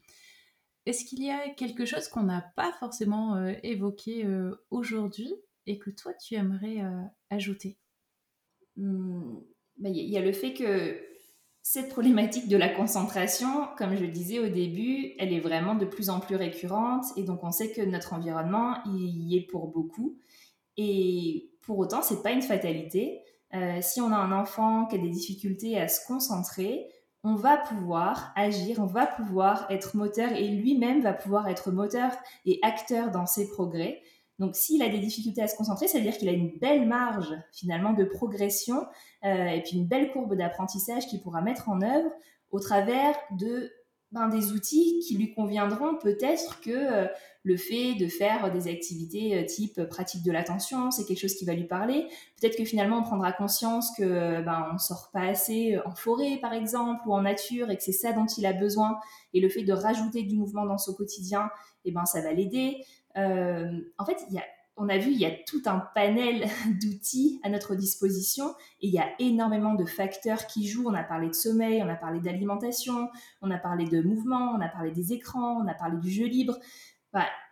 Est-ce 0.88 1.04
qu'il 1.04 1.22
y 1.22 1.28
a 1.30 1.50
quelque 1.50 1.84
chose 1.84 2.08
qu'on 2.08 2.22
n'a 2.22 2.40
pas 2.56 2.72
forcément 2.80 3.36
euh, 3.36 3.52
évoqué 3.62 4.24
euh, 4.24 4.54
aujourd'hui 4.70 5.34
et 5.66 5.78
que 5.78 5.90
toi 5.90 6.14
tu 6.14 6.34
aimerais 6.34 6.80
euh, 6.80 7.02
ajouter? 7.28 7.76
Mmh, 8.76 9.36
bah, 9.76 9.90
Il 9.90 10.08
y 10.08 10.16
a 10.16 10.22
le 10.22 10.32
fait 10.32 10.54
que 10.54 10.98
cette 11.60 11.90
problématique 11.90 12.48
de 12.48 12.56
la 12.56 12.70
concentration, 12.70 13.68
comme 13.76 13.96
je 13.96 14.06
disais 14.06 14.38
au 14.38 14.48
début, 14.48 15.12
elle 15.18 15.34
est 15.34 15.40
vraiment 15.40 15.74
de 15.74 15.84
plus 15.84 16.08
en 16.08 16.20
plus 16.20 16.36
récurrente 16.36 17.04
et 17.18 17.22
donc 17.22 17.44
on 17.44 17.52
sait 17.52 17.70
que 17.70 17.82
notre 17.82 18.14
environnement 18.14 18.78
y 18.86 19.36
est 19.36 19.46
pour 19.46 19.68
beaucoup. 19.68 20.18
Et 20.78 21.50
pour 21.68 21.78
autant, 21.78 22.00
c'est 22.00 22.22
pas 22.22 22.32
une 22.32 22.40
fatalité. 22.40 23.20
si 23.82 24.00
on 24.00 24.10
a 24.10 24.16
un 24.16 24.32
enfant 24.32 24.86
qui 24.86 24.96
a 24.96 24.98
des 24.98 25.10
difficultés 25.10 25.78
à 25.78 25.86
se 25.86 26.00
concentrer, 26.06 26.88
on 27.24 27.34
va 27.34 27.58
pouvoir 27.58 28.32
agir, 28.36 28.78
on 28.80 28.86
va 28.86 29.06
pouvoir 29.06 29.66
être 29.70 29.96
moteur 29.96 30.32
et 30.32 30.48
lui-même 30.48 31.02
va 31.02 31.12
pouvoir 31.12 31.46
être 31.48 31.70
moteur 31.70 32.10
et 32.46 32.58
acteur 32.62 33.10
dans 33.10 33.26
ses 33.26 33.48
progrès. 33.50 34.00
Donc 34.38 34.54
s'il 34.56 34.82
a 34.82 34.88
des 34.88 35.00
difficultés 35.00 35.42
à 35.42 35.48
se 35.48 35.56
concentrer, 35.56 35.88
ça 35.88 35.98
veut 35.98 36.04
dire 36.04 36.16
qu'il 36.16 36.28
a 36.28 36.32
une 36.32 36.56
belle 36.58 36.86
marge 36.86 37.34
finalement 37.52 37.92
de 37.92 38.04
progression 38.04 38.86
euh, 39.24 39.46
et 39.48 39.62
puis 39.62 39.76
une 39.76 39.86
belle 39.86 40.12
courbe 40.12 40.36
d'apprentissage 40.36 41.06
qu'il 41.06 41.20
pourra 41.20 41.42
mettre 41.42 41.68
en 41.68 41.82
œuvre 41.82 42.10
au 42.50 42.60
travers 42.60 43.14
de 43.32 43.70
ben, 44.12 44.28
des 44.28 44.52
outils 44.52 45.00
qui 45.06 45.16
lui 45.16 45.34
conviendront 45.34 45.96
peut-être 45.96 46.60
que 46.60 46.70
euh, 46.70 47.06
le 47.48 47.56
fait 47.56 47.94
de 47.94 48.06
faire 48.06 48.52
des 48.52 48.68
activités 48.68 49.38
euh, 49.38 49.44
type 49.44 49.82
pratique 49.84 50.22
de 50.22 50.30
l'attention, 50.30 50.90
c'est 50.90 51.04
quelque 51.04 51.20
chose 51.20 51.34
qui 51.34 51.44
va 51.44 51.54
lui 51.54 51.66
parler. 51.66 52.06
Peut-être 52.40 52.56
que 52.56 52.64
finalement 52.64 52.98
on 52.98 53.02
prendra 53.02 53.32
conscience 53.32 53.90
que 53.96 54.42
ben 54.42 54.68
on 54.74 54.78
sort 54.78 55.10
pas 55.12 55.22
assez 55.22 55.78
en 55.84 55.94
forêt 55.94 56.38
par 56.40 56.52
exemple 56.52 57.00
ou 57.06 57.14
en 57.14 57.22
nature 57.22 57.70
et 57.70 57.76
que 57.76 57.82
c'est 57.82 57.92
ça 57.92 58.12
dont 58.12 58.26
il 58.26 58.44
a 58.46 58.52
besoin 58.52 58.98
et 59.32 59.40
le 59.40 59.48
fait 59.48 59.64
de 59.64 59.72
rajouter 59.72 60.22
du 60.22 60.36
mouvement 60.36 60.66
dans 60.66 60.78
son 60.78 60.94
quotidien, 60.94 61.50
eh 61.84 61.90
ben 61.90 62.04
ça 62.04 62.20
va 62.20 62.32
l'aider. 62.32 62.84
Euh, 63.16 63.80
en 63.98 64.04
fait, 64.04 64.18
on 64.76 64.88
a 64.88 64.96
vu, 64.96 65.10
il 65.10 65.18
y 65.18 65.26
a 65.26 65.30
tout 65.30 65.62
un 65.66 65.82
panel 65.94 66.46
d'outils 66.80 67.40
à 67.42 67.50
notre 67.50 67.74
disposition 67.74 68.54
et 68.80 68.86
il 68.86 68.94
y 68.94 68.98
a 68.98 69.08
énormément 69.18 69.74
de 69.74 69.84
facteurs 69.84 70.46
qui 70.46 70.66
jouent. 70.68 70.88
On 70.88 70.94
a 70.94 71.02
parlé 71.02 71.28
de 71.28 71.34
sommeil, 71.34 71.82
on 71.82 71.88
a 71.88 71.96
parlé 71.96 72.20
d'alimentation, 72.20 73.08
on 73.42 73.50
a 73.50 73.58
parlé 73.58 73.86
de 73.86 74.00
mouvement, 74.00 74.52
on 74.56 74.60
a 74.60 74.68
parlé 74.68 74.92
des 74.92 75.12
écrans, 75.12 75.60
on 75.62 75.66
a 75.66 75.74
parlé 75.74 75.98
du 75.98 76.10
jeu 76.10 76.26
libre. 76.26 76.56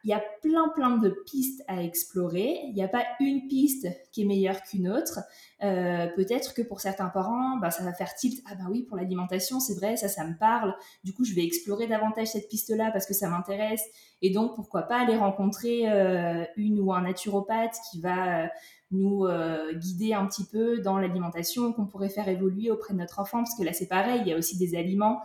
Il 0.07 0.11
y 0.11 0.13
a 0.13 0.23
plein 0.41 0.69
plein 0.69 0.99
de 0.99 1.09
pistes 1.27 1.65
à 1.67 1.83
explorer. 1.83 2.61
Il 2.67 2.75
n'y 2.75 2.83
a 2.83 2.89
pas 2.89 3.05
une 3.19 3.49
piste 3.49 3.89
qui 4.13 4.23
est 4.23 4.25
meilleure 4.25 4.63
qu'une 4.63 4.89
autre. 4.89 5.19
Euh, 5.65 6.07
peut-être 6.15 6.55
que 6.55 6.63
pour 6.63 6.81
certains 6.81 7.09
parents, 7.09 7.57
bah, 7.57 7.73
ça 7.73 7.83
va 7.83 7.93
faire 7.93 8.15
tilt. 8.15 8.41
Ah 8.49 8.55
bah 8.55 8.67
oui, 8.71 8.85
pour 8.85 8.97
l'alimentation, 8.97 9.59
c'est 9.59 9.75
vrai, 9.75 9.97
ça, 9.97 10.07
ça 10.07 10.25
me 10.25 10.39
parle. 10.39 10.77
Du 11.03 11.13
coup, 11.13 11.25
je 11.25 11.35
vais 11.35 11.45
explorer 11.45 11.89
davantage 11.89 12.29
cette 12.29 12.49
piste-là 12.49 12.91
parce 12.93 13.05
que 13.05 13.15
ça 13.15 13.29
m'intéresse. 13.29 13.83
Et 14.23 14.31
donc, 14.31 14.55
pourquoi 14.55 14.83
pas 14.83 15.01
aller 15.01 15.17
rencontrer 15.17 15.91
euh, 15.91 16.45
une 16.57 16.79
ou 16.79 16.93
un 16.93 17.03
naturopathe 17.03 17.77
qui 17.91 18.01
va 18.01 18.49
euh, 18.93 19.73
nous 19.73 19.79
guider 19.79 20.15
un 20.15 20.27
petit 20.27 20.45
peu 20.45 20.79
dans 20.79 20.99
l'alimentation 20.99 21.73
qu'on 21.73 21.87
pourrait 21.87 22.09
faire 22.09 22.29
évoluer 22.29 22.71
auprès 22.71 22.95
de 22.95 22.99
notre 22.99 23.19
enfant. 23.19 23.39
Parce 23.39 23.57
que 23.57 23.63
là, 23.63 23.73
c'est 23.73 23.89
pareil, 23.89 24.23
il 24.23 24.29
y 24.29 24.33
a 24.33 24.37
aussi 24.37 24.57
des 24.59 24.77
aliments 24.77 25.21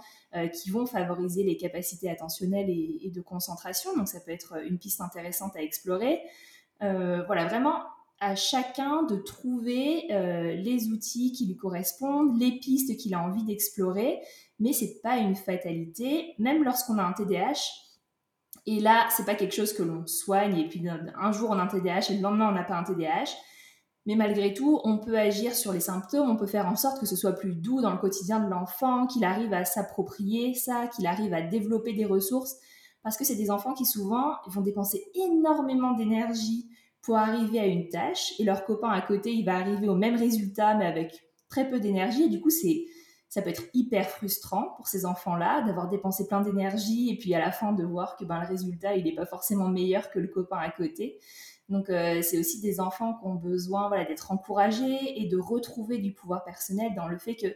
qui 0.53 0.69
vont 0.69 0.85
favoriser 0.85 1.43
les 1.43 1.57
capacités 1.57 2.09
attentionnelles 2.09 2.69
et, 2.69 3.11
de 3.13 3.19
concentration. 3.19 3.93
Donc, 3.97 4.07
ça 4.07 4.21
peut 4.21 4.31
être 4.31 4.63
une 4.65 4.77
piste 4.77 5.01
intéressante 5.01 5.57
à 5.57 5.61
explorer. 5.61 6.21
voilà, 6.79 7.47
vraiment 7.47 7.81
à 8.21 8.35
chacun 8.35 9.01
de 9.03 9.15
trouver 9.15 10.05
euh, 10.11 10.53
les 10.53 10.89
outils 10.89 11.33
qui 11.33 11.47
lui 11.47 11.57
correspondent, 11.57 12.39
les 12.39 12.59
pistes 12.59 12.95
qu'il 12.95 13.15
a 13.15 13.19
envie 13.19 13.43
d'explorer, 13.43 14.19
mais 14.59 14.73
c'est 14.73 15.01
pas 15.01 15.17
une 15.17 15.35
fatalité, 15.35 16.35
même 16.37 16.63
lorsqu'on 16.63 16.99
a 16.99 17.03
un 17.03 17.13
TDAH. 17.13 17.59
Et 18.65 18.79
là, 18.79 19.07
c'est 19.09 19.25
pas 19.25 19.35
quelque 19.35 19.55
chose 19.55 19.73
que 19.73 19.83
l'on 19.83 20.05
soigne 20.05 20.57
et 20.57 20.67
puis 20.67 20.83
un 20.87 21.31
jour 21.31 21.49
on 21.49 21.59
a 21.59 21.63
un 21.63 21.67
TDAH 21.67 22.11
et 22.11 22.15
le 22.17 22.21
lendemain 22.21 22.49
on 22.49 22.53
n'a 22.53 22.63
pas 22.63 22.77
un 22.77 22.83
TDAH. 22.83 23.31
Mais 24.07 24.15
malgré 24.15 24.53
tout, 24.53 24.81
on 24.83 24.97
peut 24.97 25.17
agir 25.17 25.53
sur 25.53 25.73
les 25.73 25.79
symptômes, 25.79 26.29
on 26.29 26.35
peut 26.35 26.47
faire 26.47 26.67
en 26.67 26.75
sorte 26.75 26.99
que 26.99 27.05
ce 27.05 27.15
soit 27.15 27.33
plus 27.33 27.53
doux 27.53 27.81
dans 27.81 27.91
le 27.91 27.99
quotidien 27.99 28.39
de 28.39 28.49
l'enfant, 28.49 29.05
qu'il 29.05 29.23
arrive 29.23 29.53
à 29.53 29.63
s'approprier 29.63 30.55
ça, 30.55 30.87
qu'il 30.87 31.05
arrive 31.05 31.33
à 31.35 31.41
développer 31.41 31.93
des 31.93 32.05
ressources, 32.05 32.55
parce 33.03 33.15
que 33.15 33.23
c'est 33.23 33.35
des 33.35 33.51
enfants 33.51 33.73
qui 33.73 33.85
souvent 33.85 34.37
vont 34.47 34.61
dépenser 34.61 35.03
énormément 35.13 35.93
d'énergie 35.93 36.67
pour 37.03 37.17
arriver 37.17 37.59
à 37.59 37.67
une 37.67 37.89
tâche, 37.89 38.33
et 38.39 38.43
leur 38.43 38.65
copain 38.65 38.89
à 38.89 39.01
côté, 39.01 39.33
il 39.33 39.45
va 39.45 39.55
arriver 39.55 39.87
au 39.87 39.95
même 39.95 40.15
résultat, 40.15 40.75
mais 40.75 40.85
avec 40.85 41.23
très 41.49 41.69
peu 41.69 41.79
d'énergie, 41.79 42.23
et 42.23 42.29
du 42.29 42.41
coup, 42.41 42.49
c'est 42.49 42.85
ça 43.31 43.41
peut 43.41 43.49
être 43.49 43.63
hyper 43.73 44.09
frustrant 44.09 44.73
pour 44.75 44.89
ces 44.89 45.05
enfants-là 45.05 45.61
d'avoir 45.61 45.87
dépensé 45.87 46.27
plein 46.27 46.41
d'énergie 46.41 47.11
et 47.11 47.17
puis 47.17 47.33
à 47.33 47.39
la 47.39 47.53
fin 47.53 47.71
de 47.71 47.81
voir 47.81 48.17
que 48.17 48.25
ben, 48.25 48.41
le 48.41 48.45
résultat 48.45 48.97
il 48.97 49.05
n'est 49.05 49.15
pas 49.15 49.25
forcément 49.25 49.69
meilleur 49.69 50.11
que 50.11 50.19
le 50.19 50.27
copain 50.27 50.57
à 50.57 50.69
côté. 50.69 51.17
Donc 51.69 51.89
euh, 51.89 52.21
c'est 52.21 52.37
aussi 52.37 52.59
des 52.59 52.81
enfants 52.81 53.13
qui 53.13 53.25
ont 53.25 53.35
besoin 53.35 53.87
voilà, 53.87 54.03
d'être 54.03 54.33
encouragés 54.33 55.21
et 55.21 55.29
de 55.29 55.37
retrouver 55.37 55.99
du 55.99 56.11
pouvoir 56.11 56.43
personnel 56.43 56.93
dans 56.93 57.07
le 57.07 57.17
fait 57.17 57.37
que 57.37 57.47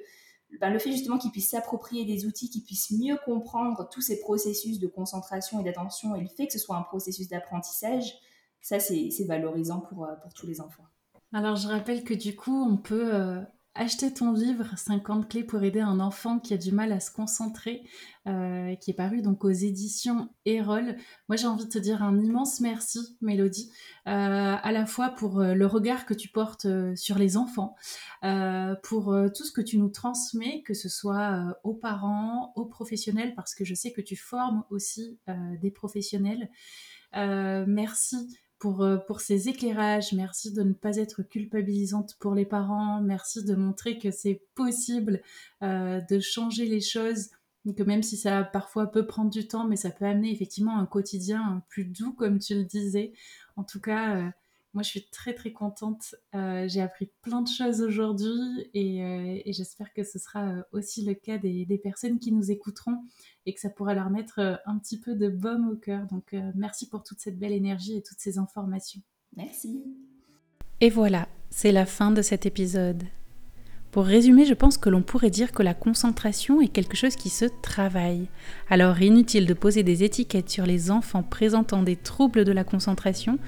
ben, 0.62 0.70
le 0.70 0.80
fait 0.80 0.94
justement 0.94 1.18
qu'ils 1.18 1.32
puissent 1.32 1.50
s'approprier 1.50 2.06
des 2.06 2.26
outils, 2.26 2.50
qu'ils 2.50 2.64
puissent 2.64 2.92
mieux 2.92 3.18
comprendre 3.26 3.90
tous 3.92 4.00
ces 4.00 4.22
processus 4.22 4.80
de 4.80 4.88
concentration 4.88 5.60
et 5.60 5.64
d'attention 5.66 6.16
et 6.16 6.22
le 6.22 6.30
fait 6.30 6.48
que 6.48 6.54
ce 6.54 6.60
soit 6.60 6.78
un 6.78 6.84
processus 6.84 7.28
d'apprentissage, 7.28 8.14
ça 8.62 8.80
c'est 8.80 9.12
valorisant 9.28 9.82
pour, 9.82 10.06
euh, 10.06 10.16
pour 10.24 10.34
tous 10.34 10.48
les 10.48 10.62
enfants. 10.62 10.86
Alors 11.34 11.58
je 11.58 11.68
rappelle 11.68 12.06
que 12.06 12.14
du 12.14 12.34
coup 12.34 12.64
on 12.64 12.78
peut 12.78 13.14
euh, 13.14 13.42
acheter 13.76 14.14
ton 14.14 14.32
livre 14.32 14.66
50 14.78 15.30
clés 15.30 15.44
pour 15.44 15.62
aider 15.64 15.82
un 15.82 16.00
enfant 16.00 16.40
qui 16.40 16.54
a 16.54 16.58
du 16.58 16.72
mal 16.72 16.94
à 16.94 17.02
se 17.02 17.12
concentrer, 17.12 17.84
euh, 18.26 18.74
qui 18.76 18.92
est 18.92 18.96
paru 18.96 19.22
donc 19.22 19.44
aux 19.44 19.52
éditions 19.52 20.30
Erol. 20.46 20.96
Moi 21.28 21.36
j'ai 21.36 21.46
envie 21.46 21.66
de 21.66 21.70
te 21.70 21.78
dire 21.78 22.02
un 22.02 22.18
immense 22.20 22.62
merci 22.62 23.18
Mélodie, 23.22 23.70
euh, 24.08 24.56
à 24.62 24.72
la 24.72 24.86
fois 24.86 25.10
pour 25.10 25.42
euh, 25.42 25.54
le 25.54 25.66
regard 25.66 26.06
que 26.06 26.14
tu 26.14 26.30
portes 26.30 26.68
sur 26.96 27.18
les 27.20 27.38
enfants, 27.38 27.76
pour 28.84 29.16
tout 29.36 29.44
ce 29.44 29.52
que 29.52 29.62
tu 29.62 29.78
nous 29.78 29.90
transmets, 29.90 30.64
que 30.64 30.74
ce 30.74 30.90
soit 30.90 31.58
aux 31.64 31.74
parents, 31.74 32.54
aux 32.56 32.66
professionnels, 32.66 33.36
parce 33.36 33.54
que 33.54 33.66
je 33.66 33.76
sais 33.76 33.92
que 33.92 34.02
tu 34.02 34.16
formes 34.16 34.64
aussi 34.70 35.20
des 35.62 35.70
professionnels. 35.70 36.50
merci 37.14 38.28
euh, 38.64 38.98
pour, 38.98 39.22
ces 39.22 39.50
éclairages. 39.50 40.14
Merci 40.14 40.54
de 40.54 40.64
ne 40.64 40.74
pas 40.74 40.98
être 40.98 41.24
culpabilisante 41.24 42.16
pour 42.20 42.34
les 42.34 42.46
parents. 42.46 43.02
Merci 43.02 43.44
de 43.44 43.56
montrer 43.56 44.00
que 44.00 44.12
c'est 44.12 44.42
possible 44.56 45.22
euh, 45.62 46.02
de 46.10 46.20
changer 46.20 46.66
les 46.66 46.82
choses. 46.82 47.30
Que 47.76 47.84
même 47.84 48.04
si 48.04 48.16
ça 48.16 48.44
parfois 48.44 48.92
peut 48.92 49.08
prendre 49.08 49.32
du 49.32 49.48
temps, 49.48 49.68
mais 49.68 49.76
ça 49.76 49.90
peut 49.90 50.06
amener 50.06 50.32
effectivement 50.32 50.78
un 50.78 50.86
quotidien 50.86 51.64
plus 51.68 51.86
doux, 51.86 52.14
comme 52.14 52.40
tu 52.40 52.54
le 52.56 52.64
disais. 52.64 53.14
En 53.56 53.64
tout 53.64 53.82
cas, 53.82 54.18
euh, 54.18 54.30
moi, 54.76 54.84
je 54.84 54.90
suis 54.90 55.08
très 55.08 55.34
très 55.34 55.54
contente. 55.54 56.16
Euh, 56.36 56.68
j'ai 56.68 56.82
appris 56.82 57.10
plein 57.22 57.42
de 57.42 57.48
choses 57.48 57.82
aujourd'hui 57.82 58.70
et, 58.74 59.02
euh, 59.04 59.40
j'espère 59.48 59.94
que 59.94 60.04
ce 60.04 60.20
sera 60.20 60.50
euh, 60.50 60.62
aussi 60.74 61.06
le 61.06 61.14
cas 61.14 61.38
des, 61.38 61.80
personnes 61.82 62.20
qui 62.20 62.34
nous 62.34 62.52
écouteront 62.52 62.98
et 63.46 63.54
que 63.54 63.62
ça 63.62 63.70
pourra 63.70 63.94
leur 63.94 64.10
mettre 64.10 64.62
un 64.66 64.78
petit 64.78 65.00
peu 65.00 65.16
de 65.16 65.30
baume 65.30 65.70
au 65.70 65.76
cœur. 65.78 66.06
Donc, 66.08 66.36
merci 66.56 66.90
pour 66.90 67.04
toute 67.04 67.20
cette 67.20 67.40
belle 67.40 67.54
énergie 67.54 67.96
et 67.96 68.02
toutes 68.02 68.20
ces 68.20 68.38
informations. 68.38 69.02
Merci. 69.36 69.84
Et 70.82 70.90
voilà, 70.90 71.30
c'est 71.50 71.72
la 71.72 71.86
fin 71.86 72.12
de 72.12 72.22
cet 72.22 72.46
épisode. 72.46 73.04
Pour 73.96 74.04
résumer, 74.04 74.44
je 74.44 74.54
pense 74.54 74.78
que 74.78 74.90
l'on 74.90 75.02
pourrait 75.02 75.30
dire 75.30 75.54
que 75.54 75.64
la 75.64 75.74
concentration 75.74 76.60
est 76.60 76.68
quelque 76.68 76.98
chose 76.98 77.16
qui 77.16 77.30
se 77.30 77.46
travaille. 77.62 78.28
Alors 78.70 79.02
inutile 79.02 79.46
de 79.46 79.54
poser 79.54 79.84
des 79.84 80.04
étiquettes 80.04 80.50
sur 80.50 80.66
les 80.66 80.92
enfants 80.92 81.24
présentant 81.24 81.82
des 81.82 81.96
troubles 81.96 82.44
de 82.44 82.52
la 82.52 82.66
concentration, 82.66 83.40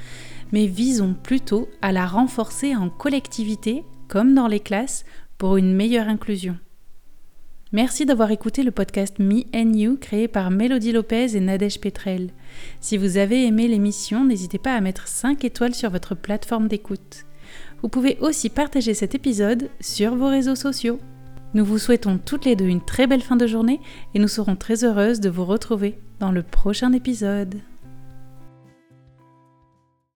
mais 0.52 0.68
visons 0.68 1.14
plutôt 1.14 1.68
à 1.82 1.92
la 1.92 2.06
renforcer 2.06 2.76
en 2.76 2.90
collectivité, 2.90 3.84
comme 4.08 4.34
dans 4.34 4.48
les 4.48 4.60
classes, 4.60 5.06
pour 5.38 5.58
une 5.58 5.74
meilleure 5.74 6.08
inclusion. 6.08 6.58
Merci 7.74 8.06
d'avoir 8.06 8.32
écouté 8.32 8.64
le 8.64 8.72
podcast 8.72 9.20
Me 9.20 9.44
and 9.54 9.74
You 9.74 9.98
créé 10.00 10.30
par 10.30 10.52
Mélodie 10.52 10.94
Lopez 10.94 11.36
et 11.36 11.42
Nadège 11.42 11.82
Petrel. 11.82 12.30
Si 12.80 12.96
vous 12.96 13.18
avez 13.18 13.46
aimé 13.46 13.68
l'émission, 13.68 14.24
n'hésitez 14.24 14.58
pas 14.58 14.74
à 14.74 14.80
mettre 14.80 15.10
5 15.10 15.44
étoiles 15.44 15.76
sur 15.76 15.90
votre 15.90 16.16
plateforme 16.16 16.70
d'écoute. 16.70 17.26
Vous 17.82 17.90
pouvez 17.90 18.18
aussi 18.22 18.50
partager 18.50 18.94
cet 18.94 19.16
épisode 19.16 19.70
sur 19.82 20.16
vos 20.16 20.30
réseaux 20.30 20.56
sociaux. 20.56 21.00
Nous 21.54 21.66
vous 21.66 21.78
souhaitons 21.78 22.20
toutes 22.24 22.46
les 22.46 22.56
deux 22.56 22.68
une 22.68 22.84
très 22.84 23.06
belle 23.06 23.22
fin 23.22 23.36
de 23.36 23.48
journée 23.48 23.82
et 24.14 24.20
nous 24.20 24.28
serons 24.30 24.56
très 24.56 24.86
heureuses 24.86 25.20
de 25.20 25.30
vous 25.30 25.46
retrouver 25.46 25.98
dans 26.20 26.32
le 26.32 26.44
prochain 26.44 26.94
épisode. 26.94 27.56